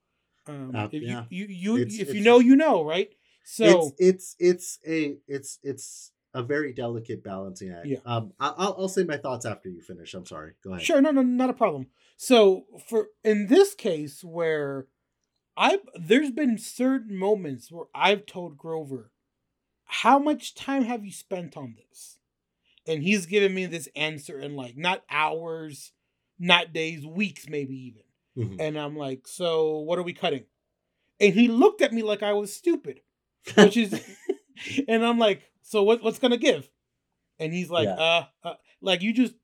um, 0.49 0.73
Uh, 0.75 0.89
if 0.91 1.03
yeah. 1.03 1.25
you, 1.31 1.47
you, 1.47 1.77
you 1.77 1.87
if 1.89 2.15
you 2.15 2.23
know, 2.23 2.39
you 2.39 2.57
know, 2.57 2.85
right? 2.85 3.11
So, 3.45 3.95
it's 3.99 4.37
it's 4.37 4.37
it's 4.39 4.79
a 4.87 5.17
it's 5.27 5.59
it's 5.63 6.13
a 6.35 6.43
very 6.43 6.73
delicate 6.73 7.25
balancing 7.25 7.73
act. 7.73 7.87
Yeah. 7.87 7.99
Um, 8.05 8.33
I, 8.39 8.53
I'll 8.57 8.77
I'll 8.79 8.89
say 8.89 9.05
my 9.05 9.17
thoughts 9.17 9.47
after 9.47 9.69
you 9.69 9.81
finish. 9.81 10.13
I'm 10.15 10.27
sorry. 10.27 10.53
Go 10.63 10.73
ahead. 10.73 10.85
Sure, 10.85 11.01
no, 11.01 11.11
no, 11.11 11.23
not 11.23 11.51
a 11.51 11.55
problem. 11.55 11.87
So 12.17 12.67
for 12.87 13.09
in 13.25 13.47
this 13.47 13.75
case 13.75 14.23
where 14.23 14.87
I 15.57 15.79
there's 15.99 16.31
been 16.31 16.59
certain 16.59 17.17
moments 17.17 17.73
where 17.73 17.87
I've 17.95 18.27
told 18.27 18.59
Grover, 18.59 19.13
how 19.87 20.19
much 20.19 20.55
time 20.55 20.85
have 20.85 21.05
you 21.05 21.13
spent 21.13 21.57
on 21.57 21.75
this? 21.77 22.19
And 22.87 23.03
he's 23.03 23.27
given 23.27 23.55
me 23.55 23.67
this 23.67 23.89
answer 23.97 24.39
in 24.39 24.57
like 24.57 24.77
not 24.77 25.03
hours, 25.11 25.93
not 26.39 26.73
days, 26.73 27.05
weeks, 27.07 27.47
maybe 27.49 27.75
even. 27.75 28.03
Mhm. 28.39 28.57
And 28.61 28.79
I'm 28.79 28.97
like, 28.97 29.27
so 29.27 29.79
what 29.81 29.99
are 29.99 30.03
we 30.05 30.13
cutting? 30.13 30.45
And 31.21 31.35
he 31.35 31.49
looked 31.49 31.83
at 31.83 31.93
me 31.93 32.03
like 32.03 32.23
I 32.23 32.33
was 32.33 32.55
stupid, 32.55 33.01
which 33.57 33.77
is, 33.77 34.01
and 34.89 35.05
I'm 35.05 35.19
like, 35.19 35.43
so 35.63 35.83
what, 35.83 36.03
what's 36.03 36.19
gonna 36.21 36.37
give? 36.37 36.71
And 37.41 37.53
he's 37.53 37.71
like, 37.71 37.87
Yeah. 37.87 37.95
uh, 37.95 38.25
uh, 38.45 38.55
like 38.81 39.03
you 39.03 39.13
just, 39.13 39.35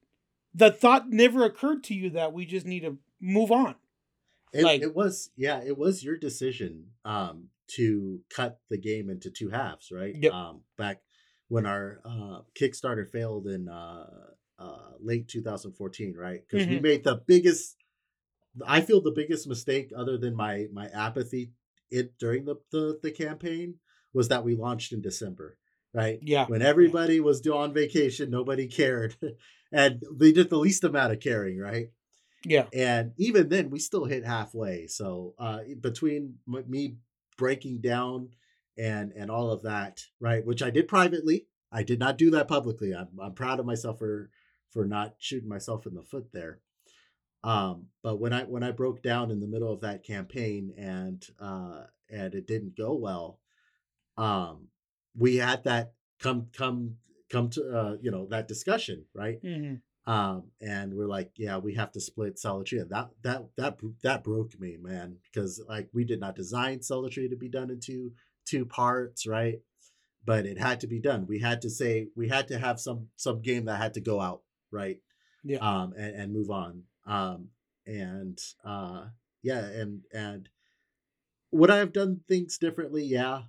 the 0.54 0.70
thought 0.70 1.10
never 1.10 1.44
occurred 1.44 1.82
to 1.84 1.94
you 1.94 2.10
that 2.10 2.32
we 2.32 2.46
just 2.46 2.64
need 2.66 2.80
to 2.80 2.98
move 3.20 3.50
on. 3.50 3.74
It, 4.52 4.62
Like- 4.62 4.82
it 4.82 4.94
was 4.94 5.30
yeah, 5.36 5.60
it 5.64 5.76
was 5.76 6.04
your 6.04 6.16
decision 6.16 6.90
um 7.04 7.48
to 7.76 8.20
cut 8.30 8.60
the 8.70 8.78
game 8.78 9.10
into 9.10 9.30
two 9.30 9.48
halves, 9.50 9.90
right? 9.90 10.14
Yep. 10.14 10.32
Um 10.32 10.60
back 10.78 11.02
when 11.48 11.66
our 11.66 12.00
uh 12.04 12.42
Kickstarter 12.54 13.08
failed 13.10 13.48
in 13.48 13.68
uh 13.68 14.06
uh 14.60 14.92
late 15.00 15.26
2014, 15.26 16.14
right? 16.16 16.40
Because 16.48 16.68
we 16.68 16.76
Mhm. 16.78 16.82
made 16.82 17.02
the 17.04 17.16
biggest 17.26 17.76
I 18.66 18.80
feel 18.80 19.00
the 19.00 19.10
biggest 19.10 19.46
mistake 19.48 19.90
other 19.96 20.16
than 20.18 20.34
my 20.34 20.66
my 20.72 20.86
apathy 20.88 21.52
it 21.90 22.18
during 22.18 22.44
the, 22.44 22.56
the 22.70 22.98
the 23.02 23.10
campaign 23.10 23.76
was 24.12 24.28
that 24.28 24.44
we 24.44 24.54
launched 24.54 24.92
in 24.92 25.00
December, 25.02 25.56
right? 25.92 26.18
Yeah. 26.22 26.46
When 26.46 26.62
everybody 26.62 27.20
was 27.20 27.40
due 27.40 27.56
on 27.56 27.72
vacation, 27.74 28.30
nobody 28.30 28.68
cared. 28.68 29.16
and 29.72 30.02
they 30.12 30.32
did 30.32 30.50
the 30.50 30.58
least 30.58 30.84
amount 30.84 31.12
of 31.12 31.20
caring, 31.20 31.58
right? 31.58 31.88
Yeah. 32.46 32.66
and 32.74 33.12
even 33.16 33.48
then 33.48 33.70
we 33.70 33.78
still 33.78 34.04
hit 34.04 34.22
halfway 34.26 34.86
so 34.86 35.32
uh 35.38 35.60
between 35.80 36.34
m- 36.46 36.64
me 36.68 36.96
breaking 37.38 37.80
down 37.80 38.28
and 38.76 39.12
and 39.12 39.30
all 39.30 39.50
of 39.50 39.62
that 39.62 40.02
right 40.20 40.44
which 40.44 40.62
i 40.62 40.68
did 40.68 40.86
privately 40.86 41.46
i 41.72 41.82
did 41.82 41.98
not 41.98 42.18
do 42.18 42.30
that 42.32 42.46
publicly 42.46 42.94
i'm, 42.94 43.08
I'm 43.18 43.32
proud 43.32 43.60
of 43.60 43.66
myself 43.66 43.98
for 43.98 44.28
for 44.68 44.84
not 44.84 45.14
shooting 45.18 45.48
myself 45.48 45.86
in 45.86 45.94
the 45.94 46.02
foot 46.02 46.32
there 46.34 46.60
um 47.44 47.86
but 48.02 48.18
when 48.18 48.32
i 48.32 48.42
when 48.42 48.62
i 48.62 48.70
broke 48.70 49.02
down 49.02 49.30
in 49.30 49.38
the 49.38 49.46
middle 49.46 49.72
of 49.72 49.80
that 49.80 50.02
campaign 50.02 50.72
and 50.76 51.28
uh 51.40 51.82
and 52.10 52.34
it 52.34 52.46
didn't 52.46 52.76
go 52.76 52.94
well 52.94 53.38
um 54.16 54.68
we 55.16 55.36
had 55.36 55.62
that 55.64 55.92
come 56.20 56.48
come 56.56 56.96
come 57.30 57.48
to 57.50 57.62
uh 57.70 57.96
you 58.00 58.10
know 58.10 58.26
that 58.26 58.48
discussion 58.48 59.04
right? 59.14 59.38
Hmm 59.42 59.74
um 60.06 60.44
and 60.60 60.92
we're 60.92 61.06
like 61.06 61.30
yeah 61.36 61.56
we 61.56 61.74
have 61.74 61.90
to 61.92 62.00
split 62.00 62.36
Celatria. 62.36 62.86
That 62.88 63.08
that 63.22 63.44
that 63.56 63.78
that 64.02 64.22
broke 64.22 64.60
me 64.60 64.76
man 64.78 65.16
because 65.24 65.62
like 65.66 65.88
we 65.94 66.04
did 66.04 66.20
not 66.20 66.36
design 66.36 66.80
Celatria 66.80 67.30
to 67.30 67.36
be 67.36 67.48
done 67.48 67.70
in 67.70 67.80
two 67.80 68.12
two 68.44 68.66
parts 68.66 69.26
right? 69.26 69.60
But 70.22 70.44
it 70.44 70.58
had 70.58 70.80
to 70.80 70.86
be 70.86 71.00
done. 71.00 71.26
We 71.26 71.38
had 71.38 71.62
to 71.62 71.70
say 71.70 72.08
we 72.16 72.28
had 72.28 72.48
to 72.48 72.58
have 72.58 72.80
some 72.80 73.08
some 73.16 73.40
game 73.40 73.64
that 73.64 73.80
had 73.80 73.94
to 73.94 74.00
go 74.00 74.20
out 74.20 74.42
right 74.70 74.98
Yeah. 75.44 75.58
um 75.58 75.92
and, 75.96 76.16
and 76.16 76.32
move 76.32 76.50
on 76.50 76.82
um 77.06 77.48
and 77.86 78.38
uh 78.64 79.04
yeah 79.42 79.64
and 79.64 80.02
and 80.12 80.48
would 81.52 81.70
i 81.70 81.76
have 81.76 81.92
done 81.92 82.20
things 82.26 82.56
differently 82.58 83.04
yeah 83.04 83.42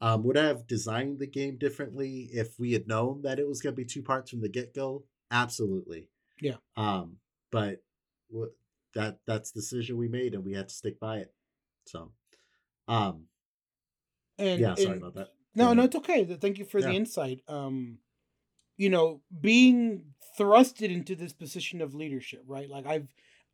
um 0.00 0.22
would 0.24 0.36
i 0.36 0.44
have 0.46 0.66
designed 0.66 1.18
the 1.18 1.26
game 1.26 1.56
differently 1.58 2.28
if 2.32 2.58
we 2.58 2.72
had 2.72 2.86
known 2.86 3.22
that 3.22 3.38
it 3.38 3.48
was 3.48 3.60
going 3.62 3.72
to 3.74 3.76
be 3.76 3.84
two 3.84 4.02
parts 4.02 4.30
from 4.30 4.40
the 4.42 4.48
get-go 4.48 5.04
absolutely 5.30 6.08
Yeah. 6.40 6.56
um 6.76 7.16
but 7.50 7.82
wh- 8.34 8.52
that 8.94 9.20
that's 9.26 9.50
the 9.52 9.60
decision 9.60 9.96
we 9.96 10.08
made 10.08 10.34
and 10.34 10.44
we 10.44 10.52
had 10.52 10.68
to 10.68 10.74
stick 10.74 11.00
by 11.00 11.18
it 11.18 11.32
so 11.86 12.12
um 12.88 13.24
And 14.38 14.60
yeah 14.60 14.74
sorry 14.74 14.88
and- 14.90 14.98
about 15.02 15.14
that 15.14 15.28
No, 15.54 15.66
Go 15.68 15.74
no, 15.74 15.82
it's 15.84 15.96
okay. 15.96 16.24
Thank 16.24 16.58
you 16.58 16.64
for 16.64 16.80
the 16.80 16.92
insight. 16.92 17.40
Um, 17.48 17.98
you 18.80 18.88
know, 18.88 19.20
being 19.42 20.02
thrusted 20.38 20.90
into 20.90 21.14
this 21.14 21.34
position 21.34 21.82
of 21.82 21.94
leadership, 21.94 22.42
right? 22.46 22.66
Like 22.70 22.86
I've, 22.86 23.08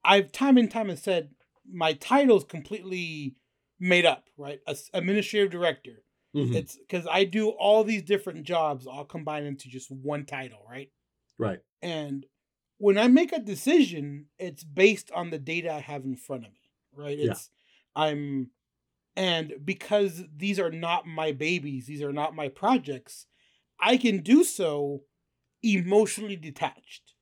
I've 0.04 0.30
time 0.30 0.56
and 0.56 0.70
time 0.70 0.88
have 0.88 1.00
said 1.00 1.30
my 1.68 1.94
title's 1.94 2.44
completely 2.44 3.34
made 3.80 4.06
up, 4.06 4.28
right? 4.36 4.60
As 4.68 4.88
administrative 4.94 5.50
director. 5.50 6.04
Mhm. 6.32 6.54
It's 6.54 6.76
because 6.78 7.08
I 7.10 7.24
do 7.24 7.48
all 7.48 7.82
these 7.82 8.04
different 8.04 8.44
jobs 8.44 8.86
all 8.86 9.04
combined 9.04 9.48
into 9.48 9.68
just 9.68 9.90
one 9.90 10.26
title, 10.26 10.64
right? 10.70 10.92
right 11.38 11.58
And 11.82 12.24
when 12.78 12.96
I 12.96 13.08
make 13.08 13.32
a 13.32 13.40
decision, 13.40 14.26
it's 14.38 14.62
based 14.62 15.10
on 15.10 15.30
the 15.30 15.40
data 15.40 15.72
I 15.72 15.80
have 15.80 16.04
in 16.04 16.14
front 16.14 16.44
of 16.44 16.52
me, 16.52 16.70
right? 16.94 17.18
Yeah. 17.18 17.32
It's 17.32 17.50
I'm 17.96 18.52
and 19.16 19.54
because 19.64 20.22
these 20.36 20.60
are 20.60 20.70
not 20.70 21.04
my 21.04 21.32
babies, 21.32 21.86
these 21.86 22.02
are 22.02 22.12
not 22.12 22.36
my 22.36 22.48
projects, 22.48 23.26
I 23.80 23.96
can 23.96 24.22
do 24.22 24.44
so 24.44 25.02
emotionally 25.74 26.36
detached. 26.36 27.14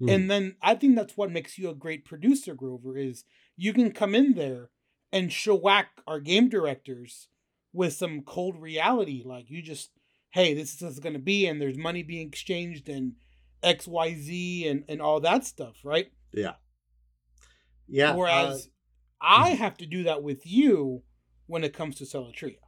Mhm. 0.00 0.14
And 0.14 0.30
then 0.30 0.56
I 0.62 0.74
think 0.74 0.94
that's 0.96 1.16
what 1.16 1.32
makes 1.32 1.58
you 1.58 1.70
a 1.70 1.74
great 1.74 2.04
producer, 2.04 2.54
Grover, 2.54 2.96
is 2.96 3.24
you 3.56 3.72
can 3.72 3.92
come 3.92 4.14
in 4.14 4.34
there 4.34 4.70
and 5.12 5.32
shellac 5.32 6.02
our 6.06 6.20
game 6.20 6.48
directors 6.48 7.28
with 7.72 7.92
some 7.94 8.22
cold 8.22 8.60
reality. 8.60 9.22
Like 9.24 9.50
you 9.50 9.62
just, 9.62 9.90
hey, 10.30 10.54
this 10.54 10.74
is 10.74 10.82
what's 10.82 11.00
gonna 11.00 11.18
be, 11.18 11.46
and 11.46 11.60
there's 11.60 11.76
money 11.78 12.02
being 12.02 12.28
exchanged 12.28 12.88
and 12.88 13.14
XYZ 13.62 14.70
and, 14.70 14.84
and 14.88 15.02
all 15.02 15.20
that 15.20 15.44
stuff, 15.44 15.76
right? 15.84 16.12
yeah 16.32 16.54
yeah 17.88 18.10
uh, 18.10 18.16
Whereas 18.16 18.68
I 19.20 19.50
have 19.50 19.78
to 19.78 19.86
do 19.86 20.04
that 20.04 20.22
with 20.22 20.46
you 20.46 21.02
when 21.46 21.64
it 21.64 21.72
comes 21.72 21.96
to 21.96 22.04
Celatria. 22.04 22.58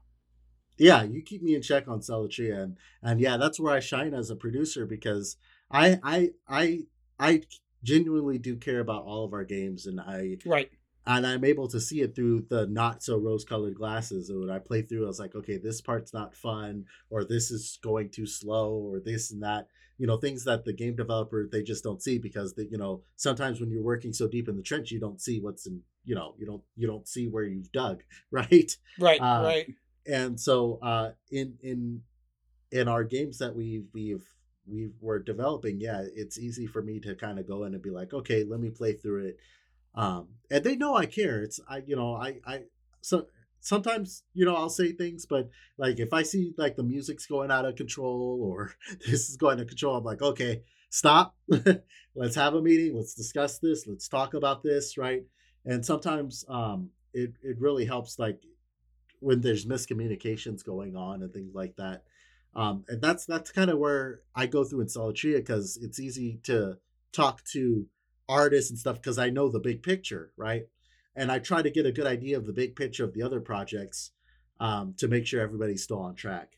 Yeah 0.81 1.03
you 1.03 1.23
keep 1.23 1.43
me 1.43 1.55
in 1.55 1.63
check 1.63 1.87
on 1.87 2.01
Celatria 2.01 2.63
and 2.63 2.77
and 3.03 3.21
yeah 3.21 3.37
that's 3.37 3.61
where 3.61 3.75
i 3.75 3.81
shine 3.81 4.15
as 4.15 4.31
a 4.31 4.37
producer 4.37 4.87
because 4.87 5.37
i 5.71 5.99
i 6.03 6.31
i 6.49 6.81
i 7.19 7.43
genuinely 7.85 8.39
do 8.39 8.57
care 8.57 8.81
about 8.81 9.05
all 9.05 9.25
of 9.25 9.33
our 9.33 9.45
games 9.45 9.87
and 9.87 10.01
i 10.01 10.37
Right. 10.45 10.71
and 11.07 11.27
i'm 11.27 11.45
able 11.45 11.69
to 11.69 11.81
see 11.81 12.01
it 12.01 12.15
through 12.17 12.47
the 12.49 12.67
not 12.67 13.03
so 13.03 13.17
rose 13.19 13.45
colored 13.45 13.75
glasses 13.75 14.31
and 14.31 14.41
when 14.41 14.51
i 14.51 14.59
play 14.59 14.83
through 14.83 15.05
i 15.05 15.09
was 15.09 15.21
like 15.21 15.35
okay 15.35 15.59
this 15.59 15.81
part's 15.81 16.13
not 16.13 16.35
fun 16.35 16.87
or 17.11 17.25
this 17.25 17.51
is 17.51 17.79
going 17.83 18.09
too 18.11 18.27
slow 18.27 18.73
or 18.75 19.01
this 19.01 19.31
and 19.31 19.43
that 19.43 19.67
you 19.99 20.07
know 20.07 20.17
things 20.17 20.45
that 20.45 20.65
the 20.65 20.73
game 20.73 20.97
developer 20.97 21.47
they 21.51 21.63
just 21.63 21.85
don't 21.85 22.03
see 22.03 22.19
because 22.19 22.55
they, 22.55 22.67
you 22.71 22.79
know 22.79 23.03
sometimes 23.17 23.61
when 23.61 23.71
you're 23.71 23.83
working 23.83 24.13
so 24.13 24.27
deep 24.27 24.49
in 24.49 24.57
the 24.57 24.63
trench 24.63 24.91
you 24.91 24.99
don't 25.01 25.21
see 25.21 25.41
what's 25.41 25.67
in 25.67 25.81
you 26.05 26.15
know 26.15 26.35
you 26.39 26.47
don't 26.47 26.63
you 26.77 26.87
don't 26.87 27.07
see 27.07 27.29
where 27.29 27.45
you've 27.45 27.71
dug 27.73 28.03
right 28.31 28.77
Right. 28.99 29.21
Uh, 29.21 29.43
right. 29.45 29.75
And 30.07 30.39
so 30.41 30.79
uh, 30.83 31.11
in 31.31 31.57
in 31.63 32.03
in 32.73 32.89
our 32.89 33.05
games 33.05 33.39
that 33.39 33.55
we've 33.55 33.87
we've 33.93 34.25
we 34.67 34.91
were 35.01 35.19
developing, 35.19 35.81
yeah, 35.81 36.05
it's 36.15 36.39
easy 36.39 36.67
for 36.67 36.83
me 36.83 37.01
to 37.01 37.15
kind 37.15 37.39
of 37.39 37.47
go 37.47 37.65
in 37.65 37.75
and 37.75 37.83
be 37.83 37.91
like, 37.91 38.13
okay, 38.13 38.45
let 38.45 38.61
me 38.61 38.71
play 38.71 38.93
through 38.93 39.27
it. 39.27 39.37
Um, 39.95 40.29
and 40.51 40.63
they 40.63 40.77
know 40.77 40.97
I 40.97 41.07
care. 41.07 41.43
It's 41.43 41.59
I, 41.69 41.83
you 41.87 41.97
know, 41.97 42.15
I, 42.15 42.39
I, 42.47 42.61
so 43.01 43.27
sometimes 43.61 44.23
you 44.33 44.45
know 44.45 44.55
I'll 44.55 44.71
say 44.71 44.93
things, 44.93 45.27
but 45.27 45.51
like 45.79 45.99
if 45.99 46.13
I 46.13 46.23
see 46.23 46.55
like 46.57 46.77
the 46.77 46.85
music's 46.85 47.27
going 47.27 47.51
out 47.51 47.65
of 47.65 47.77
control 47.77 48.41
or 48.43 48.75
this 49.07 49.29
is 49.29 49.37
going 49.37 49.59
to 49.59 49.65
control, 49.65 49.97
I'm 49.97 50.05
like, 50.05 50.23
okay, 50.23 50.63
stop. 50.91 51.37
let's 52.15 52.37
have 52.37 52.55
a 52.55 52.63
meeting. 52.63 52.97
Let's 52.97 53.15
discuss 53.15 53.59
this. 53.59 53.87
Let's 53.87 54.09
talk 54.09 54.35
about 54.35 54.63
this, 54.63 54.97
right? 54.97 55.25
And 55.65 55.85
sometimes 55.85 56.45
um, 56.49 56.91
it 57.13 57.33
it 57.43 57.61
really 57.61 57.85
helps 57.85 58.19
like 58.19 58.41
when 59.21 59.41
there's 59.41 59.67
miscommunications 59.67 60.65
going 60.65 60.97
on 60.97 61.23
and 61.23 61.33
things 61.33 61.55
like 61.55 61.77
that. 61.77 62.05
Um, 62.55 62.85
and 62.89 63.01
that's 63.01 63.27
that's 63.27 63.53
kind 63.53 63.71
of 63.71 63.79
where 63.79 64.21
I 64.35 64.47
go 64.47 64.65
through 64.65 64.81
in 64.81 64.87
Celatria 64.89 65.37
because 65.37 65.79
it's 65.81 66.01
easy 66.01 66.41
to 66.45 66.79
talk 67.13 67.45
to 67.53 67.87
artists 68.29 68.71
and 68.71 68.79
stuff 68.79 68.97
because 68.97 69.19
I 69.19 69.31
know 69.31 69.49
the 69.49 69.61
big 69.61 69.83
picture, 69.83 70.33
right? 70.37 70.65
And 71.15 71.31
I 71.31 71.39
try 71.39 71.63
to 71.63 71.71
get 71.71 71.87
a 71.87 71.93
good 71.93 72.07
idea 72.07 72.37
of 72.39 72.47
the 72.47 72.53
big 72.53 72.77
picture 72.77 73.05
of 73.05 73.15
the 73.15 73.23
other 73.23 73.41
projects 73.41 74.11
um, 74.59 74.95
to 74.99 75.09
make 75.09 75.27
sure 75.27 75.41
everybody's 75.41 75.83
still 75.83 76.01
on 76.01 76.15
track. 76.15 76.57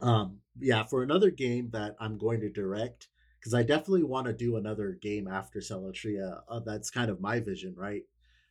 Um, 0.00 0.38
yeah, 0.58 0.84
for 0.84 1.02
another 1.02 1.30
game 1.30 1.70
that 1.72 1.96
I'm 1.98 2.18
going 2.18 2.40
to 2.40 2.50
direct, 2.50 3.08
because 3.38 3.54
I 3.54 3.62
definitely 3.62 4.02
want 4.02 4.26
to 4.26 4.32
do 4.32 4.56
another 4.56 4.98
game 5.00 5.28
after 5.28 5.60
Celatria. 5.60 6.40
Uh, 6.48 6.60
that's 6.60 6.90
kind 6.90 7.10
of 7.10 7.20
my 7.20 7.40
vision, 7.40 7.74
right? 7.76 8.02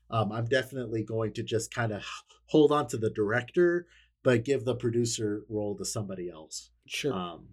Um, 0.10 0.32
I'm 0.32 0.46
definitely 0.46 1.04
going 1.04 1.34
to 1.34 1.44
just 1.44 1.74
kind 1.74 1.92
of 1.92 2.04
hold 2.48 2.72
on 2.72 2.88
to 2.88 2.98
the 2.98 3.10
director 3.10 3.88
but 4.26 4.44
give 4.44 4.66
the 4.66 4.76
producer 4.76 5.44
role 5.48 5.78
to 5.78 5.86
somebody 5.86 6.30
else. 6.30 6.72
Sure. 6.88 7.14
Um, 7.14 7.50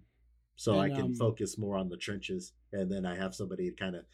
so 0.55 0.79
and, 0.79 0.91
I 0.91 0.95
can 0.95 1.05
um, 1.05 1.15
focus 1.15 1.57
more 1.57 1.77
on 1.77 1.87
the 1.87 1.97
trenches, 1.97 2.51
and 2.73 2.91
then 2.91 3.05
I 3.05 3.15
have 3.15 3.35
somebody 3.35 3.69
to 3.69 3.75
kind 3.75 3.95
of 3.95 4.05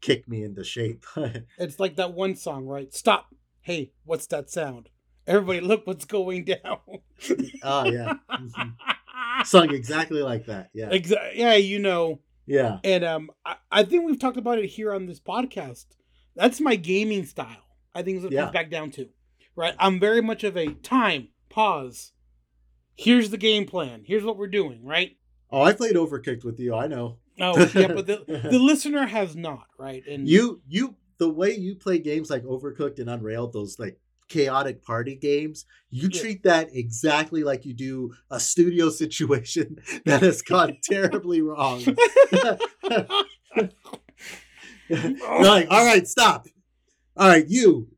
kick 0.00 0.28
me 0.28 0.42
into 0.42 0.64
shape. 0.64 1.06
it's 1.58 1.78
like 1.78 1.94
that 1.96 2.12
one 2.12 2.34
song, 2.34 2.66
right? 2.66 2.92
Stop. 2.92 3.32
Hey, 3.60 3.92
what's 4.04 4.26
that 4.26 4.50
sound? 4.50 4.88
Everybody, 5.28 5.60
look 5.60 5.86
what's 5.86 6.04
going 6.04 6.44
down. 6.64 6.78
oh 7.62 7.84
yeah, 7.84 8.14
mm-hmm. 8.30 9.42
sung 9.44 9.72
exactly 9.72 10.22
like 10.22 10.46
that. 10.46 10.70
Yeah, 10.74 10.88
exactly. 10.90 11.38
Yeah, 11.38 11.54
you 11.54 11.78
know. 11.78 12.20
Yeah, 12.46 12.78
and 12.82 13.04
um, 13.04 13.30
I, 13.44 13.56
I 13.70 13.82
think 13.84 14.06
we've 14.06 14.18
talked 14.18 14.38
about 14.38 14.58
it 14.58 14.66
here 14.66 14.92
on 14.92 15.06
this 15.06 15.20
podcast. 15.20 15.86
That's 16.34 16.60
my 16.60 16.76
gaming 16.76 17.24
style. 17.24 17.64
I 17.94 18.02
think 18.02 18.22
it 18.22 18.32
yeah. 18.32 18.42
comes 18.42 18.52
back 18.52 18.70
down 18.70 18.90
to, 18.92 19.08
right? 19.56 19.74
I'm 19.78 19.98
very 19.98 20.20
much 20.20 20.44
of 20.44 20.56
a 20.56 20.74
time 20.74 21.28
pause. 21.48 22.12
Here's 22.96 23.30
the 23.30 23.38
game 23.38 23.66
plan. 23.66 24.02
Here's 24.06 24.24
what 24.24 24.36
we're 24.36 24.46
doing, 24.46 24.84
right? 24.84 25.16
Oh, 25.50 25.62
I 25.62 25.72
played 25.72 25.96
Overcooked 25.96 26.44
with 26.44 26.60
you. 26.60 26.74
I 26.74 26.86
know. 26.86 27.18
Oh, 27.40 27.58
yeah, 27.74 27.88
but 27.88 28.06
the, 28.06 28.24
the 28.50 28.58
listener 28.58 29.06
has 29.06 29.34
not, 29.34 29.66
right? 29.78 30.02
And 30.06 30.28
you 30.28 30.60
you 30.68 30.96
the 31.18 31.28
way 31.28 31.54
you 31.54 31.74
play 31.74 31.98
games 31.98 32.30
like 32.30 32.44
Overcooked 32.44 32.98
and 32.98 33.10
Unrailed, 33.10 33.52
those 33.52 33.78
like 33.78 33.98
chaotic 34.28 34.82
party 34.82 35.16
games, 35.16 35.66
you 35.90 36.08
yeah. 36.10 36.20
treat 36.20 36.42
that 36.44 36.68
exactly 36.72 37.42
like 37.42 37.66
you 37.66 37.74
do 37.74 38.14
a 38.30 38.40
studio 38.40 38.88
situation 38.90 39.76
that 40.06 40.22
has 40.22 40.40
gone 40.40 40.78
terribly 40.82 41.42
wrong. 41.42 41.84
like, 45.40 45.68
all 45.70 45.84
right, 45.84 46.06
stop. 46.06 46.46
All 47.16 47.28
right, 47.28 47.46
you 47.48 47.88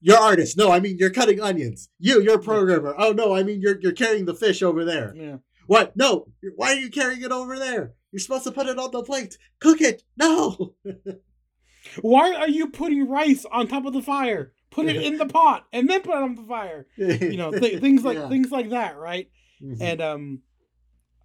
you're 0.00 0.18
artist. 0.18 0.56
No, 0.56 0.70
I 0.70 0.80
mean 0.80 0.96
you're 0.98 1.10
cutting 1.10 1.40
onions. 1.40 1.88
You, 1.98 2.22
you're 2.22 2.36
a 2.36 2.42
programmer. 2.42 2.94
Oh 2.96 3.12
no, 3.12 3.34
I 3.34 3.42
mean 3.42 3.60
you're 3.60 3.78
you're 3.80 3.92
carrying 3.92 4.24
the 4.24 4.34
fish 4.34 4.62
over 4.62 4.84
there. 4.84 5.14
Yeah. 5.14 5.36
What? 5.66 5.96
No. 5.96 6.26
Why 6.56 6.72
are 6.72 6.78
you 6.78 6.90
carrying 6.90 7.22
it 7.22 7.32
over 7.32 7.58
there? 7.58 7.94
You're 8.10 8.20
supposed 8.20 8.44
to 8.44 8.52
put 8.52 8.66
it 8.66 8.78
on 8.78 8.90
the 8.90 9.02
plate. 9.02 9.38
Cook 9.60 9.80
it. 9.80 10.02
No. 10.16 10.74
Why 12.00 12.34
are 12.34 12.48
you 12.48 12.68
putting 12.68 13.08
rice 13.08 13.44
on 13.50 13.68
top 13.68 13.86
of 13.86 13.92
the 13.92 14.02
fire? 14.02 14.52
Put 14.70 14.86
it 14.86 14.96
in 14.96 15.18
the 15.18 15.26
pot 15.26 15.66
and 15.72 15.88
then 15.88 16.02
put 16.02 16.16
it 16.16 16.22
on 16.22 16.34
the 16.36 16.42
fire. 16.42 16.86
You 16.96 17.36
know, 17.36 17.50
th- 17.50 17.80
things 17.80 18.04
like 18.04 18.18
yeah. 18.18 18.28
things 18.28 18.50
like 18.50 18.70
that, 18.70 18.96
right? 18.96 19.28
Mm-hmm. 19.62 19.82
And 19.82 20.00
um, 20.00 20.42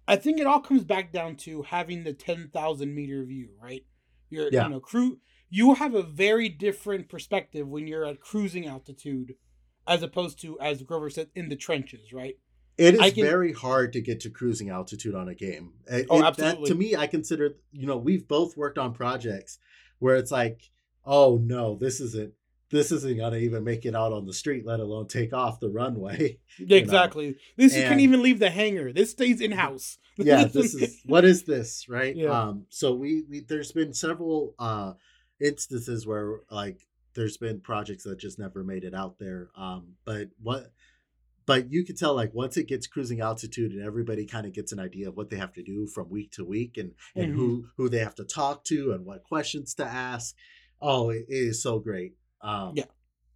I 0.08 0.16
think 0.16 0.40
it 0.40 0.46
all 0.46 0.60
comes 0.60 0.84
back 0.84 1.12
down 1.12 1.36
to 1.38 1.62
having 1.62 2.04
the 2.04 2.12
ten 2.12 2.50
thousand 2.52 2.94
meter 2.94 3.24
view, 3.24 3.50
right? 3.62 3.84
You're 4.30 4.48
yeah. 4.52 4.64
you 4.64 4.70
know 4.70 4.80
crew 4.80 5.18
you 5.48 5.74
have 5.74 5.94
a 5.94 6.02
very 6.02 6.48
different 6.48 7.08
perspective 7.08 7.68
when 7.68 7.86
you're 7.86 8.04
at 8.04 8.20
cruising 8.20 8.66
altitude 8.66 9.34
as 9.86 10.02
opposed 10.02 10.40
to 10.42 10.58
as 10.60 10.82
grover 10.82 11.10
said 11.10 11.28
in 11.34 11.48
the 11.48 11.56
trenches 11.56 12.12
right 12.12 12.36
it 12.76 12.94
is 12.94 13.14
can, 13.14 13.24
very 13.24 13.52
hard 13.52 13.92
to 13.92 14.00
get 14.00 14.20
to 14.20 14.30
cruising 14.30 14.68
altitude 14.68 15.14
on 15.14 15.28
a 15.28 15.34
game 15.34 15.72
uh, 15.90 15.96
it, 15.96 16.06
oh, 16.10 16.22
absolutely. 16.22 16.68
That, 16.68 16.74
to 16.74 16.78
me 16.78 16.96
i 16.96 17.06
consider 17.06 17.56
you 17.72 17.86
know 17.86 17.96
we've 17.96 18.26
both 18.26 18.56
worked 18.56 18.78
on 18.78 18.92
projects 18.92 19.58
where 19.98 20.16
it's 20.16 20.32
like 20.32 20.70
oh 21.04 21.38
no 21.40 21.76
this 21.76 22.00
isn't 22.00 22.32
this 22.70 22.90
isn't 22.90 23.18
gonna 23.18 23.36
even 23.36 23.64
make 23.64 23.84
it 23.84 23.94
out 23.94 24.12
on 24.12 24.26
the 24.26 24.32
street, 24.32 24.66
let 24.66 24.80
alone 24.80 25.06
take 25.06 25.32
off 25.32 25.60
the 25.60 25.70
runway. 25.70 26.38
Exactly. 26.58 27.28
Know? 27.28 27.34
This 27.58 27.74
and, 27.74 27.82
you 27.82 27.88
can't 27.88 28.00
even 28.00 28.22
leave 28.22 28.38
the 28.38 28.48
hangar. 28.48 28.90
This 28.90 29.10
stays 29.10 29.42
in 29.42 29.52
house. 29.52 29.98
Yeah, 30.16 30.44
this 30.52 30.74
is 30.74 31.00
what 31.04 31.24
is 31.24 31.44
this, 31.44 31.88
right? 31.88 32.14
Yeah. 32.14 32.30
Um, 32.30 32.66
so 32.68 32.94
we, 32.94 33.24
we 33.28 33.40
there's 33.40 33.72
been 33.72 33.92
several 33.92 34.54
uh 34.58 34.92
instances 35.40 36.06
where 36.06 36.40
like 36.50 36.86
there's 37.14 37.36
been 37.36 37.60
projects 37.60 38.04
that 38.04 38.18
just 38.18 38.38
never 38.38 38.62
made 38.62 38.84
it 38.84 38.94
out 38.94 39.18
there. 39.18 39.48
Um, 39.56 39.94
but 40.04 40.28
what 40.40 40.70
but 41.46 41.72
you 41.72 41.84
can 41.84 41.96
tell 41.96 42.14
like 42.14 42.34
once 42.34 42.56
it 42.56 42.66
gets 42.66 42.86
cruising 42.86 43.20
altitude 43.20 43.72
and 43.72 43.82
everybody 43.82 44.26
kind 44.26 44.46
of 44.46 44.52
gets 44.52 44.72
an 44.72 44.80
idea 44.80 45.08
of 45.08 45.16
what 45.16 45.30
they 45.30 45.36
have 45.36 45.52
to 45.54 45.62
do 45.62 45.86
from 45.86 46.10
week 46.10 46.32
to 46.32 46.44
week 46.44 46.76
and 46.76 46.92
and 47.14 47.32
mm-hmm. 47.32 47.38
who 47.38 47.64
who 47.76 47.88
they 47.88 48.00
have 48.00 48.14
to 48.16 48.24
talk 48.24 48.64
to 48.64 48.92
and 48.92 49.06
what 49.06 49.24
questions 49.24 49.74
to 49.74 49.84
ask 49.84 50.34
oh 50.82 51.10
it, 51.10 51.24
it 51.28 51.34
is 51.34 51.62
so 51.62 51.78
great 51.78 52.14
um 52.42 52.72
yeah 52.74 52.84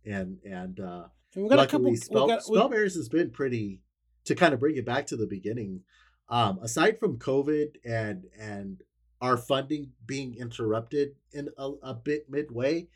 and 0.04 0.38
and 0.44 0.80
uh 0.80 1.04
and 1.34 1.44
we 1.44 1.48
got 1.48 1.58
luckily, 1.58 1.92
a 1.92 1.94
couple 1.94 1.96
Spell, 1.96 2.26
got, 2.26 2.42
we... 2.48 2.56
Spellbearers 2.56 2.96
has 2.96 3.08
been 3.08 3.30
pretty 3.30 3.80
to 4.24 4.34
kind 4.34 4.52
of 4.52 4.60
bring 4.60 4.76
it 4.76 4.84
back 4.84 5.06
to 5.06 5.16
the 5.16 5.26
beginning 5.26 5.82
um 6.30 6.58
aside 6.62 6.98
from 6.98 7.18
covid 7.18 7.74
and 7.84 8.24
and 8.38 8.82
our 9.20 9.36
funding 9.36 9.90
being 10.06 10.34
interrupted 10.36 11.10
in 11.32 11.48
a, 11.58 11.70
a 11.82 11.94
bit 11.94 12.30
midway, 12.30 12.88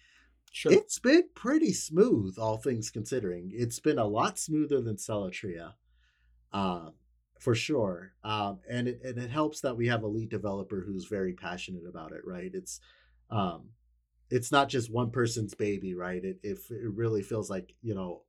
sure. 0.51 0.73
it's 0.73 0.99
been 0.99 1.25
pretty 1.35 1.73
smooth, 1.73 2.39
all 2.39 2.57
things 2.57 2.91
considering. 2.91 3.51
It's 3.53 3.79
been 3.79 3.99
a 3.99 4.07
lot 4.07 4.39
smoother 4.39 4.81
than 4.81 4.97
Celatria, 4.97 5.75
uh, 6.53 6.91
for 7.39 7.55
sure. 7.55 8.13
Um, 8.25 8.61
and 8.69 8.89
it 8.89 9.01
and 9.05 9.19
it 9.19 9.31
helps 9.31 9.61
that 9.61 9.77
we 9.77 9.87
have 9.89 10.03
a 10.03 10.09
lead 10.09 10.31
developer 10.31 10.81
who's 10.81 11.07
very 11.07 11.35
passionate 11.35 11.85
about 11.87 12.13
it, 12.13 12.23
right? 12.25 12.51
It's 12.53 12.81
um, 13.31 13.69
it's 14.31 14.51
not 14.51 14.69
just 14.69 14.91
one 14.91 15.11
person's 15.11 15.55
baby, 15.55 15.95
right? 15.95 16.25
It 16.25 16.39
if 16.43 16.71
it 16.71 16.91
really 16.95 17.23
feels 17.23 17.51
like 17.51 17.75
you 17.83 17.95
know 17.95 18.23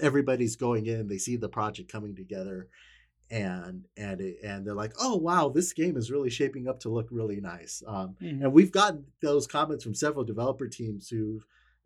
everybody's 0.00 0.56
going 0.56 0.86
in, 0.86 1.08
they 1.08 1.18
see 1.18 1.36
the 1.36 1.48
project 1.48 1.90
coming 1.90 2.14
together, 2.14 2.68
and 3.30 3.84
and 3.96 4.20
it, 4.20 4.38
and 4.44 4.66
they're 4.66 4.74
like, 4.74 4.92
oh 5.00 5.16
wow, 5.16 5.48
this 5.48 5.72
game 5.72 5.96
is 5.96 6.10
really 6.10 6.30
shaping 6.30 6.68
up 6.68 6.80
to 6.80 6.88
look 6.88 7.08
really 7.10 7.40
nice. 7.40 7.82
Um, 7.86 8.16
mm-hmm. 8.20 8.44
And 8.44 8.52
we've 8.52 8.72
gotten 8.72 9.04
those 9.22 9.46
comments 9.46 9.84
from 9.84 9.94
several 9.94 10.24
developer 10.24 10.68
teams 10.68 11.08
who, 11.08 11.40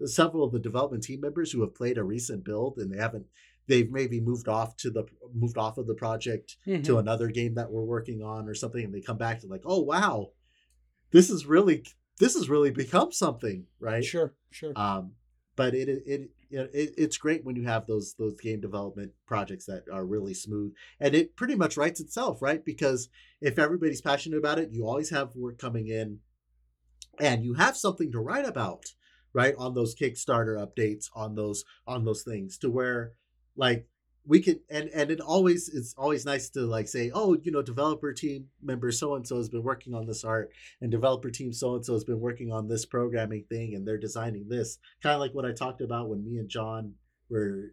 several 0.04 0.44
of 0.44 0.52
the 0.52 0.58
development 0.58 1.04
team 1.04 1.20
members 1.20 1.52
who 1.52 1.60
have 1.62 1.74
played 1.74 1.98
a 1.98 2.04
recent 2.04 2.44
build 2.44 2.78
and 2.78 2.92
they 2.92 2.98
haven't, 2.98 3.26
they've 3.66 3.90
maybe 3.90 4.20
moved 4.20 4.48
off 4.48 4.76
to 4.76 4.90
the 4.90 5.04
moved 5.34 5.58
off 5.58 5.78
of 5.78 5.86
the 5.86 5.94
project 5.94 6.56
mm-hmm. 6.66 6.82
to 6.82 6.98
another 6.98 7.28
game 7.28 7.54
that 7.54 7.70
we're 7.70 7.82
working 7.82 8.22
on 8.22 8.48
or 8.48 8.54
something, 8.54 8.84
and 8.84 8.94
they 8.94 9.00
come 9.00 9.18
back 9.18 9.40
to 9.40 9.46
like, 9.46 9.62
oh 9.64 9.80
wow, 9.80 10.30
this 11.10 11.30
is 11.30 11.46
really 11.46 11.84
this 12.18 12.34
has 12.34 12.48
really 12.48 12.70
become 12.70 13.12
something, 13.12 13.66
right? 13.78 14.04
Sure, 14.04 14.34
sure. 14.50 14.72
Um, 14.76 15.12
but 15.56 15.74
it 15.74 15.88
it 15.88 16.30
you 16.50 16.58
know, 16.58 16.68
it, 16.72 16.94
it's 16.96 17.18
great 17.18 17.44
when 17.44 17.56
you 17.56 17.64
have 17.64 17.86
those 17.86 18.14
those 18.18 18.34
game 18.40 18.60
development 18.60 19.12
projects 19.26 19.66
that 19.66 19.84
are 19.92 20.04
really 20.04 20.34
smooth 20.34 20.72
and 21.00 21.14
it 21.14 21.36
pretty 21.36 21.54
much 21.54 21.76
writes 21.76 22.00
itself 22.00 22.40
right? 22.42 22.64
Because 22.64 23.08
if 23.40 23.58
everybody's 23.58 24.00
passionate 24.00 24.38
about 24.38 24.58
it 24.58 24.70
you 24.72 24.86
always 24.86 25.10
have 25.10 25.34
work 25.36 25.58
coming 25.58 25.88
in 25.88 26.18
and 27.20 27.44
you 27.44 27.54
have 27.54 27.76
something 27.76 28.12
to 28.12 28.20
write 28.20 28.46
about 28.46 28.84
right 29.32 29.54
on 29.58 29.74
those 29.74 29.94
kickstarter 29.94 30.56
updates 30.58 31.06
on 31.14 31.34
those 31.34 31.64
on 31.86 32.04
those 32.04 32.22
things 32.22 32.58
to 32.58 32.70
where 32.70 33.12
like 33.56 33.86
we 34.28 34.40
can 34.40 34.60
and 34.70 34.88
and 34.90 35.10
it 35.10 35.20
always 35.20 35.68
it's 35.70 35.94
always 35.96 36.24
nice 36.24 36.50
to 36.50 36.60
like 36.60 36.86
say 36.86 37.10
oh 37.14 37.36
you 37.42 37.50
know 37.50 37.62
developer 37.62 38.12
team 38.12 38.46
member 38.62 38.92
so 38.92 39.14
and 39.14 39.26
so 39.26 39.38
has 39.38 39.48
been 39.48 39.62
working 39.62 39.94
on 39.94 40.06
this 40.06 40.22
art 40.22 40.50
and 40.80 40.90
developer 40.90 41.30
team 41.30 41.52
so 41.52 41.74
and 41.74 41.84
so 41.84 41.94
has 41.94 42.04
been 42.04 42.20
working 42.20 42.52
on 42.52 42.68
this 42.68 42.84
programming 42.84 43.44
thing 43.48 43.74
and 43.74 43.88
they're 43.88 43.98
designing 43.98 44.46
this 44.48 44.78
kind 45.02 45.14
of 45.14 45.20
like 45.20 45.32
what 45.32 45.46
i 45.46 45.52
talked 45.52 45.80
about 45.80 46.08
when 46.08 46.22
me 46.22 46.36
and 46.36 46.48
john 46.48 46.92
were 47.30 47.72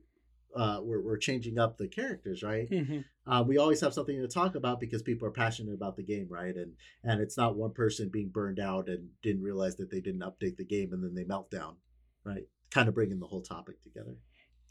uh, 0.55 0.79
we're, 0.81 1.01
we're 1.01 1.17
changing 1.17 1.59
up 1.59 1.77
the 1.77 1.87
characters, 1.87 2.41
right? 2.41 2.69
Mm-hmm. 2.69 2.99
Uh, 3.29 3.43
we 3.43 3.57
always 3.57 3.81
have 3.81 3.93
something 3.93 4.17
to 4.21 4.27
talk 4.27 4.55
about 4.55 4.79
because 4.79 5.01
people 5.01 5.27
are 5.27 5.31
passionate 5.31 5.73
about 5.73 5.97
the 5.97 6.03
game, 6.03 6.27
right? 6.29 6.55
And 6.55 6.71
and 7.03 7.19
it's 7.19 7.35
not 7.35 7.57
one 7.57 7.73
person 7.73 8.07
being 8.07 8.29
burned 8.29 8.59
out 8.59 8.87
and 8.87 9.09
didn't 9.21 9.43
realize 9.43 9.75
that 9.75 9.91
they 9.91 9.99
didn't 9.99 10.21
update 10.21 10.55
the 10.55 10.63
game 10.63 10.93
and 10.93 11.03
then 11.03 11.13
they 11.13 11.25
melt 11.25 11.51
down, 11.51 11.75
right? 12.23 12.43
Kind 12.71 12.87
of 12.87 12.95
bringing 12.95 13.19
the 13.19 13.27
whole 13.27 13.41
topic 13.41 13.83
together. 13.83 14.15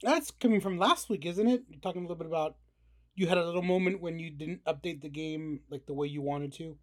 That's 0.02 0.30
coming 0.30 0.60
from 0.60 0.78
last 0.78 1.08
week, 1.08 1.24
isn't 1.26 1.46
it? 1.48 1.64
You're 1.68 1.80
talking 1.80 2.00
a 2.02 2.04
little 2.04 2.16
bit 2.16 2.26
about 2.26 2.56
you 3.14 3.26
had 3.26 3.38
a 3.38 3.44
little 3.46 3.62
moment 3.62 4.00
when 4.00 4.18
you 4.18 4.30
didn't 4.30 4.64
update 4.64 5.00
the 5.00 5.08
game 5.08 5.60
like 5.70 5.86
the 5.86 5.94
way 5.94 6.06
you 6.08 6.20
wanted 6.20 6.52
to. 6.54 6.76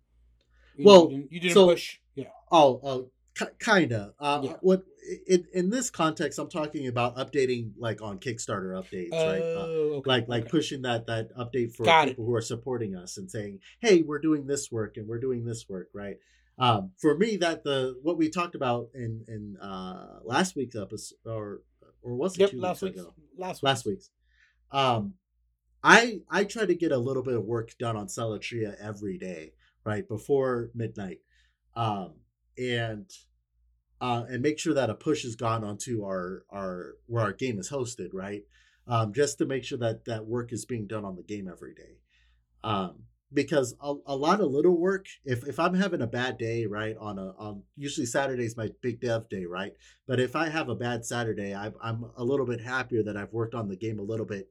You 0.77 0.85
Well, 0.85 1.03
you 1.11 1.17
didn't, 1.17 1.31
you 1.31 1.39
didn't 1.41 1.53
so- 1.53 1.67
push. 1.67 1.99
Yeah. 2.15 2.29
Oh, 2.51 2.79
oh, 2.83 3.11
ki- 3.37 3.53
kind 3.59 3.91
of. 3.93 4.13
Uh, 4.19 4.41
Yeah. 4.43 4.57
What 4.61 4.83
in 5.27 5.45
in 5.53 5.69
this 5.71 5.89
context, 5.89 6.37
I'm 6.39 6.49
talking 6.49 6.87
about 6.87 7.17
updating 7.17 7.71
like 7.77 8.01
on 8.01 8.19
Kickstarter 8.19 8.73
updates, 8.79 9.11
right? 9.11 9.41
Uh, 9.41 9.65
Oh, 9.65 9.93
okay. 9.97 10.09
like 10.09 10.27
like 10.27 10.43
okay. 10.43 10.49
pushing 10.51 10.81
that 10.83 11.07
that 11.07 11.35
update 11.35 11.75
for 11.75 11.83
Got 11.83 12.07
it. 12.07 12.11
people 12.11 12.25
who 12.25 12.33
are 12.35 12.41
supporting 12.41 12.95
us 12.95 13.17
and 13.17 13.29
saying, 13.29 13.59
"Hey, 13.79 14.03
we're 14.03 14.19
doing 14.19 14.45
this 14.47 14.71
work 14.71 14.97
and 14.97 15.07
we're 15.07 15.19
doing 15.19 15.43
this 15.45 15.67
work," 15.67 15.89
right? 15.93 16.17
Um, 16.59 16.91
for 16.97 17.17
me, 17.17 17.37
that 17.37 17.63
the 17.63 17.97
what 18.03 18.17
we 18.17 18.29
talked 18.29 18.53
about 18.55 18.89
in 18.93 19.25
in 19.27 19.57
uh, 19.57 20.19
last 20.23 20.55
week's 20.55 20.75
episode, 20.75 21.17
or 21.25 21.61
or 22.01 22.15
was 22.15 22.37
it 22.37 22.41
Yep. 22.41 22.51
two 22.51 22.59
Last 22.59 22.81
weeks 22.81 22.99
ago? 22.99 23.13
Last 23.37 23.63
last 23.63 23.85
week's. 23.85 23.85
week's. 23.85 24.09
Um, 24.71 25.15
I 25.83 26.21
I 26.29 26.43
try 26.43 26.65
to 26.65 26.75
get 26.75 26.91
a 26.91 26.97
little 26.97 27.23
bit 27.23 27.35
of 27.35 27.43
work 27.45 27.77
done 27.77 27.97
on 27.97 28.07
Celatria 28.07 28.75
every 28.79 29.17
day, 29.17 29.53
right 29.83 30.07
before 30.07 30.71
midnight, 30.73 31.19
um, 31.75 32.15
and 32.57 33.09
uh, 33.99 34.25
and 34.29 34.41
make 34.41 34.59
sure 34.59 34.73
that 34.73 34.89
a 34.89 34.95
push 34.95 35.25
is 35.25 35.35
gone 35.35 35.63
onto 35.63 36.03
our 36.03 36.45
our 36.49 36.93
where 37.07 37.23
our 37.23 37.33
game 37.33 37.59
is 37.59 37.69
hosted, 37.69 38.09
right? 38.13 38.43
Um, 38.87 39.13
just 39.13 39.37
to 39.39 39.45
make 39.45 39.63
sure 39.63 39.77
that 39.79 40.05
that 40.05 40.25
work 40.25 40.51
is 40.53 40.65
being 40.65 40.87
done 40.87 41.05
on 41.05 41.15
the 41.15 41.23
game 41.23 41.47
every 41.47 41.73
day. 41.73 41.99
Um, 42.63 43.03
because 43.33 43.75
a, 43.81 43.93
a 44.05 44.15
lot 44.15 44.41
of 44.41 44.51
little 44.51 44.77
work, 44.77 45.05
if 45.25 45.47
if 45.47 45.59
I'm 45.59 45.73
having 45.73 46.01
a 46.01 46.07
bad 46.07 46.37
day, 46.37 46.65
right, 46.65 46.95
on 46.99 47.17
a 47.17 47.31
on 47.37 47.63
usually 47.75 48.05
Saturday's 48.05 48.57
my 48.57 48.69
big 48.81 48.99
dev 48.99 49.29
day, 49.29 49.45
right? 49.45 49.73
But 50.07 50.19
if 50.19 50.35
I 50.35 50.49
have 50.49 50.69
a 50.69 50.75
bad 50.75 51.05
Saturday, 51.05 51.55
I, 51.55 51.71
I'm 51.81 52.05
a 52.17 52.23
little 52.23 52.45
bit 52.45 52.61
happier 52.61 53.03
that 53.03 53.17
I've 53.17 53.33
worked 53.33 53.55
on 53.55 53.69
the 53.69 53.75
game 53.75 53.99
a 53.99 54.03
little 54.03 54.25
bit 54.25 54.49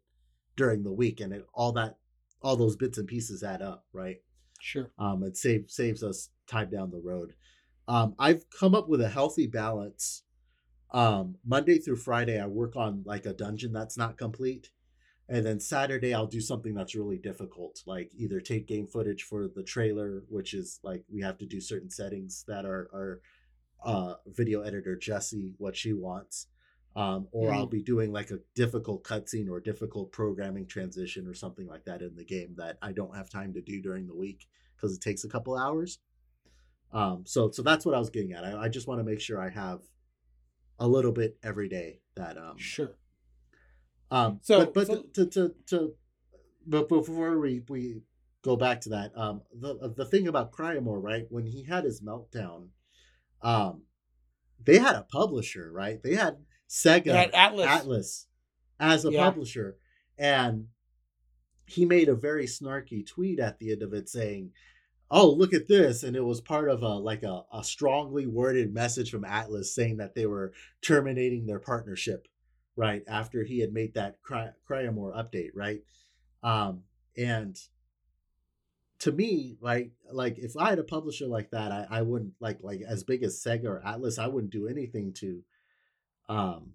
during 0.57 0.83
the 0.83 0.93
week, 0.93 1.20
and 1.20 1.33
it, 1.33 1.47
all 1.55 1.72
that, 1.72 1.97
all 2.43 2.57
those 2.57 2.76
bits 2.76 2.99
and 2.99 3.07
pieces 3.07 3.43
add 3.43 3.62
up, 3.62 3.87
right? 3.93 4.18
Sure. 4.61 4.91
Um, 4.99 5.22
it 5.22 5.37
saves 5.37 5.74
saves 5.74 6.03
us 6.03 6.31
time 6.47 6.70
down 6.70 6.91
the 6.91 7.01
road. 7.01 7.35
Um, 7.89 8.14
I've 8.18 8.45
come 8.51 8.74
up 8.74 8.89
with 8.89 9.01
a 9.01 9.09
healthy 9.09 9.47
balance. 9.47 10.22
Um, 10.93 11.37
Monday 11.47 11.78
through 11.78 11.97
Friday, 11.97 12.41
I 12.41 12.47
work 12.47 12.76
on 12.76 13.03
like 13.05 13.26
a 13.26 13.33
dungeon 13.33 13.72
that's 13.72 13.97
not 13.97 14.18
complete, 14.18 14.70
and 15.31 15.47
then 15.47 15.61
Saturday 15.61 16.12
I'll 16.12 16.26
do 16.26 16.41
something 16.41 16.74
that's 16.74 16.97
really 16.97 17.16
difficult, 17.16 17.83
like 17.87 18.11
either 18.16 18.41
take 18.41 18.66
game 18.66 18.89
footage 18.89 19.22
for 19.22 19.47
the 19.47 19.62
trailer, 19.62 20.24
which 20.28 20.53
is 20.55 20.81
like 20.83 21.05
we 21.09 21.22
have 21.22 21.39
to 21.39 21.47
do 21.47 21.61
certain 21.61 21.89
settings 21.89 22.45
that 22.49 22.64
are 22.64 22.91
our 22.93 23.20
uh, 23.85 24.14
video 24.26 24.62
editor 24.62 24.97
Jesse 24.97 25.55
what 25.59 25.76
she 25.76 25.93
wants, 25.93 26.49
um, 26.97 27.28
or 27.31 27.53
I'll 27.53 27.66
be 27.66 27.83
doing 27.83 28.12
like 28.12 28.33
a 28.33 28.41
difficult 28.57 29.05
cutscene 29.05 29.49
or 29.49 29.61
difficult 29.61 30.11
programming 30.11 30.66
transition 30.66 31.28
or 31.28 31.35
something 31.35 31.68
like 31.68 31.85
that 31.85 32.03
in 32.03 32.16
the 32.16 32.24
game 32.24 32.55
that 32.59 32.76
I 32.83 32.91
don't 32.91 33.14
have 33.14 33.31
time 33.31 33.55
to 33.55 33.62
do 33.62 33.81
during 33.81 34.09
the 34.09 34.16
week 34.16 34.49
because 34.76 34.97
it 34.97 35.01
takes 35.01 35.22
a 35.22 35.28
couple 35.28 35.57
hours. 35.57 36.01
Um, 36.93 37.22
so 37.24 37.53
so 37.53 37.62
that's 37.62 37.87
what 37.87 37.95
I 37.95 38.01
was 38.01 38.11
getting 38.11 38.33
at. 38.33 38.45
I, 38.45 38.62
I 38.62 38.68
just 38.68 38.89
want 38.89 38.99
to 38.99 39.05
make 39.05 39.20
sure 39.20 39.41
I 39.41 39.51
have 39.51 39.83
a 40.81 40.89
little 40.89 41.12
bit 41.12 41.39
every 41.45 41.68
day 41.68 42.01
that 42.16 42.37
um 42.37 42.59
Sure. 42.59 42.97
Um 44.11 44.39
So- 44.43 44.61
but 44.61 44.75
but 44.75 44.87
so- 44.87 45.03
to, 45.15 45.27
to 45.27 45.55
to 45.67 45.95
but 46.67 46.89
before 46.89 47.39
we 47.39 47.63
we 47.69 48.03
go 48.43 48.57
back 48.57 48.81
to 48.83 48.89
that 48.91 49.13
um 49.17 49.43
the 49.55 49.93
the 49.97 50.05
thing 50.05 50.29
about 50.29 50.53
Cryamore 50.53 51.03
right 51.03 51.27
when 51.31 51.45
he 51.47 51.63
had 51.65 51.85
his 51.85 52.01
meltdown 52.01 52.69
um 53.43 53.83
they 54.65 54.79
had 54.79 54.95
a 54.97 55.03
publisher 55.03 55.71
right 55.73 56.03
they 56.03 56.15
had 56.15 56.39
Sega 56.69 57.07
You 57.07 57.13
had 57.13 57.31
Atlas. 57.35 57.67
Atlas 57.67 58.27
as 58.79 59.05
a 59.05 59.11
Yeah. 59.11 59.25
publisher. 59.25 59.77
And 60.17 60.69
he 61.67 61.85
made 61.85 62.09
a 62.09 62.15
very 62.15 62.47
snarky 62.47 63.05
tweet 63.07 63.41
at 63.41 63.59
the 63.59 63.73
end 63.73 63.83
of 63.83 63.93
it 63.93 64.09
saying, 64.09 64.53
Oh, 65.11 65.29
look 65.31 65.53
at 65.53 65.67
this. 65.67 66.03
And 66.05 66.15
it 66.15 66.21
was 66.25 66.41
part 66.41 66.69
of 66.69 66.83
a 66.83 66.89
like 66.95 67.25
a, 67.25 67.43
a 67.53 67.65
strongly 67.65 68.27
worded 68.27 68.73
message 68.73 69.11
from 69.11 69.25
Atlas 69.25 69.75
saying 69.75 69.97
that 69.97 70.15
they 70.15 70.27
were 70.27 70.53
terminating 70.81 71.47
their 71.47 71.59
partnership, 71.59 72.29
right? 72.77 73.03
After 73.09 73.45
he 73.45 73.61
had 73.61 73.73
made 73.73 73.95
that 73.95 74.23
Cry- 74.23 74.53
Cryamore 74.68 75.14
update, 75.16 75.51
right? 75.55 75.81
Um, 76.43 76.85
and 77.16 77.59
to 79.01 79.12
me, 79.12 79.57
like 79.61 79.93
like 80.12 80.39
if 80.39 80.57
I 80.57 80.71
had 80.71 80.79
a 80.79 80.85
publisher 80.85 81.27
like 81.27 81.51
that, 81.51 81.73
I, 81.73 81.87
I 81.91 82.03
wouldn't 82.03 82.35
like 82.41 82.59
like 82.62 82.81
as 82.87 83.03
big 83.05 83.23
as 83.23 83.43
Sega 83.43 83.64
or 83.64 83.83
Atlas, 83.85 84.18
I 84.18 84.27
wouldn't 84.27 84.53
do 84.53 84.68
anything 84.68 85.12
to 85.14 85.43
um 86.29 86.75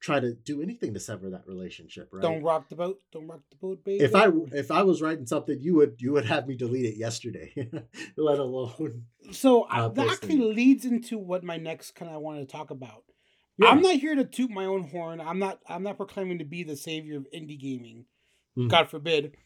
try 0.00 0.20
to 0.20 0.32
do 0.32 0.62
anything 0.62 0.94
to 0.94 1.00
sever 1.00 1.30
that 1.30 1.46
relationship 1.46 2.08
right 2.12 2.22
Don't 2.22 2.42
rock 2.42 2.68
the 2.68 2.76
boat. 2.76 3.00
Don't 3.12 3.26
rock 3.26 3.40
the 3.50 3.56
boat, 3.56 3.84
baby. 3.84 4.04
if 4.04 4.14
i 4.14 4.28
if 4.52 4.70
i 4.70 4.82
was 4.82 5.02
writing 5.02 5.26
something 5.26 5.58
you 5.60 5.74
would 5.74 5.96
you 6.00 6.12
would 6.12 6.24
have 6.24 6.46
me 6.46 6.56
delete 6.56 6.84
it 6.84 6.96
yesterday 6.96 7.52
let 8.16 8.38
alone 8.38 9.04
So 9.32 9.62
uh, 9.64 9.88
that 9.88 10.08
actually 10.08 10.38
leads 10.38 10.84
into 10.84 11.18
what 11.18 11.42
my 11.42 11.56
next 11.56 11.96
kind 11.96 12.10
of 12.14 12.22
want 12.22 12.38
to 12.38 12.46
talk 12.46 12.70
about. 12.70 13.02
Yeah. 13.58 13.68
I'm 13.68 13.80
not 13.82 13.96
here 13.96 14.14
to 14.14 14.24
toot 14.24 14.50
my 14.50 14.64
own 14.64 14.84
horn. 14.88 15.20
I'm 15.20 15.38
not. 15.38 15.58
I'm 15.68 15.82
not 15.82 15.96
proclaiming 15.96 16.38
to 16.38 16.44
be 16.44 16.62
the 16.62 16.76
savior 16.76 17.16
of 17.16 17.26
indie 17.34 17.58
gaming. 17.58 18.04
Mhm. 18.56 18.68
God 18.70 18.88
forbid. 18.88 19.36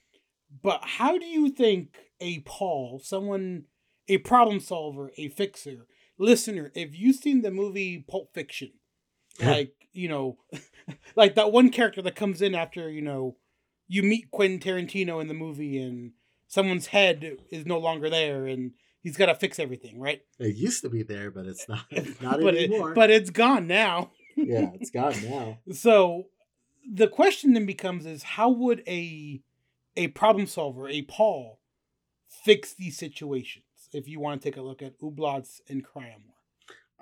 But 0.62 0.80
how 0.84 1.16
do 1.18 1.24
you 1.24 1.48
think 1.50 1.96
a 2.20 2.40
Paul, 2.40 3.00
someone, 3.02 3.64
a 4.08 4.18
problem 4.18 4.60
solver, 4.60 5.10
a 5.16 5.28
fixer, 5.28 5.86
listener, 6.18 6.70
if 6.74 6.94
you've 6.94 7.16
seen 7.16 7.40
the 7.40 7.50
movie 7.50 8.04
Pulp 8.06 8.34
Fiction, 8.34 8.72
like 9.40 9.74
you 9.92 10.08
know, 10.08 10.38
like 11.16 11.34
that 11.34 11.52
one 11.52 11.70
character 11.70 12.02
that 12.02 12.14
comes 12.16 12.42
in 12.42 12.54
after 12.54 12.90
you 12.90 13.00
know, 13.02 13.36
you 13.88 14.02
meet 14.02 14.30
Quentin 14.30 14.58
Tarantino 14.60 15.20
in 15.20 15.28
the 15.28 15.34
movie 15.34 15.78
and 15.78 16.12
someone's 16.48 16.88
head 16.88 17.36
is 17.50 17.64
no 17.64 17.78
longer 17.78 18.10
there 18.10 18.46
and 18.46 18.72
he's 19.02 19.16
got 19.16 19.26
to 19.26 19.34
fix 19.34 19.58
everything, 19.58 19.98
right? 20.00 20.22
it 20.38 20.56
used 20.56 20.82
to 20.82 20.88
be 20.90 21.02
there 21.02 21.30
but 21.30 21.46
it's 21.46 21.68
not 21.68 21.84
not 22.22 22.40
but 22.40 22.54
anymore 22.56 22.92
It, 22.92 22.94
but 22.94 23.10
it's 23.10 23.30
gone 23.30 23.66
now. 23.66 24.10
yeah 24.36 24.70
it's 24.74 24.90
gone 24.90 25.14
now 25.24 25.58
So 25.72 26.26
the 26.90 27.08
question 27.08 27.52
then 27.52 27.66
becomes 27.66 28.06
is 28.06 28.22
how 28.22 28.50
would 28.50 28.82
a 28.88 29.40
a 29.96 30.08
problem 30.08 30.46
solver, 30.46 30.88
a 30.88 31.02
Paul, 31.02 31.60
fix 32.28 32.72
these 32.74 32.96
situations? 32.96 33.64
If 33.92 34.08
you 34.08 34.20
want 34.20 34.40
to 34.40 34.48
take 34.48 34.56
a 34.56 34.62
look 34.62 34.80
at 34.82 34.98
Ooblets 35.00 35.60
and 35.68 35.84
Cryamore. 35.86 36.36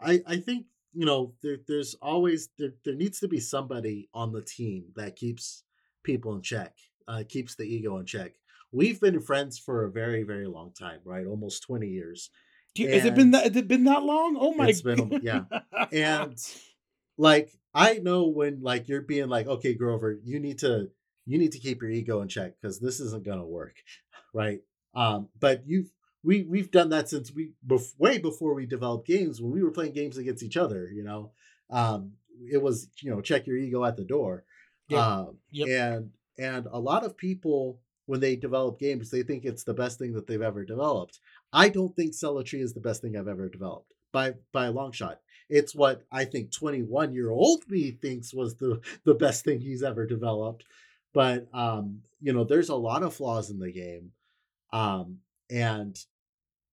i 0.03 0.21
i 0.27 0.37
think 0.39 0.67
you 0.93 1.07
know 1.07 1.35
there, 1.43 1.59
there's 1.69 1.95
always 2.03 2.49
there, 2.59 2.73
there 2.85 2.95
needs 2.97 3.21
to 3.21 3.29
be 3.29 3.39
somebody 3.39 4.09
on 4.13 4.33
the 4.33 4.43
team 4.43 4.87
that 4.97 5.15
keeps 5.17 5.63
people 6.03 6.35
in 6.35 6.43
check 6.43 6.75
uh 7.07 7.23
keeps 7.29 7.55
the 7.55 7.63
ego 7.65 7.97
in 7.99 8.07
check 8.07 8.33
we've 8.73 9.01
been 9.01 9.21
friends 9.21 9.59
for 9.59 9.85
a 9.85 9.91
very 9.91 10.23
very 10.23 10.47
long 10.47 10.73
time 10.73 11.01
right 11.05 11.27
almost 11.27 11.63
20 11.65 11.87
years 11.89 12.31
you- 12.77 12.89
Has 12.89 13.05
it 13.05 13.15
been 13.17 13.33
that 13.33 13.45
has 13.45 13.57
it 13.57 13.67
been 13.67 13.85
that 13.85 14.05
long? 14.05 14.37
Oh 14.39 14.55
my! 14.55 14.69
It's 14.69 14.81
been 14.83 15.01
a- 15.13 15.21
yeah. 15.21 15.43
and 15.93 16.39
like 17.19 17.51
i 17.75 17.95
know 17.95 18.29
when 18.29 18.61
like 18.63 18.89
you're 18.89 19.03
being 19.03 19.29
like 19.29 19.47
okay 19.47 19.75
grover 19.75 20.19
you 20.25 20.39
need 20.41 20.59
to 20.59 20.89
you 21.27 21.37
need 21.39 21.53
to 21.53 21.59
keep 21.59 21.83
your 21.83 21.91
ego 21.91 22.21
in 22.23 22.29
check 22.29 22.53
because 22.61 22.79
this 22.81 23.01
isn't 23.01 23.25
gonna 23.25 23.47
work 23.47 23.75
right 24.35 24.61
um 24.95 25.29
but 25.39 25.63
you've 25.67 25.91
we 26.23 26.43
we've 26.45 26.71
done 26.71 26.91
that 26.91 27.09
since 27.09 27.33
we 27.35 27.53
bef- 27.67 27.99
way 27.99 28.19
before 28.19 28.55
we 28.55 28.67
developed 28.67 29.07
games 29.07 29.41
when 29.41 29.53
we 29.53 29.63
were 29.63 29.71
playing 29.73 29.93
games 29.93 30.17
against 30.17 30.43
each 30.43 30.57
other 30.57 30.89
you 30.93 31.03
know 31.03 31.33
um 31.71 32.13
it 32.51 32.63
was 32.63 32.89
you 33.03 33.11
know 33.11 33.21
check 33.21 33.47
your 33.47 33.57
ego 33.57 33.85
at 33.85 33.97
the 33.97 34.05
door 34.05 34.45
Yep. 34.89 35.01
um 35.01 35.37
Yep. 35.51 35.69
and 35.69 36.11
and 36.39 36.67
a 36.73 36.79
lot 36.81 37.05
of 37.05 37.17
people 37.17 37.81
when 38.11 38.19
they 38.19 38.35
develop 38.35 38.81
games 38.81 39.09
they 39.09 39.23
think 39.23 39.45
it's 39.45 39.63
the 39.63 39.73
best 39.73 39.97
thing 39.97 40.13
that 40.13 40.27
they've 40.27 40.43
ever 40.43 40.65
developed. 40.65 41.21
I 41.53 41.69
don't 41.69 41.95
think 41.95 42.13
Celatria 42.13 42.61
is 42.61 42.75
the 42.75 42.81
best 42.81 43.03
thing 43.03 43.17
i've 43.17 43.29
ever 43.29 43.49
developed 43.49 43.95
by 44.11 44.35
by 44.53 44.67
a 44.67 44.73
long 44.73 44.91
shot. 44.91 45.21
It's 45.49 45.77
what 45.77 46.03
i 46.11 46.25
think 46.25 46.51
21 46.51 47.15
year 47.15 47.31
old 47.31 47.63
me 47.69 47.93
thinks 47.93 48.35
was 48.35 48.57
the 48.57 48.81
the 49.05 49.15
best 49.15 49.45
thing 49.45 49.61
he's 49.61 49.85
ever 49.85 50.07
developed. 50.07 50.65
But 51.15 51.47
um 51.55 52.03
you 52.21 52.33
know 52.33 52.43
there's 52.43 52.71
a 52.71 52.75
lot 52.75 53.05
of 53.05 53.15
flaws 53.15 53.49
in 53.49 53.61
the 53.61 53.71
game 53.71 54.11
um 54.73 55.19
and 55.49 55.97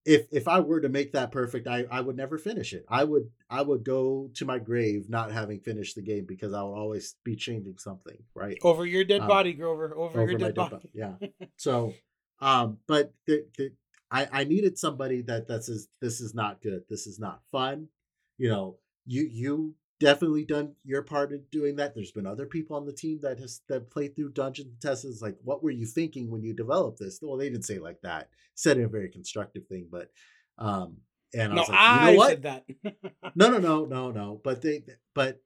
if 0.07 0.25
if 0.31 0.47
i 0.47 0.59
were 0.59 0.79
to 0.81 0.89
make 0.89 1.11
that 1.11 1.31
perfect 1.31 1.67
i 1.67 1.85
i 1.91 1.99
would 2.01 2.15
never 2.15 2.37
finish 2.37 2.73
it 2.73 2.85
i 2.89 3.03
would 3.03 3.29
i 3.49 3.61
would 3.61 3.83
go 3.83 4.29
to 4.33 4.45
my 4.45 4.57
grave 4.57 5.09
not 5.09 5.31
having 5.31 5.59
finished 5.59 5.95
the 5.95 6.01
game 6.01 6.25
because 6.25 6.53
i 6.53 6.61
would 6.63 6.73
always 6.83 7.15
be 7.23 7.35
changing 7.35 7.77
something 7.77 8.17
right 8.33 8.57
over 8.63 8.85
your 8.85 9.03
dead 9.03 9.21
Um, 9.21 9.27
body, 9.27 9.53
Grover. 9.53 9.95
Over, 9.95 10.21
your 10.29 10.39
dead 10.39 10.55
body. 10.55 10.75
body. 10.75 10.89
Yeah. 10.93 11.13
So, 11.57 11.93
um, 12.39 12.77
but 12.87 13.13
the, 13.25 13.45
the, 13.57 13.71
I 14.09 14.27
I 14.31 14.43
needed 14.45 14.77
somebody 14.77 15.21
that 15.23 15.47
that 15.49 15.63
says 15.65 15.89
this 16.01 16.21
is 16.21 16.33
not 16.33 16.61
good. 16.61 16.83
This 16.89 17.07
is 17.07 17.19
not 17.19 17.41
fun. 17.51 17.89
You 18.37 18.49
know, 18.49 18.77
you 19.05 19.23
you 19.23 19.75
definitely 19.99 20.45
done 20.45 20.75
your 20.83 21.01
part 21.01 21.31
in 21.31 21.43
doing 21.51 21.75
that. 21.77 21.95
There's 21.95 22.11
been 22.11 22.25
other 22.27 22.45
people 22.45 22.75
on 22.75 22.85
the 22.85 22.93
team 22.93 23.19
that 23.21 23.39
has 23.39 23.61
that 23.69 23.89
played 23.89 24.15
through 24.15 24.31
dungeon 24.31 24.75
tests. 24.81 25.05
It's 25.05 25.21
like, 25.21 25.37
what 25.43 25.63
were 25.63 25.71
you 25.71 25.85
thinking 25.85 26.29
when 26.29 26.43
you 26.43 26.53
developed 26.53 26.99
this? 26.99 27.19
Well, 27.21 27.37
they 27.37 27.49
didn't 27.49 27.65
say 27.65 27.79
like 27.79 28.01
that. 28.01 28.29
Said 28.55 28.77
in 28.77 28.85
a 28.85 28.89
very 28.89 29.09
constructive 29.09 29.67
thing, 29.67 29.87
but 29.91 30.11
um, 30.57 30.97
and 31.33 31.51
I 31.53 31.55
No, 31.55 31.61
was 31.61 31.69
like, 31.69 31.79
you 31.87 31.99
I 31.99 32.11
know 32.11 32.17
what? 32.17 32.29
said 32.29 32.43
that. 32.43 32.65
no 33.35 33.49
no 33.49 33.57
no 33.59 33.85
no 33.85 34.11
no 34.11 34.41
but 34.43 34.61
they 34.61 34.83
but 35.13 35.41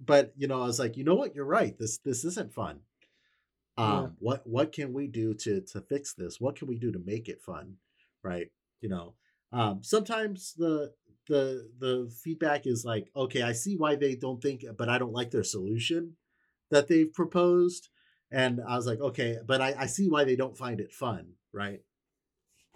but 0.00 0.32
you 0.36 0.46
know, 0.46 0.62
I 0.62 0.66
was 0.66 0.78
like, 0.78 0.96
you 0.96 1.04
know 1.04 1.14
what, 1.14 1.34
you're 1.34 1.44
right. 1.44 1.76
This 1.78 1.98
this 1.98 2.24
isn't 2.24 2.52
fun. 2.52 2.80
Um, 3.78 4.02
yeah. 4.02 4.08
what 4.18 4.46
what 4.46 4.72
can 4.72 4.92
we 4.92 5.06
do 5.06 5.34
to 5.34 5.60
to 5.72 5.80
fix 5.82 6.14
this? 6.14 6.40
What 6.40 6.56
can 6.56 6.68
we 6.68 6.76
do 6.78 6.92
to 6.92 6.98
make 6.98 7.28
it 7.28 7.42
fun? 7.42 7.76
Right? 8.22 8.50
You 8.80 8.88
know, 8.88 9.14
um, 9.52 9.82
sometimes 9.82 10.54
the 10.56 10.92
the 11.28 11.68
the 11.78 12.10
feedback 12.22 12.66
is 12.66 12.84
like, 12.84 13.08
okay, 13.14 13.42
I 13.42 13.52
see 13.52 13.76
why 13.76 13.96
they 13.96 14.14
don't 14.14 14.40
think, 14.40 14.64
but 14.76 14.88
I 14.88 14.98
don't 14.98 15.12
like 15.12 15.30
their 15.30 15.44
solution 15.44 16.16
that 16.70 16.88
they've 16.88 17.12
proposed. 17.12 17.88
And 18.30 18.60
I 18.66 18.76
was 18.76 18.86
like, 18.86 19.00
okay, 19.00 19.38
but 19.46 19.60
I, 19.60 19.74
I 19.78 19.86
see 19.86 20.08
why 20.08 20.24
they 20.24 20.36
don't 20.36 20.56
find 20.56 20.80
it 20.80 20.92
fun, 20.92 21.34
right? 21.52 21.80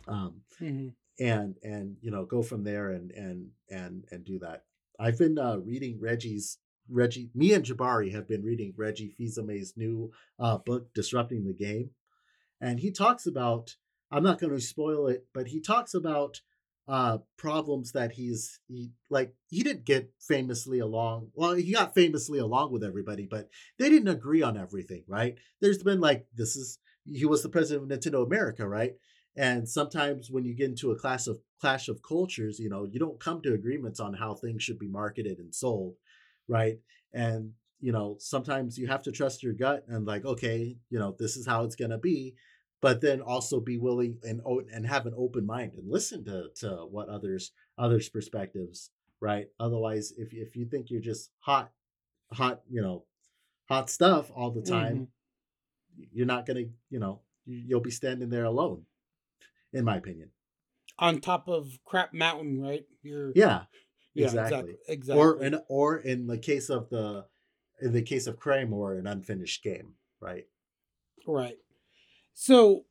Um, 0.07 0.43
mm-hmm. 0.61 0.89
and 1.25 1.57
and 1.63 1.97
you 2.01 2.11
know, 2.11 2.25
go 2.25 2.43
from 2.43 2.65
there 2.65 2.91
and 2.91 3.11
and 3.13 3.49
and 3.69 4.05
and 4.11 4.25
do 4.25 4.39
that. 4.41 4.65
I've 4.99 5.19
been 5.19 5.39
uh, 5.39 5.59
reading 5.59 5.99
Reggie's 6.01 6.59
Reggie. 6.89 7.31
Me 7.35 7.53
and 7.53 7.65
Jabari 7.65 8.13
have 8.13 8.29
been 8.29 8.43
reading 8.43 8.75
Reggie 8.77 9.15
Fils-Aimé's 9.17 9.75
new 9.77 10.13
uh, 10.39 10.59
book, 10.59 10.93
Disrupting 10.95 11.45
the 11.45 11.55
Game, 11.55 11.91
and 12.61 12.81
he 12.81 12.91
talks 12.91 13.27
about. 13.27 13.77
I'm 14.13 14.25
not 14.25 14.41
going 14.41 14.53
to 14.53 14.61
spoil 14.61 15.07
it, 15.07 15.27
but 15.33 15.47
he 15.47 15.61
talks 15.61 15.95
about 15.95 16.41
uh 16.89 17.19
problems 17.37 17.93
that 17.93 18.13
he's 18.13 18.59
he 18.67 18.91
like 19.11 19.33
he 19.49 19.63
didn't 19.63 19.85
get 19.85 20.11
famously 20.21 20.79
along 20.81 21.29
well 21.35 21.53
he 21.53 21.73
got 21.73 21.95
famously 21.95 22.39
along 22.39 22.73
with 22.73 22.83
everybody 22.83 23.27
but 23.31 23.49
they 23.79 23.89
didn't 23.89 24.09
agree 24.09 24.43
on 24.43 24.57
everything 24.57 25.05
right? 25.07 25.37
There's 25.61 25.83
been 25.83 26.01
like 26.01 26.27
this 26.35 26.57
is 26.57 26.79
he 27.05 27.25
was 27.27 27.43
the 27.43 27.49
president 27.49 27.91
of 27.91 27.99
nintendo 27.99 28.25
america 28.25 28.67
right? 28.67 28.95
And 29.37 29.69
sometimes 29.69 30.31
when 30.31 30.45
you 30.45 30.55
get 30.55 30.71
into 30.71 30.91
a 30.91 30.99
class 30.99 31.27
of 31.29 31.39
clash 31.61 31.89
of 31.89 32.03
cultures 32.03 32.59
you 32.59 32.69
know 32.69 32.85
you 32.85 32.99
don't 32.99 33.21
come 33.21 33.41
to 33.43 33.55
agreements 33.55 34.01
on 34.01 34.15
how 34.15 34.35
things 34.35 34.63
should 34.63 34.79
be 34.79 34.89
marketed 34.89 35.39
and 35.39 35.55
sold 35.55 35.95
right? 36.49 36.79
And 37.13 37.53
you 37.81 37.93
know 37.93 38.17
sometimes 38.19 38.79
you 38.79 38.87
have 38.89 39.03
to 39.03 39.13
trust 39.13 39.43
your 39.43 39.55
gut 39.55 39.85
and 39.89 40.07
like 40.07 40.25
okay 40.25 40.77
you 40.91 40.99
know 40.99 41.15
this 41.19 41.37
is 41.37 41.47
how 41.47 41.65
it's 41.65 41.77
going 41.77 41.91
to 41.91 41.99
be 41.99 42.35
but 42.81 43.01
then 43.01 43.21
also 43.21 43.61
be 43.61 43.79
willing 43.79 44.19
and 44.23 44.41
and 44.73 44.87
have 44.87 45.07
an 45.07 45.15
open 45.17 45.47
mind 45.47 45.73
and 45.75 45.91
listen 45.91 46.25
to 46.25 46.49
to 46.55 46.87
what 46.91 47.09
others 47.09 47.53
others 47.79 48.09
perspectives 48.09 48.91
right? 49.21 49.49
Otherwise 49.59 50.13
if 50.17 50.33
if 50.33 50.57
you 50.57 50.65
think 50.65 50.91
you're 50.91 51.01
just 51.01 51.31
hot 51.41 51.71
hot 52.33 52.63
you 52.69 52.83
know 52.83 53.05
hot 53.69 53.91
stuff 53.91 54.31
all 54.35 54.51
the 54.51 54.63
time 54.63 54.95
mm-hmm. 54.95 56.05
you're 56.13 56.27
not 56.27 56.47
gonna 56.47 56.65
you 56.89 56.99
know 56.99 57.21
you'll 57.47 57.81
be 57.81 57.91
standing 57.91 58.31
there 58.31 58.45
alone 58.45 58.83
in 59.73 59.85
my 59.85 59.97
opinion. 59.97 60.31
On 60.99 61.21
top 61.21 61.49
of 61.49 61.79
crap 61.85 62.13
mountain 62.13 62.61
right? 62.61 62.85
You're 63.03 63.33
yeah 63.35 63.63
yeah 64.15 64.27
exactly. 64.27 64.59
Exactly, 64.59 64.77
exactly. 64.89 65.23
or 65.23 65.43
in 65.43 65.61
or 65.69 65.99
in 65.99 66.27
the 66.27 66.39
case 66.39 66.71
of 66.71 66.89
the 66.91 67.27
in 67.81 67.93
the 67.93 68.03
case 68.03 68.27
of 68.27 68.39
or 68.47 68.95
an 68.95 69.07
unfinished 69.07 69.63
game 69.63 69.95
right? 70.21 70.47
Right 71.27 71.57
so 72.35 72.85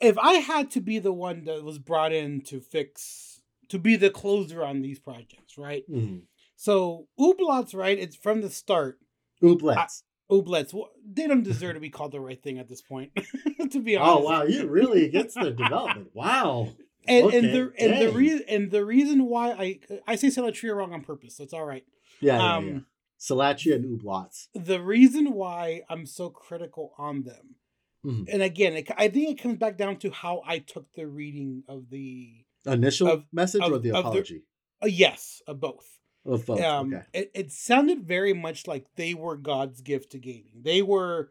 if 0.00 0.18
I 0.18 0.34
had 0.34 0.70
to 0.72 0.80
be 0.80 0.98
the 0.98 1.12
one 1.12 1.44
that 1.44 1.64
was 1.64 1.78
brought 1.78 2.12
in 2.12 2.42
to 2.42 2.60
fix 2.60 3.40
to 3.68 3.78
be 3.78 3.96
the 3.96 4.10
closer 4.10 4.62
on 4.64 4.82
these 4.82 4.98
projects, 4.98 5.56
right? 5.56 5.84
Mm-hmm. 5.90 6.18
So 6.56 7.08
Ooblets, 7.18 7.74
right? 7.74 7.98
It's 7.98 8.16
from 8.16 8.40
the 8.42 8.50
start. 8.50 8.98
Ooblets. 9.42 10.02
Ooblets. 10.30 10.72
Well, 10.72 10.90
they 11.04 11.26
don't 11.26 11.42
deserve 11.42 11.74
to 11.74 11.80
be 11.80 11.90
called 11.90 12.12
the 12.12 12.20
right 12.20 12.40
thing 12.42 12.58
at 12.58 12.68
this 12.68 12.82
point. 12.82 13.12
to 13.70 13.80
be 13.80 13.96
honest. 13.96 14.18
Oh 14.18 14.20
wow, 14.20 14.42
you 14.44 14.66
really 14.66 15.04
against 15.06 15.34
the 15.34 15.50
development. 15.50 16.10
Wow. 16.14 16.68
And, 17.08 17.26
okay. 17.26 17.38
and 17.38 17.46
the 17.46 17.72
and 17.78 18.00
the 18.00 18.12
reason 18.12 18.44
and 18.48 18.70
the 18.70 18.84
reason 18.84 19.26
why 19.26 19.50
I 19.52 19.80
I 20.06 20.14
say 20.16 20.28
Salatria 20.28 20.76
wrong 20.76 20.92
on 20.92 21.02
purpose. 21.02 21.40
It's 21.40 21.52
all 21.52 21.64
right. 21.64 21.84
Yeah. 22.20 22.36
yeah, 22.36 22.54
um, 22.54 22.68
yeah. 22.68 22.78
Salatria 23.18 23.74
and 23.76 24.00
Ooblets. 24.00 24.48
The 24.54 24.80
reason 24.80 25.32
why 25.32 25.82
I'm 25.88 26.06
so 26.06 26.30
critical 26.30 26.92
on 26.98 27.24
them 27.24 27.56
Mm-hmm. 28.04 28.24
And 28.32 28.42
again, 28.42 28.72
it, 28.74 28.90
I 28.96 29.08
think 29.08 29.30
it 29.30 29.42
comes 29.42 29.58
back 29.58 29.76
down 29.76 29.96
to 29.98 30.10
how 30.10 30.42
I 30.46 30.58
took 30.58 30.92
the 30.94 31.06
reading 31.06 31.62
of 31.68 31.88
the 31.90 32.44
initial 32.66 33.08
of, 33.08 33.24
message 33.32 33.62
of, 33.62 33.72
or 33.72 33.78
the 33.78 33.90
apology. 33.90 34.42
The, 34.80 34.86
uh, 34.86 34.90
yes, 34.90 35.40
of 35.46 35.60
both. 35.60 35.86
Of 36.26 36.46
both. 36.46 36.60
Um, 36.60 36.94
okay. 36.94 37.04
It, 37.12 37.30
it 37.34 37.52
sounded 37.52 38.04
very 38.06 38.32
much 38.32 38.66
like 38.66 38.86
they 38.96 39.14
were 39.14 39.36
God's 39.36 39.80
gift 39.80 40.12
to 40.12 40.18
gaming. 40.18 40.62
They 40.62 40.82
were, 40.82 41.30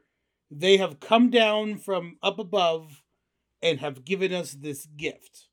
they 0.49 0.77
have 0.77 0.99
come 0.99 1.29
down 1.29 1.77
from 1.77 2.17
up 2.23 2.39
above, 2.39 3.03
and 3.61 3.79
have 3.79 4.05
given 4.05 4.33
us 4.33 4.53
this 4.53 4.85
gift. 4.85 5.47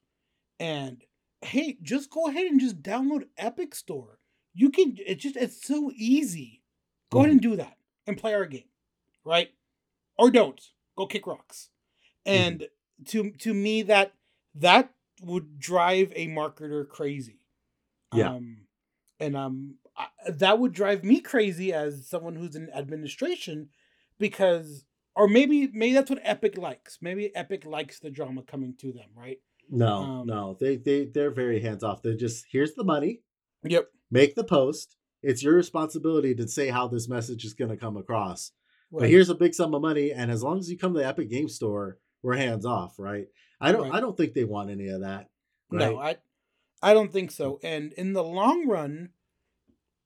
And 0.59 1.03
hey, 1.43 1.79
just 1.83 2.11
go 2.11 2.27
ahead 2.29 2.47
and 2.47 2.61
just 2.61 2.83
download 2.83 3.25
Epic 3.37 3.75
Store. 3.75 4.19
You 4.55 4.71
can. 4.71 4.97
It's 4.99 5.23
just 5.23 5.37
it's 5.37 5.64
so 5.66 5.93
easy. 5.95 6.62
Go 7.11 7.19
mm-hmm. 7.19 7.25
ahead 7.25 7.33
and 7.33 7.41
do 7.41 7.57
that 7.57 7.77
and 8.07 8.16
play 8.16 8.35
our 8.35 8.47
game, 8.47 8.69
right? 9.25 9.51
Or 10.19 10.31
don't 10.31 10.61
go 10.99 11.07
kick 11.07 11.26
rocks. 11.26 11.70
Mm-hmm. 12.26 12.44
And 12.44 12.61
mm-hmm. 12.61 13.05
to 13.05 13.30
to 13.38 13.55
me 13.55 13.82
that 13.82 14.12
that 14.57 14.90
would 15.22 15.59
drive 15.59 16.12
a 16.14 16.26
marketer 16.26 16.86
crazy. 16.86 17.40
Yeah. 18.12 18.30
Um, 18.30 18.66
and 19.20 19.36
um 19.36 19.74
I, 19.96 20.07
that 20.28 20.59
would 20.59 20.72
drive 20.72 21.05
me 21.05 21.20
crazy 21.20 21.72
as 21.72 22.07
someone 22.07 22.36
who's 22.36 22.57
in 22.57 22.70
administration 22.74 23.70
because 24.18 24.84
or 25.16 25.28
maybe 25.28 25.68
maybe 25.72 25.94
that's 25.94 26.11
what 26.11 26.20
Epic 26.22 26.59
likes. 26.59 26.99
Maybe 27.01 27.34
Epic 27.34 27.64
likes 27.64 27.99
the 28.01 28.11
drama 28.11 28.42
coming 28.42 28.74
to 28.80 28.92
them, 28.92 29.11
right? 29.16 29.38
No, 29.70 29.96
um, 29.96 30.26
no. 30.26 30.57
They 30.61 30.76
they 30.76 31.07
they're 31.07 31.30
very 31.30 31.61
hands 31.61 31.82
off. 31.84 32.03
They're 32.03 32.14
just 32.16 32.46
here's 32.51 32.74
the 32.74 32.84
money. 32.84 33.22
Yep. 33.64 33.88
Make 34.11 34.34
the 34.34 34.44
post. 34.44 34.96
It's 35.22 35.42
your 35.42 35.55
responsibility 35.55 36.34
to 36.36 36.46
say 36.46 36.68
how 36.68 36.86
this 36.86 37.09
message 37.09 37.44
is 37.44 37.55
going 37.55 37.70
to 37.70 37.76
come 37.76 37.96
across. 37.96 38.53
Right. 38.91 39.03
But 39.03 39.11
here's 39.11 39.28
a 39.28 39.34
big 39.34 39.55
sum 39.55 39.74
of 39.74 39.82
money, 39.82 40.12
and 40.12 40.30
as 40.30 40.43
long 40.43 40.59
as 40.59 40.70
you 40.70 40.78
come 40.78 40.95
to 40.95 41.01
the 41.01 41.07
Epic 41.07 41.28
Game 41.28 41.49
Store, 41.49 41.99
we're 42.22 42.36
hands 42.36 42.64
off, 42.64 42.99
right? 42.99 43.26
I 43.61 43.72
don't. 43.72 43.82
Right. 43.82 43.95
I 43.95 44.01
don't 44.01 44.16
think 44.16 44.32
they 44.32 44.45
want 44.45 44.70
any 44.70 44.89
of 44.89 45.03
that. 45.03 45.28
Right? 45.70 45.80
No, 45.80 45.99
I, 45.99 46.16
I 46.82 46.95
don't 46.95 47.12
think 47.12 47.30
so. 47.30 47.61
And 47.62 47.93
in 47.93 48.14
the 48.14 48.24
long 48.24 48.66
run, 48.66 49.11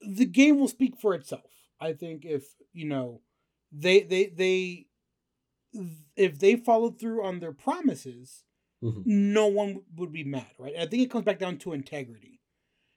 the 0.00 0.24
game 0.24 0.58
will 0.58 0.68
speak 0.68 0.98
for 1.00 1.14
itself. 1.14 1.50
I 1.80 1.92
think 1.92 2.24
if 2.24 2.44
you 2.72 2.86
know, 2.86 3.20
they 3.70 4.02
they 4.02 4.26
they, 4.26 4.86
if 6.16 6.40
they 6.40 6.56
followed 6.56 6.98
through 6.98 7.24
on 7.24 7.38
their 7.38 7.52
promises, 7.52 8.42
mm-hmm. 8.82 9.02
no 9.04 9.46
one 9.46 9.82
would 9.94 10.12
be 10.12 10.24
mad, 10.24 10.50
right? 10.58 10.74
I 10.76 10.86
think 10.86 11.04
it 11.04 11.10
comes 11.10 11.24
back 11.24 11.38
down 11.38 11.58
to 11.58 11.72
integrity. 11.72 12.40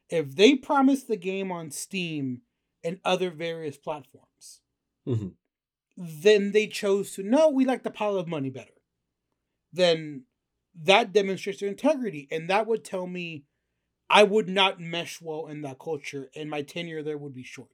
If 0.10 0.36
they 0.36 0.56
promise 0.56 1.04
the 1.04 1.18
game 1.18 1.52
on 1.52 1.70
Steam 1.70 2.42
and 2.84 3.00
other 3.06 3.30
various 3.30 3.78
platforms, 3.78 4.62
mm-hmm 5.08 5.28
then 5.98 6.52
they 6.52 6.68
chose 6.68 7.12
to 7.12 7.24
no, 7.24 7.50
we 7.50 7.66
like 7.66 7.84
the 7.84 7.92
pile 7.92 8.18
of 8.18 8.28
money 8.28 8.50
better. 8.50 8.70
Then 9.72 10.24
that 10.84 11.14
demonstrates 11.14 11.60
their 11.60 11.70
integrity. 11.70 12.28
And 12.32 12.50
that 12.50 12.68
would 12.68 12.84
tell 12.84 13.08
me 13.08 13.46
I 14.10 14.24
would 14.24 14.48
not 14.48 14.80
mesh 14.80 15.22
well 15.22 15.48
in 15.48 15.62
that 15.62 15.80
culture 15.80 16.30
and 16.36 16.50
my 16.50 16.62
tenure 16.62 17.04
there 17.04 17.18
would 17.18 17.34
be 17.34 17.44
short. 17.44 17.70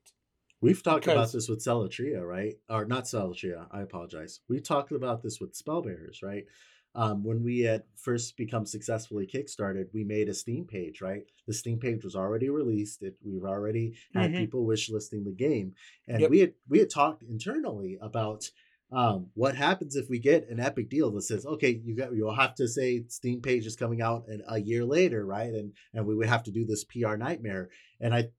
We've 0.62 0.82
talked 0.82 1.06
because, 1.06 1.14
about 1.14 1.32
this 1.32 1.50
with 1.50 1.64
Salatria, 1.64 2.22
right? 2.24 2.54
Or 2.70 2.86
not 2.86 3.06
Salatria, 3.06 3.66
I 3.72 3.82
apologize. 3.82 4.42
We 4.48 4.60
talked 4.60 4.92
about 4.92 5.24
this 5.24 5.40
with 5.40 5.56
Spellbearers, 5.56 6.22
right? 6.22 6.46
Um, 6.94 7.24
when 7.24 7.44
we 7.44 7.62
had 7.62 7.84
first 7.96 8.36
become 8.36 8.66
successfully 8.66 9.26
kickstarted, 9.26 9.86
we 9.94 10.04
made 10.04 10.28
a 10.28 10.34
Steam 10.34 10.66
page, 10.66 11.02
right? 11.02 11.24
The 11.48 11.54
Steam 11.54 11.80
page 11.80 12.04
was 12.04 12.16
already 12.16 12.50
released. 12.50 13.02
It, 13.02 13.16
we've 13.24 13.46
already 13.46 13.94
had 14.14 14.32
mm-hmm. 14.32 14.40
people 14.40 14.66
wish 14.66 14.90
listing 14.90 15.24
the 15.24 15.32
game, 15.32 15.74
and 16.08 16.22
yep. 16.22 16.30
we 16.30 16.40
had 16.40 16.54
we 16.68 16.80
had 16.80 16.90
talked 16.90 17.24
internally 17.24 17.98
about 18.02 18.50
um, 18.92 19.28
what 19.36 19.56
happens 19.56 19.96
if 19.96 20.10
we 20.10 20.20
get 20.20 20.50
an 20.50 20.60
epic 20.60 20.90
deal 20.90 21.12
that 21.12 21.22
says, 21.22 21.46
okay, 21.46 21.82
you 21.84 21.96
got 21.96 22.14
you'll 22.14 22.36
have 22.36 22.56
to 22.56 22.68
say 22.68 23.06
Steam 23.08 23.42
page 23.42 23.66
is 23.66 23.78
coming 23.78 24.02
out 24.02 24.26
in 24.28 24.42
a 24.50 24.60
year 24.60 24.84
later, 24.84 25.26
right? 25.26 25.54
And 25.54 25.74
and 25.94 26.06
we 26.06 26.16
would 26.16 26.28
have 26.28 26.44
to 26.44 26.52
do 26.52 26.66
this 26.66 26.84
PR 26.84 27.16
nightmare. 27.16 27.70
And 28.02 28.14
I, 28.14 28.30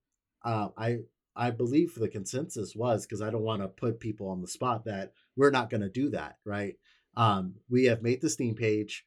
uh, 0.44 0.68
I 0.76 0.98
I 1.34 1.50
believe 1.50 1.94
the 1.94 2.09
consensus 2.09 2.76
was 2.76 3.07
because 3.07 3.22
I 3.22 3.30
don't 3.30 3.42
want 3.42 3.62
to 3.62 3.68
put 3.68 4.00
people 4.00 4.28
on 4.28 4.42
the 4.42 4.48
spot 4.48 4.84
that 4.84 5.12
we're 5.36 5.50
not 5.50 5.70
going 5.70 5.80
to 5.80 5.88
do 5.88 6.11
that, 6.11 6.36
right? 6.44 6.74
Um, 7.16 7.56
we 7.68 7.84
have 7.84 8.02
made 8.02 8.20
the 8.20 8.30
Steam 8.30 8.54
page. 8.54 9.04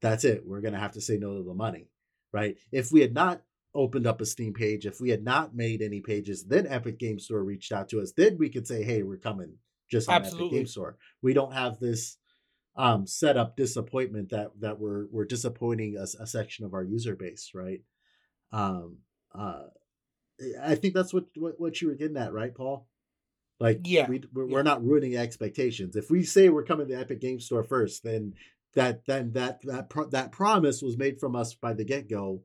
That's 0.00 0.24
it. 0.24 0.46
We're 0.46 0.60
going 0.62 0.74
to 0.74 0.80
have 0.80 0.92
to 0.92 1.00
say 1.00 1.18
no 1.18 1.36
to 1.36 1.42
the 1.42 1.54
money, 1.54 1.88
right? 2.32 2.56
If 2.72 2.90
we 2.90 3.00
had 3.00 3.14
not 3.14 3.42
opened 3.74 4.06
up 4.06 4.20
a 4.20 4.26
Steam 4.26 4.54
page, 4.54 4.86
if 4.86 5.00
we 5.00 5.10
had 5.10 5.22
not 5.22 5.54
made 5.54 5.82
any 5.82 6.00
pages, 6.00 6.44
then 6.44 6.66
Epic 6.66 6.98
Game 6.98 7.18
Store 7.18 7.44
reached 7.44 7.72
out 7.72 7.88
to 7.90 8.00
us. 8.00 8.12
Then 8.16 8.38
we 8.38 8.48
could 8.48 8.66
say, 8.66 8.82
hey, 8.82 9.02
we're 9.02 9.18
coming 9.18 9.56
just 9.90 10.08
on 10.08 10.16
Absolutely. 10.16 10.46
Epic 10.46 10.58
Game 10.58 10.66
Store. 10.66 10.96
We 11.22 11.34
don't 11.34 11.52
have 11.52 11.78
this 11.78 12.16
um, 12.76 13.06
set 13.06 13.36
up 13.36 13.56
disappointment 13.56 14.30
that 14.30 14.52
that 14.60 14.78
we're 14.78 15.06
we're 15.10 15.24
disappointing 15.24 15.96
a, 15.96 16.04
a 16.22 16.26
section 16.26 16.64
of 16.64 16.72
our 16.72 16.84
user 16.84 17.16
base, 17.16 17.50
right? 17.54 17.82
Um, 18.52 18.98
uh, 19.34 19.64
I 20.62 20.74
think 20.76 20.94
that's 20.94 21.12
what, 21.12 21.24
what 21.36 21.60
what 21.60 21.80
you 21.80 21.88
were 21.88 21.94
getting 21.94 22.16
at, 22.16 22.32
right, 22.32 22.54
Paul? 22.54 22.86
Like, 23.60 23.80
yeah, 23.84 24.08
we, 24.08 24.22
we're, 24.32 24.46
yeah. 24.46 24.54
we're 24.54 24.62
not 24.62 24.82
ruining 24.82 25.16
expectations. 25.16 25.94
If 25.94 26.10
we 26.10 26.22
say 26.24 26.48
we're 26.48 26.64
coming 26.64 26.88
to 26.88 26.94
the 26.94 27.00
Epic 27.00 27.20
Game 27.20 27.38
Store 27.40 27.62
first, 27.62 28.02
then 28.02 28.34
that 28.74 29.04
then 29.06 29.32
that 29.32 29.60
that 29.64 29.90
pro- 29.90 30.08
that 30.10 30.32
promise 30.32 30.80
was 30.82 30.96
made 30.96 31.20
from 31.20 31.36
us 31.36 31.54
by 31.54 31.72
the 31.74 31.84
get 31.84 32.08
go. 32.08 32.42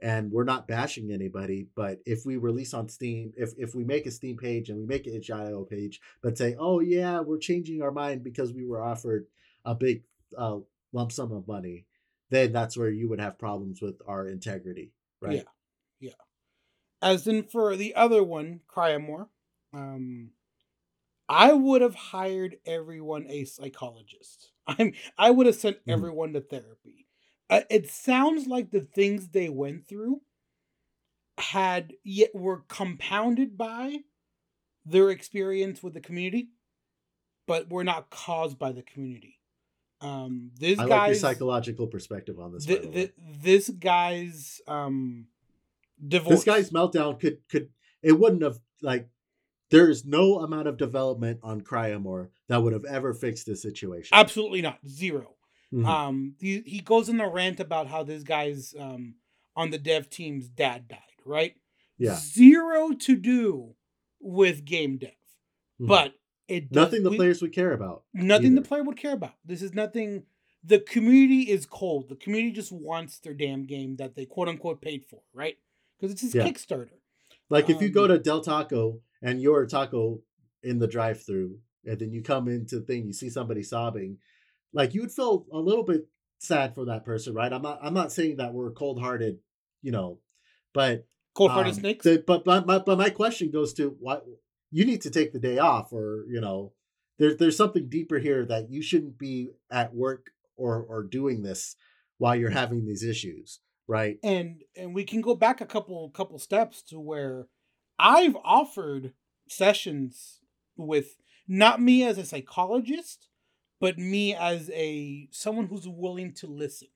and 0.00 0.30
we're 0.30 0.44
not 0.44 0.68
bashing 0.68 1.10
anybody 1.12 1.66
but 1.74 1.98
if 2.06 2.24
we 2.24 2.36
release 2.36 2.72
on 2.74 2.88
steam 2.88 3.32
if 3.36 3.50
if 3.56 3.74
we 3.74 3.84
make 3.84 4.06
a 4.06 4.10
steam 4.10 4.36
page 4.36 4.68
and 4.68 4.78
we 4.78 4.86
make 4.86 5.06
an 5.06 5.14
itch.io 5.14 5.64
page 5.64 6.00
but 6.22 6.38
say 6.38 6.54
oh 6.58 6.78
yeah 6.80 7.20
we're 7.20 7.38
changing 7.38 7.82
our 7.82 7.90
mind 7.90 8.22
because 8.22 8.52
we 8.52 8.64
were 8.66 8.82
offered 8.82 9.26
a 9.64 9.74
big 9.74 10.02
uh, 10.36 10.58
lump 10.92 11.10
sum 11.12 11.32
of 11.32 11.46
money 11.48 11.84
then 12.30 12.52
that's 12.52 12.76
where 12.76 12.90
you 12.90 13.08
would 13.08 13.20
have 13.20 13.38
problems 13.38 13.80
with 13.82 13.96
our 14.06 14.28
integrity 14.28 14.92
right 15.20 15.36
Yeah. 15.36 15.42
Yeah. 16.00 16.20
As 17.02 17.26
in 17.26 17.42
for 17.44 17.76
the 17.76 17.94
other 17.94 18.22
one, 18.22 18.60
Cryamore, 18.72 19.28
um, 19.72 20.30
I 21.28 21.52
would 21.52 21.82
have 21.82 21.94
hired 21.94 22.56
everyone 22.64 23.26
a 23.28 23.44
psychologist. 23.44 24.52
I'm 24.66 24.92
I 25.16 25.30
would 25.30 25.46
have 25.46 25.56
sent 25.56 25.78
Mhm. 25.86 25.92
everyone 25.92 26.32
to 26.32 26.40
therapy. 26.40 27.06
Uh, 27.50 27.62
it 27.70 27.88
sounds 27.88 28.46
like 28.46 28.70
the 28.70 28.80
things 28.82 29.28
they 29.28 29.48
went 29.48 29.86
through 29.86 30.20
had 31.38 31.94
yet 32.04 32.34
were 32.34 32.64
compounded 32.68 33.56
by 33.56 33.98
their 34.84 35.10
experience 35.10 35.82
with 35.82 35.94
the 35.94 36.00
community, 36.00 36.50
but 37.46 37.70
were 37.70 37.84
not 37.84 38.10
caused 38.10 38.58
by 38.58 38.72
the 38.72 38.82
community. 38.82 39.38
Um, 40.00 40.52
this 40.58 40.78
i 40.78 40.82
like 40.84 40.90
your 40.90 40.98
guy's 41.14 41.20
psychological 41.20 41.86
perspective 41.88 42.38
on 42.38 42.52
this 42.52 42.66
the, 42.66 42.76
the 42.76 42.88
the, 42.88 43.12
this 43.42 43.68
guy's 43.68 44.60
um 44.68 45.26
divorce. 46.06 46.36
this 46.36 46.44
guy's 46.44 46.70
meltdown 46.70 47.18
could 47.18 47.40
could 47.48 47.70
it 48.00 48.12
wouldn't 48.12 48.42
have 48.42 48.60
like 48.80 49.08
there's 49.70 50.04
no 50.04 50.40
amount 50.40 50.68
of 50.68 50.76
development 50.76 51.40
on 51.42 51.60
Cryamore 51.60 52.28
that 52.48 52.62
would 52.62 52.72
have 52.72 52.84
ever 52.84 53.12
fixed 53.14 53.46
this 53.46 53.62
situation. 53.62 54.16
absolutely 54.16 54.62
not 54.62 54.78
zero. 54.86 55.34
Mhm. 55.72 55.84
Um, 55.86 56.34
he, 56.40 56.62
he 56.64 56.80
goes 56.80 57.08
in 57.10 57.20
a 57.20 57.28
rant 57.28 57.60
about 57.60 57.86
how 57.88 58.02
this 58.02 58.22
guy's 58.22 58.74
um 58.78 59.16
on 59.56 59.70
the 59.70 59.78
dev 59.78 60.08
team's 60.08 60.48
dad 60.48 60.88
died, 60.88 60.98
right? 61.24 61.54
yeah, 62.00 62.14
Zero 62.14 62.92
to 62.92 63.16
do 63.16 63.74
with 64.20 64.64
game 64.64 64.98
dev, 64.98 65.10
Mhm. 65.80 65.88
but 65.88 66.14
it 66.46 66.70
does- 66.70 66.84
nothing 66.86 67.02
the 67.02 67.10
we- 67.10 67.16
players 67.16 67.42
would 67.42 67.52
care 67.52 67.72
about. 67.72 68.04
nothing 68.14 68.54
the 68.54 68.62
player 68.62 68.82
would 68.84 68.96
care 68.96 69.12
about. 69.14 69.34
This 69.44 69.60
is 69.62 69.74
nothing. 69.74 70.24
The 70.64 70.80
community 70.80 71.50
is 71.50 71.66
cold. 71.66 72.08
The 72.08 72.16
community 72.16 72.52
just 72.52 72.72
wants 72.72 73.18
their 73.18 73.34
damn 73.34 73.66
game 73.66 73.96
that 73.96 74.14
they 74.14 74.24
quote 74.26 74.48
unquote 74.48 74.80
paid 74.80 75.04
for, 75.04 75.22
right? 75.34 75.58
Because 75.98 76.12
it's 76.12 76.22
his 76.22 76.34
Yeah. 76.34 76.44
Kickstarter. 76.48 76.98
Like 77.50 77.68
if 77.68 77.80
you 77.82 77.88
go 77.90 78.04
Um, 78.04 78.08
to 78.10 78.18
Del 78.18 78.40
Taco 78.42 79.02
and 79.22 79.40
you're 79.40 79.62
a 79.62 79.68
taco 79.68 80.20
in 80.62 80.78
the 80.78 80.86
drive-through, 80.86 81.58
and 81.84 81.98
then 81.98 82.12
you 82.12 82.22
come 82.22 82.48
into 82.48 82.80
the 82.80 82.84
thing, 82.86 83.06
you 83.06 83.12
see 83.12 83.30
somebody 83.30 83.62
sobbing, 83.62 84.18
like 84.72 84.94
you 84.94 85.02
would 85.02 85.12
feel 85.12 85.46
a 85.52 85.58
little 85.58 85.84
bit 85.84 86.06
sad 86.38 86.74
for 86.74 86.84
that 86.86 87.04
person, 87.04 87.34
right? 87.34 87.52
I'm 87.52 87.62
not 87.62 87.78
I'm 87.82 87.94
not 87.94 88.12
saying 88.12 88.36
that 88.36 88.52
we're 88.54 88.70
cold-hearted, 88.72 89.38
you 89.82 89.92
know, 89.92 90.18
but 90.72 91.06
Cold 91.34 91.52
hearted 91.52 91.74
um, 91.74 91.80
snakes. 91.80 92.04
the- 92.04 92.22
but 92.26 92.44
but 92.44 92.66
my, 92.66 92.78
but 92.78 92.98
my 92.98 93.10
question 93.10 93.50
goes 93.50 93.72
to 93.74 93.96
what 94.00 94.26
you 94.70 94.84
need 94.84 95.02
to 95.02 95.10
take 95.10 95.32
the 95.32 95.38
day 95.38 95.58
off, 95.58 95.92
or 95.92 96.24
you 96.28 96.40
know, 96.40 96.72
there's 97.18 97.36
there's 97.36 97.56
something 97.56 97.88
deeper 97.88 98.18
here 98.18 98.44
that 98.46 98.70
you 98.70 98.82
shouldn't 98.82 99.18
be 99.18 99.50
at 99.70 99.94
work 99.94 100.30
or 100.56 100.82
or 100.82 101.02
doing 101.04 101.42
this 101.42 101.76
while 102.18 102.34
you're 102.34 102.50
having 102.50 102.84
these 102.84 103.04
issues, 103.04 103.60
right? 103.86 104.18
and 104.24 104.62
and 104.76 104.94
we 104.94 105.04
can 105.04 105.20
go 105.20 105.34
back 105.36 105.60
a 105.60 105.66
couple 105.66 106.10
couple 106.10 106.38
steps 106.38 106.82
to 106.82 106.98
where 106.98 107.46
I've 107.98 108.36
offered 108.44 109.12
sessions 109.48 110.40
with 110.76 111.16
not 111.46 111.80
me 111.80 112.04
as 112.04 112.18
a 112.18 112.24
psychologist, 112.24 113.28
but 113.80 113.98
me 113.98 114.34
as 114.34 114.70
a 114.74 115.28
someone 115.30 115.66
who's 115.66 115.88
willing 115.88 116.32
to 116.34 116.46
listen. 116.46 116.88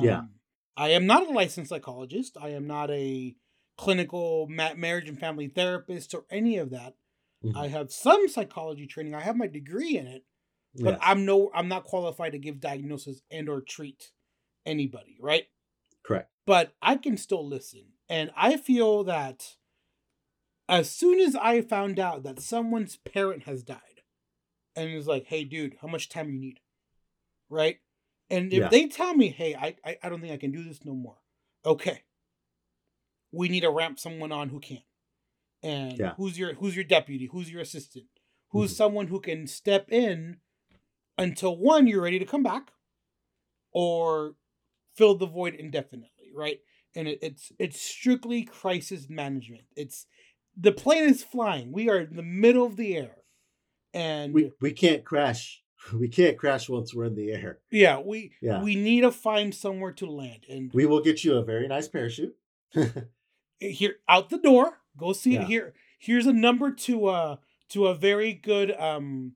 Yeah. 0.00 0.18
Um, 0.20 0.30
I 0.76 0.88
am 0.90 1.06
not 1.06 1.28
a 1.28 1.30
licensed 1.30 1.68
psychologist. 1.70 2.36
I 2.40 2.48
am 2.50 2.66
not 2.66 2.90
a 2.90 3.36
clinical 3.76 4.46
ma- 4.48 4.74
marriage 4.74 5.08
and 5.08 5.18
family 5.18 5.48
therapist 5.48 6.14
or 6.14 6.24
any 6.30 6.56
of 6.58 6.70
that. 6.70 6.94
Mhm. 7.44 7.56
I 7.56 7.68
have 7.68 7.92
some 7.92 8.28
psychology 8.28 8.86
training. 8.86 9.14
I 9.14 9.20
have 9.20 9.36
my 9.36 9.46
degree 9.46 9.96
in 9.96 10.06
it, 10.06 10.24
but 10.74 10.94
Yeah, 10.94 10.98
I'm 11.02 11.24
no 11.24 11.50
I'm 11.54 11.68
not 11.68 11.84
qualified 11.84 12.32
to 12.32 12.38
give 12.38 12.58
diagnosis 12.60 13.20
and 13.30 13.48
or 13.48 13.60
treat 13.60 14.12
anybody, 14.66 15.16
right? 15.20 15.46
correct. 16.02 16.30
but 16.46 16.74
I 16.82 16.96
can 16.96 17.16
still 17.16 17.46
listen. 17.46 17.92
And 18.10 18.30
I 18.36 18.58
feel 18.58 19.04
that 19.04 19.56
as 20.68 20.90
soon 20.90 21.20
as 21.20 21.36
I 21.36 21.60
found 21.60 21.98
out 21.98 22.22
that 22.22 22.40
someone's 22.40 22.96
parent 22.96 23.44
has 23.44 23.62
died, 23.62 24.02
and 24.76 24.88
it's 24.90 25.06
like, 25.06 25.26
hey, 25.26 25.44
dude, 25.44 25.76
how 25.80 25.88
much 25.88 26.08
time 26.08 26.30
you 26.30 26.38
need? 26.38 26.60
Right? 27.48 27.78
And 28.30 28.52
if 28.52 28.62
Yeah. 28.62 28.68
they 28.68 28.86
tell 28.88 29.14
me, 29.14 29.28
hey, 29.28 29.54
I, 29.54 29.76
I, 29.84 29.98
I 30.02 30.08
don't 30.08 30.20
think 30.20 30.32
I 30.32 30.38
can 30.38 30.52
do 30.52 30.64
this 30.64 30.84
no 30.84 30.94
more, 30.94 31.18
okay. 31.64 32.02
We 33.32 33.48
need 33.48 33.60
to 33.60 33.70
ramp 33.70 33.98
someone 33.98 34.32
on 34.32 34.48
who 34.48 34.60
can. 34.60 34.82
And 35.62 35.98
Yeah. 35.98 36.14
who's 36.16 36.38
your 36.38 36.54
who's 36.54 36.76
your 36.76 36.84
deputy? 36.84 37.28
Who's 37.32 37.50
your 37.50 37.62
assistant? 37.62 38.06
Who's 38.50 38.72
Mhm. 38.72 38.76
someone 38.76 39.06
who 39.08 39.20
can 39.20 39.46
step 39.46 39.90
in 39.90 40.38
until 41.18 41.56
one, 41.56 41.86
you're 41.86 42.02
ready 42.02 42.18
to 42.18 42.24
come 42.24 42.42
back, 42.42 42.72
or 43.72 44.36
fill 44.96 45.16
the 45.16 45.26
void 45.26 45.54
indefinitely, 45.54 46.32
right? 46.34 46.60
And 46.94 47.08
it, 47.08 47.18
it's 47.22 47.52
it's 47.58 47.80
strictly 47.80 48.44
crisis 48.44 49.08
management. 49.08 49.64
It's 49.76 50.06
the 50.56 50.72
plane 50.72 51.04
is 51.04 51.22
flying. 51.22 51.72
We 51.72 51.88
are 51.90 51.98
in 52.00 52.16
the 52.16 52.22
middle 52.22 52.64
of 52.66 52.76
the 52.76 52.96
air, 52.96 53.16
and 53.92 54.32
We 54.34 54.52
we 54.60 54.72
can't 54.72 55.04
crash. 55.04 55.60
We 55.92 56.08
can't 56.08 56.38
crash 56.38 56.68
once 56.70 56.94
we're 56.94 57.04
in 57.04 57.14
the 57.14 57.30
air. 57.32 57.58
yeah, 57.70 57.98
we 58.00 58.32
Yeah. 58.40 58.62
we 58.62 58.74
need 58.74 59.02
to 59.02 59.12
find 59.12 59.54
somewhere 59.54 59.92
to 59.92 60.06
land. 60.06 60.46
And 60.48 60.70
We 60.72 60.86
will 60.86 61.02
get 61.02 61.22
you 61.24 61.34
a 61.36 61.44
very 61.44 61.68
nice 61.68 61.88
parachute. 61.88 62.34
here 63.60 63.96
out 64.08 64.30
the 64.30 64.38
door, 64.38 64.80
go 64.96 65.12
see 65.12 65.34
Yeah. 65.34 65.42
it 65.42 65.46
here. 65.48 65.74
Here's 65.98 66.26
a 66.26 66.32
number 66.32 66.70
to 66.72 67.06
uh 67.06 67.36
to 67.70 67.86
a 67.88 67.94
very 67.94 68.32
good 68.32 68.72
um 68.78 69.32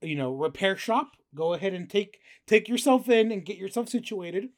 you 0.00 0.16
know 0.16 0.32
repair 0.32 0.76
shop. 0.76 1.12
Go 1.34 1.52
ahead 1.52 1.74
and 1.74 1.90
take 1.90 2.20
take 2.46 2.68
yourself 2.68 3.08
in 3.08 3.30
and 3.32 3.44
get 3.44 3.56
yourself 3.58 3.88
situated. 3.88 4.48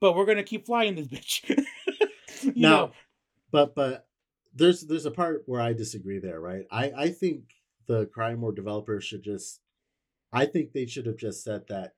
But 0.00 0.14
we're 0.16 0.26
gonna 0.26 0.42
keep 0.44 0.66
flying 0.66 0.94
this 0.94 1.08
bitch. 1.14 1.46
you 2.42 2.52
now, 2.56 2.70
know, 2.70 2.92
but 3.50 3.74
but 3.74 4.06
there's 4.54 4.82
there's 4.82 5.06
a 5.06 5.10
part 5.10 5.42
where 5.46 5.60
I 5.60 5.72
disagree 5.72 6.18
there, 6.18 6.40
right? 6.40 6.66
I 6.70 6.92
I 6.96 7.08
think 7.10 7.54
the 7.86 8.06
Cryamore 8.06 8.54
developers 8.54 9.04
should 9.04 9.22
just 9.22 9.60
I 10.32 10.46
think 10.46 10.72
they 10.72 10.86
should 10.86 11.06
have 11.06 11.16
just 11.18 11.42
said 11.44 11.68
that 11.68 11.94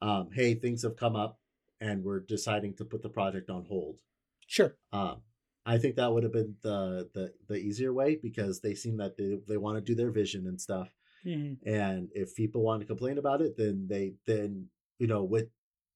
um 0.00 0.30
hey, 0.32 0.54
things 0.54 0.82
have 0.82 0.96
come 0.96 1.16
up 1.16 1.40
and 1.80 2.04
we're 2.04 2.20
deciding 2.20 2.74
to 2.76 2.84
put 2.84 3.02
the 3.02 3.10
project 3.10 3.50
on 3.50 3.64
hold. 3.66 4.00
sure. 4.46 4.76
Um 4.92 5.22
I 5.64 5.78
think 5.78 5.96
that 5.96 6.12
would 6.12 6.24
have 6.24 6.32
been 6.32 6.56
the 6.62 7.10
the 7.14 7.34
the 7.48 7.56
easier 7.56 7.92
way 7.92 8.16
because 8.16 8.60
they 8.60 8.74
seem 8.74 8.96
that 8.98 9.16
they 9.16 9.38
they 9.46 9.56
want 9.56 9.76
to 9.78 9.82
do 9.82 9.94
their 9.94 10.10
vision 10.10 10.46
and 10.46 10.60
stuff. 10.60 10.94
Mhm. 11.24 11.58
and 11.64 12.10
if 12.14 12.34
people 12.34 12.62
want 12.62 12.80
to 12.80 12.86
complain 12.86 13.16
about 13.18 13.40
it 13.42 13.56
then 13.56 13.86
they 13.88 14.14
then 14.26 14.68
you 14.98 15.06
know 15.06 15.22
with 15.22 15.48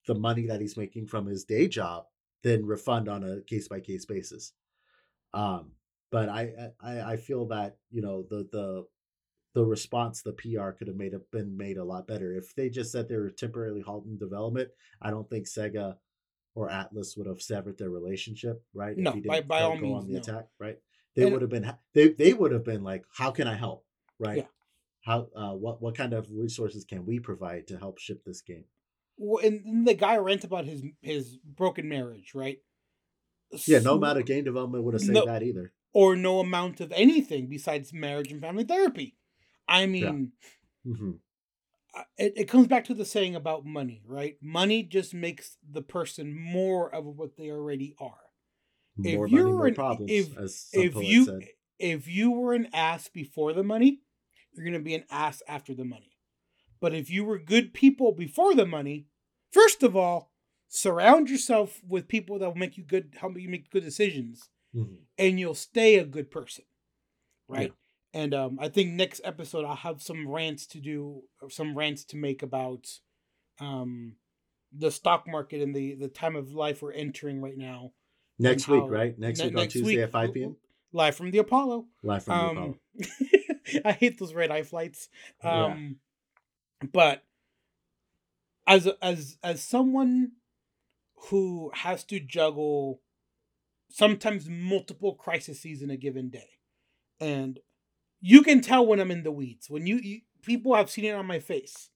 the 0.06 0.14
money 0.14 0.46
that 0.46 0.60
he's 0.60 0.76
making 0.76 1.06
from 1.06 1.26
his 1.26 1.44
day 1.44 1.66
job 1.66 2.06
then 2.44 2.64
refund 2.64 3.08
on 3.08 3.24
a 3.24 3.40
case 3.42 3.66
by 3.66 3.80
case 3.80 4.04
basis 4.04 4.52
um 5.34 5.72
but 6.10 6.28
I, 6.28 6.70
I 6.80 7.00
i 7.12 7.16
feel 7.16 7.46
that 7.48 7.76
you 7.90 8.02
know 8.02 8.24
the 8.28 8.46
the 8.52 8.86
the 9.54 9.64
response 9.64 10.22
the 10.22 10.32
pr 10.32 10.70
could 10.76 10.86
have 10.88 10.96
made 10.96 11.12
have 11.12 11.30
been 11.30 11.56
made 11.56 11.76
a 11.78 11.84
lot 11.84 12.06
better 12.06 12.32
if 12.34 12.54
they 12.54 12.68
just 12.68 12.92
said 12.92 13.08
they 13.08 13.16
were 13.16 13.30
temporarily 13.30 13.80
halting 13.80 14.18
development 14.18 14.68
i 15.00 15.10
don't 15.10 15.28
think 15.28 15.46
sega 15.46 15.96
or 16.54 16.70
atlas 16.70 17.16
would 17.16 17.26
have 17.26 17.40
severed 17.42 17.78
their 17.78 17.90
relationship 17.90 18.62
right 18.74 18.96
No, 18.96 19.12
by- 19.12 19.20
didn't 19.20 19.48
by 19.48 19.58
go 19.60 19.70
all 19.70 19.76
means, 19.76 19.98
on 20.02 20.06
the 20.06 20.12
no. 20.14 20.18
attack 20.20 20.46
right 20.58 20.78
they 21.14 21.22
And- 21.24 21.32
would 21.32 21.42
have 21.42 21.50
been 21.50 21.72
they 21.94 22.08
they 22.08 22.32
would 22.34 22.52
have 22.52 22.64
been 22.64 22.82
like 22.84 23.04
how 23.16 23.30
can 23.30 23.48
i 23.48 23.54
help 23.54 23.84
right 24.18 24.38
Yeah. 24.38 24.44
how 25.02 25.28
uh, 25.34 25.54
what 25.54 25.80
what 25.82 25.96
kind 25.96 26.12
of 26.12 26.26
resources 26.30 26.84
can 26.84 27.04
we 27.06 27.18
provide 27.20 27.66
to 27.68 27.78
help 27.78 27.98
ship 27.98 28.22
this 28.24 28.42
game 28.42 28.64
Well, 29.18 29.44
and, 29.44 29.86
the 29.86 29.94
guy 29.94 30.16
rant 30.18 30.44
about 30.44 30.66
his 30.66 30.82
his 31.00 31.38
broken 31.44 31.88
marriage, 31.88 32.32
right? 32.34 32.58
yeah 33.66 33.78
no 33.78 33.94
amount 33.94 34.18
of 34.18 34.26
game 34.26 34.44
development 34.44 34.84
would 34.84 34.94
have 34.94 35.00
saved 35.02 35.14
No. 35.14 35.24
that 35.26 35.42
either 35.42 35.72
or 35.96 36.14
no 36.14 36.40
amount 36.40 36.78
of 36.82 36.92
anything 36.92 37.46
besides 37.46 37.90
marriage 37.90 38.30
and 38.30 38.42
family 38.42 38.64
therapy. 38.64 39.16
I 39.66 39.86
mean, 39.86 40.32
hmm 40.84 41.12
uh, 41.94 42.02
it, 42.18 42.34
it 42.36 42.44
comes 42.50 42.66
back 42.66 42.84
to 42.84 42.92
the 42.92 43.06
saying 43.06 43.34
about 43.34 43.64
money, 43.64 44.02
right? 44.04 44.36
Money 44.42 44.82
just 44.82 45.14
makes 45.14 45.56
the 45.66 45.80
person 45.80 46.36
more 46.38 46.94
of 46.94 47.06
what 47.06 47.38
they 47.38 47.50
already 47.50 47.94
are. 47.98 48.20
If 49.02 49.14
more 49.14 49.26
money 49.26 49.36
you're 49.36 49.54
more 49.54 49.66
an- 49.68 49.74
problems 49.74 50.10
if- 50.12 50.36
if 50.74 50.94
you 51.02 51.24
said 51.24 51.48
if 51.78 52.06
you 52.06 52.30
were 52.30 52.52
an 52.52 52.68
ass 52.74 53.08
before 53.08 53.54
the 53.54 53.62
money, 53.62 54.02
you're 54.52 54.66
gonna 54.66 54.80
be 54.80 54.94
an 54.94 55.04
ass 55.10 55.42
after 55.48 55.72
the 55.72 55.86
money. 55.86 56.12
But 56.78 56.94
if 56.94 57.08
you 57.08 57.24
were 57.24 57.38
good 57.38 57.72
people 57.72 58.12
before 58.12 58.54
the 58.54 58.66
money, 58.66 59.06
first 59.50 59.82
of 59.82 59.96
all, 59.96 60.30
surround 60.68 61.30
yourself 61.30 61.80
with 61.88 62.06
people 62.06 62.38
that 62.38 62.48
will 62.48 62.54
make 62.56 62.76
you 62.76 62.84
good, 62.84 63.14
help 63.18 63.38
you 63.38 63.48
make 63.48 63.70
good 63.70 63.84
decisions, 63.84 64.50
Mhm. 64.76 64.98
and 65.18 65.40
you'll 65.40 65.54
stay 65.54 65.96
a 65.96 66.04
good 66.04 66.30
person, 66.30 66.64
right? 67.48 67.72
And 68.12 68.32
um, 68.34 68.58
I 68.60 68.68
think 68.68 68.92
next 68.92 69.20
episode 69.24 69.64
I'll 69.64 69.74
have 69.76 70.00
some 70.02 70.28
rants 70.28 70.66
to 70.68 70.80
do, 70.80 71.22
some 71.50 71.76
rants 71.76 72.04
to 72.06 72.16
make 72.16 72.42
about 72.42 72.86
um, 73.58 74.16
the 74.72 74.90
stock 74.90 75.26
market 75.26 75.60
and 75.62 75.74
the 75.74 75.94
the 75.94 76.08
time 76.08 76.36
of 76.36 76.52
life 76.52 76.82
we're 76.82 76.92
entering 76.92 77.40
right 77.40 77.56
now, 77.56 77.92
Next 78.38 78.68
and 78.68 78.82
week, 78.82 78.90
right? 78.90 79.18
Next 79.18 79.38
ne- 79.40 79.46
week 79.48 79.58
on 79.58 79.68
Tuesday 79.68 80.02
at 80.02 80.10
5 80.10 80.34
p.m. 80.34 80.56
live 80.92 81.16
from 81.16 81.30
the 81.30 81.38
Apollo. 81.38 81.86
Live 82.02 82.24
from 82.24 82.38
the 82.38 82.50
Apollo. 82.52 82.78
Um, 83.76 83.82
I 83.84 83.92
hate 83.92 84.18
those 84.18 84.34
red 84.34 84.50
eye 84.50 84.62
flights. 84.62 85.08
Yeah. 85.42 85.64
Um, 85.64 85.96
but 86.92 87.22
as 88.66 88.88
as 89.00 89.38
as 89.42 89.62
someone 89.62 90.32
who 91.30 91.70
has 91.74 92.04
to 92.04 92.20
juggle 92.20 93.00
sometimes 93.88 94.48
multiple 94.48 95.14
crises 95.14 95.82
in 95.82 95.90
a 95.90 95.96
given 95.96 96.28
day, 96.30 96.58
and 97.20 97.60
you 98.20 98.42
can 98.42 98.60
tell 98.60 98.86
when 98.86 99.00
I'm 99.00 99.10
in 99.10 99.22
the 99.22 99.32
weeds 99.32 99.68
when 99.70 99.86
you, 99.86 99.98
you 99.98 100.20
people 100.42 100.74
have 100.74 100.90
seen 100.90 101.04
it 101.04 101.14
on 101.14 101.26
my 101.26 101.38
face, 101.38 101.90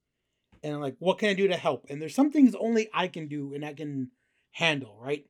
and 0.63 0.75
I'm 0.75 0.81
like, 0.81 0.97
what 0.99 1.19
can 1.19 1.31
I 1.31 1.35
do 1.35 1.49
to 1.49 1.57
help? 1.57 1.87
And 1.89 2.01
there's 2.01 2.15
some 2.15 2.31
things 2.31 2.55
only 2.55 2.89
I 2.93 3.09
can 3.09 3.29
do 3.29 3.55
and 3.55 3.65
I 3.65 3.73
can 3.75 4.11
handle, 4.53 4.99
right? 5.01 5.25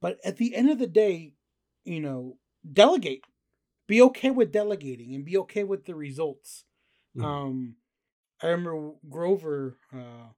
But 0.00 0.18
at 0.24 0.36
the 0.36 0.54
end 0.54 0.70
of 0.70 0.78
the 0.78 0.86
day, 0.86 1.34
you 1.84 2.00
know, 2.00 2.38
delegate. 2.70 3.24
Be 3.88 4.00
okay 4.00 4.30
with 4.30 4.52
delegating 4.52 5.14
and 5.14 5.24
be 5.24 5.36
okay 5.38 5.64
with 5.64 5.84
the 5.84 5.94
results. 5.94 6.64
Mhm. 7.16 7.24
Um, 7.24 7.76
I 8.40 8.46
remember 8.48 8.94
Grover, 9.10 9.78
uh, 9.92 10.28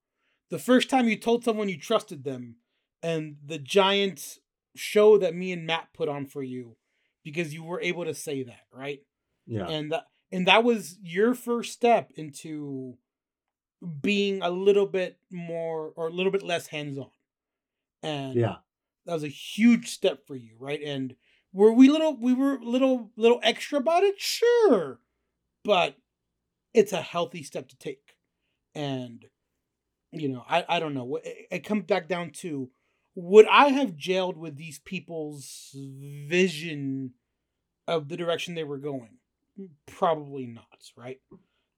the 0.48 0.58
first 0.58 0.90
time 0.90 1.08
you 1.08 1.16
told 1.16 1.44
someone 1.44 1.68
you 1.68 1.78
trusted 1.78 2.24
them, 2.24 2.56
and 3.02 3.36
the 3.44 3.58
giant 3.58 4.38
show 4.74 5.18
that 5.18 5.34
me 5.34 5.52
and 5.52 5.66
Matt 5.66 5.88
put 5.94 6.08
on 6.08 6.26
for 6.26 6.42
you, 6.42 6.76
because 7.22 7.54
you 7.54 7.62
were 7.64 7.80
able 7.80 8.04
to 8.04 8.14
say 8.14 8.42
that, 8.44 8.66
right? 8.72 9.00
Yeah. 9.46 9.66
And 9.68 9.92
that 9.92 10.04
and 10.32 10.46
that 10.48 10.64
was 10.64 10.98
your 11.02 11.34
first 11.34 11.72
step 11.72 12.10
into 12.16 12.96
being 14.00 14.40
a 14.42 14.50
little 14.50 14.86
bit 14.86 15.18
more 15.30 15.92
or 15.96 16.08
a 16.08 16.12
little 16.12 16.32
bit 16.32 16.42
less 16.42 16.66
hands 16.68 16.98
on. 16.98 17.10
And 18.02 18.34
Yeah. 18.34 18.56
that 19.06 19.12
was 19.14 19.24
a 19.24 19.28
huge 19.28 19.88
step 19.90 20.26
for 20.26 20.34
you, 20.34 20.56
right? 20.58 20.80
And 20.82 21.16
were 21.52 21.72
we 21.72 21.88
little 21.88 22.16
we 22.16 22.32
were 22.34 22.58
little 22.60 23.10
little 23.16 23.40
extra 23.42 23.78
about 23.78 24.02
it? 24.02 24.20
Sure. 24.20 25.00
But 25.62 25.96
it's 26.72 26.92
a 26.92 27.00
healthy 27.02 27.42
step 27.42 27.68
to 27.68 27.76
take. 27.78 28.16
And 28.74 29.24
you 30.10 30.28
know, 30.28 30.44
I 30.48 30.64
I 30.68 30.80
don't 30.80 30.94
know. 30.94 31.16
It, 31.16 31.46
it 31.50 31.58
comes 31.64 31.84
back 31.84 32.08
down 32.08 32.30
to 32.42 32.70
would 33.14 33.46
I 33.46 33.68
have 33.68 33.96
jailed 33.96 34.36
with 34.36 34.56
these 34.56 34.78
people's 34.78 35.70
vision 35.74 37.14
of 37.86 38.08
the 38.08 38.16
direction 38.16 38.54
they 38.54 38.64
were 38.64 38.78
going? 38.78 39.18
Probably 39.86 40.46
not, 40.46 40.90
right? 40.96 41.20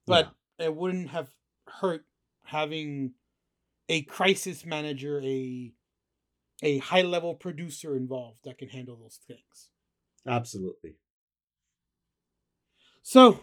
But 0.07 0.31
it 0.59 0.75
wouldn't 0.75 1.11
have 1.11 1.29
hurt 1.67 2.07
having 2.45 3.15
a 3.89 4.03
crisis 4.03 4.65
manager, 4.65 5.21
a 5.23 5.73
a 6.63 6.79
high 6.79 7.03
level 7.03 7.35
producer 7.35 7.97
involved 7.97 8.39
that 8.45 8.59
can 8.59 8.69
handle 8.69 8.97
those 8.97 9.21
things. 9.27 9.71
Absolutely. 10.27 10.97
So 13.03 13.41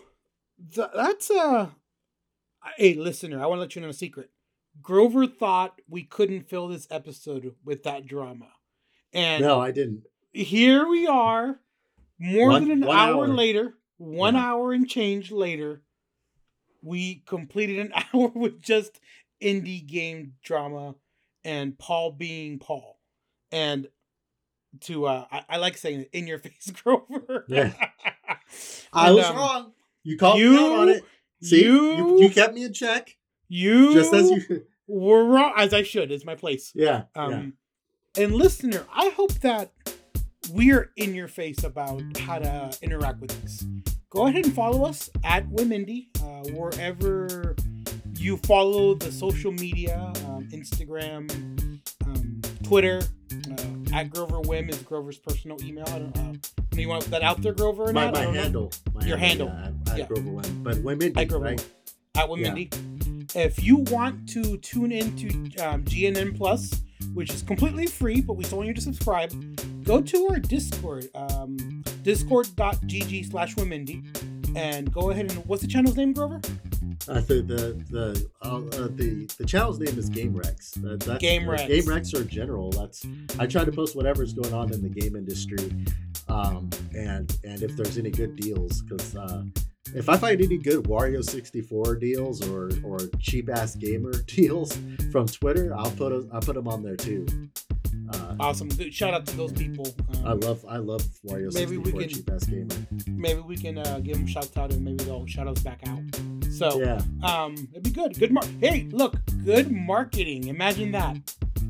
th- 0.73 0.89
that's 0.93 1.29
uh 1.31 1.69
hey 2.77 2.95
listener, 2.95 3.41
I 3.41 3.45
want 3.45 3.57
to 3.57 3.61
let 3.61 3.75
you 3.75 3.81
know 3.81 3.89
a 3.89 3.93
secret. 3.93 4.31
Grover 4.81 5.27
thought 5.27 5.79
we 5.87 6.03
couldn't 6.03 6.49
fill 6.49 6.67
this 6.67 6.87
episode 6.89 7.55
with 7.63 7.83
that 7.83 8.05
drama. 8.05 8.49
And 9.13 9.43
No, 9.43 9.59
I 9.61 9.71
didn't. 9.71 10.03
here 10.31 10.87
we 10.87 11.07
are, 11.07 11.59
more 12.19 12.49
One- 12.49 12.67
than 12.67 12.83
an 12.83 12.89
hour, 12.89 13.25
hour. 13.25 13.27
later, 13.27 13.77
one 13.97 14.33
Yeah. 14.35 14.45
hour 14.51 14.73
and 14.73 14.89
change 14.89 15.31
later, 15.31 15.83
we 16.81 17.23
completed 17.27 17.79
an 17.79 17.93
hour 18.13 18.27
with 18.29 18.61
just 18.61 18.99
indie 19.41 19.85
game 19.85 20.33
drama 20.43 20.95
and 21.43 21.77
Paul 21.77 22.11
being 22.13 22.59
Paul. 22.59 22.99
And 23.51 23.87
to 24.81 25.05
uh 25.05 25.25
I, 25.31 25.43
I 25.49 25.57
like 25.57 25.77
saying 25.77 26.01
it 26.01 26.09
in 26.13 26.25
your 26.25 26.39
face, 26.39 26.71
Grover. 26.71 27.45
Yeah. 27.47 27.73
I 28.93 29.11
was 29.11 29.25
um, 29.25 29.35
wrong. 29.35 29.73
You 30.03 30.17
called 30.17 30.39
me 30.39 30.57
out 30.57 30.71
on 30.79 30.89
it. 30.89 31.03
See, 31.41 31.63
you, 31.63 31.95
you- 31.95 32.21
you 32.23 32.29
kept 32.29 32.53
me 32.55 32.63
in 32.63 32.73
check, 32.73 33.15
You 33.53 33.93
just 33.93 34.11
as 34.13 34.31
you. 34.31 34.63
were 34.87 35.25
wrong 35.25 35.53
as 35.57 35.73
I 35.75 35.83
should, 35.83 36.11
is 36.11 36.25
my 36.25 36.33
place. 36.33 36.71
Yeah. 36.73 37.03
Um, 37.15 37.55
yeah. 38.15 38.23
And 38.23 38.33
listener, 38.33 38.83
I 38.91 39.09
hope 39.09 39.33
that 39.41 39.71
we're 40.51 40.91
in 40.97 41.13
your 41.13 41.27
face 41.27 41.63
about 41.63 42.01
how 42.17 42.39
to 42.39 42.75
interact 42.81 43.21
with 43.21 43.43
us. 43.43 43.63
Go 44.09 44.25
ahead 44.25 44.45
and 44.45 44.53
follow 44.55 44.85
us 44.85 45.09
at 45.23 45.47
Womindy, 45.49 46.07
uh, 46.21 46.49
wherever 46.53 47.55
you 48.17 48.37
follow 48.37 48.95
the 48.95 49.11
social 49.11 49.51
media, 49.51 50.11
um, 50.25 50.47
Instagram, 50.51 51.79
um, 52.05 52.41
Twitter. 52.63 53.01
Uh, 53.51 53.95
at 53.95 54.09
Grover 54.11 54.39
Wim 54.41 54.69
is 54.69 54.77
Grover's 54.79 55.19
personal 55.19 55.57
email. 55.63 55.85
I 55.87 55.99
don't 55.99 56.15
know. 56.15 56.33
Do 56.71 56.81
you 56.81 56.87
want 56.89 57.05
that 57.11 57.21
out 57.21 57.41
there, 57.43 57.53
Grover? 57.53 57.83
Or 57.83 57.93
My, 57.93 58.05
not? 58.05 58.13
My 58.15 58.25
handle. 58.25 58.71
My 58.95 59.05
Your 59.05 59.17
handle. 59.17 59.47
Yeah, 59.47 59.65
at, 59.65 59.89
at 59.89 59.97
Yeah. 59.99 60.05
Grover 60.07 60.29
Wim. 60.29 60.63
But 60.63 60.77
women, 60.79 61.17
At 61.17 61.27
Grover 61.27 61.45
right? 61.45 61.57
Wim. 62.15 62.21
at 62.21 62.29
Womindy. 62.29 62.92
If 63.35 63.63
you 63.63 63.77
want 63.77 64.29
to 64.29 64.57
tune 64.57 64.91
into 64.91 65.27
um, 65.63 65.83
GNN 65.85 66.37
Plus, 66.37 66.83
which 67.13 67.33
is 67.33 67.41
completely 67.41 67.87
free, 67.87 68.21
but 68.21 68.33
we 68.33 68.43
still 68.43 68.59
want 68.59 68.67
you 68.67 68.73
to 68.75 68.81
subscribe, 68.81 69.31
go 69.83 70.01
to 70.01 70.27
our 70.29 70.39
Discord, 70.39 71.07
um, 71.15 71.83
discord.gg 72.03 73.31
slash 73.31 73.55
Womindy, 73.55 74.05
and 74.55 74.93
go 74.93 75.09
ahead 75.09 75.31
and 75.31 75.45
what's 75.45 75.63
the 75.63 75.67
channel's 75.67 75.95
name, 75.95 76.13
Grover? 76.13 76.39
I 77.09 77.19
think 77.19 77.47
the 77.47 77.83
the 77.89 78.29
uh, 78.43 78.57
uh, 78.57 78.87
the 78.95 79.27
the 79.37 79.45
channel's 79.45 79.79
name 79.79 79.97
is 79.97 80.09
Game 80.09 80.35
Rex. 80.35 80.71
That, 80.75 80.99
that's 80.99 81.19
Game 81.19 81.49
uh, 81.49 81.53
Rex. 81.53 81.63
Game 81.63 81.85
Rex 81.85 82.13
or 82.13 82.23
general. 82.23 82.69
That's 82.71 83.05
I 83.39 83.47
try 83.47 83.65
to 83.65 83.71
post 83.71 83.95
whatever's 83.95 84.33
going 84.33 84.53
on 84.53 84.71
in 84.71 84.81
the 84.81 84.89
game 84.89 85.15
industry, 85.15 85.71
um, 86.29 86.69
and 86.95 87.35
and 87.43 87.61
if 87.63 87.75
there's 87.75 87.97
any 87.97 88.11
good 88.11 88.35
deals, 88.35 88.83
because 88.83 89.15
uh, 89.15 89.43
if 89.95 90.09
I 90.09 90.17
find 90.17 90.41
any 90.41 90.57
good 90.57 90.85
Wario 90.85 91.23
sixty 91.23 91.61
four 91.61 91.95
deals 91.95 92.47
or 92.49 92.69
or 92.83 92.99
cheap 93.19 93.49
ass 93.49 93.75
gamer 93.75 94.11
deals 94.27 94.77
from 95.11 95.27
Twitter, 95.27 95.75
I'll 95.75 95.91
put 95.91 96.11
a, 96.11 96.27
I'll 96.33 96.41
put 96.41 96.55
them 96.55 96.67
on 96.67 96.83
there 96.83 96.95
too. 96.95 97.25
Uh, 98.11 98.35
Awesome. 98.39 98.67
Good 98.69 98.93
shout 98.93 99.13
out 99.13 99.25
to 99.27 99.37
those 99.37 99.51
people. 99.53 99.87
Um, 100.15 100.25
I 100.27 100.33
love 100.33 100.65
I 100.67 100.77
love 100.77 101.01
Wario 101.25 101.53
Maybe 101.53 101.75
sixty 101.75 101.77
we 101.77 101.91
can- 101.91 102.09
cheap 102.09 102.29
ass 102.31 102.43
gamer. 102.45 102.75
maybe 103.07 103.41
we 103.41 103.55
can 103.55 103.77
uh, 103.77 103.99
give 103.99 104.17
them 104.17 104.25
shout 104.27 104.49
out 104.57 104.71
and 104.71 104.83
maybe 104.83 105.03
they'll 105.03 105.25
shout 105.27 105.47
us 105.47 105.59
back 105.59 105.81
out. 105.87 106.01
So 106.51 106.79
Yeah, 106.81 107.01
um, 107.23 107.55
it'd 107.71 107.83
be 107.83 107.91
good. 107.91 108.17
Good 108.19 108.31
mar- 108.31 108.43
Hey, 108.59 108.87
look, 108.91 109.15
good 109.43 109.71
marketing. 109.71 110.47
Imagine 110.47 110.91
that. 110.91 111.17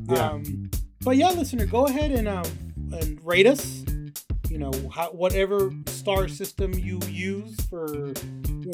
Yeah. 0.08 0.30
Um, 0.30 0.70
but 1.02 1.16
yeah, 1.16 1.30
listener, 1.30 1.66
go 1.66 1.86
ahead 1.86 2.10
and 2.10 2.26
um 2.28 2.44
and 2.92 3.20
rate 3.24 3.46
us. 3.46 3.84
You 4.54 4.60
know, 4.60 4.70
how, 4.88 5.08
whatever 5.08 5.72
star 5.86 6.28
system 6.28 6.74
you 6.74 7.00
use 7.08 7.56
for 7.62 8.12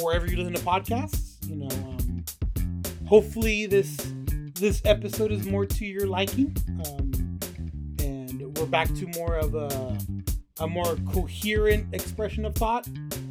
wherever 0.03 0.27
you 0.27 0.37
listen 0.37 0.53
to 0.53 0.61
podcasts. 0.61 1.39
You 1.49 1.57
know, 1.57 1.69
um, 1.71 2.23
hopefully 3.07 3.65
this 3.65 3.97
this 4.57 4.83
episode 4.85 5.33
is 5.33 5.47
more 5.47 5.65
to 5.65 5.87
your 5.87 6.07
liking, 6.07 6.55
um, 6.85 7.39
and 7.99 8.59
we're 8.59 8.67
back 8.67 8.89
to 8.97 9.07
more 9.17 9.37
of 9.37 9.55
a 9.55 9.97
a 10.59 10.67
more 10.69 10.97
coherent 11.15 11.95
expression 11.95 12.45
of 12.45 12.55
thought. 12.57 12.87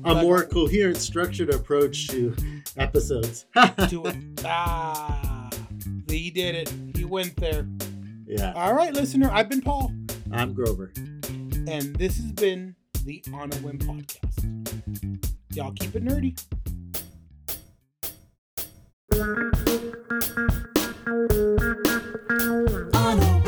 a 0.05 0.15
more 0.15 0.41
coherent, 0.43 0.97
structured 0.97 1.53
approach 1.53 2.07
to 2.07 2.35
episodes. 2.77 3.45
To 3.89 4.07
it. 4.07 4.15
ah, 4.43 5.51
he 6.07 6.31
did 6.31 6.55
it. 6.55 6.73
He 6.97 7.05
went 7.05 7.35
there. 7.35 7.67
yeah, 8.25 8.53
All 8.53 8.73
right, 8.73 8.91
listener. 8.91 9.29
I've 9.31 9.49
been 9.49 9.61
Paul. 9.61 9.93
I'm 10.31 10.55
Grover. 10.55 10.91
And 11.69 11.95
this 11.97 12.17
has 12.17 12.31
been 12.31 12.75
the 13.05 13.23
On 13.31 13.51
a 13.51 13.55
Whim 13.57 13.77
podcast. 13.77 15.19
Y'all 15.53 15.71
keep 15.73 15.95
it 15.95 16.03
nerdy. 16.03 16.35
Thank 23.01 23.23
you. 23.23 23.38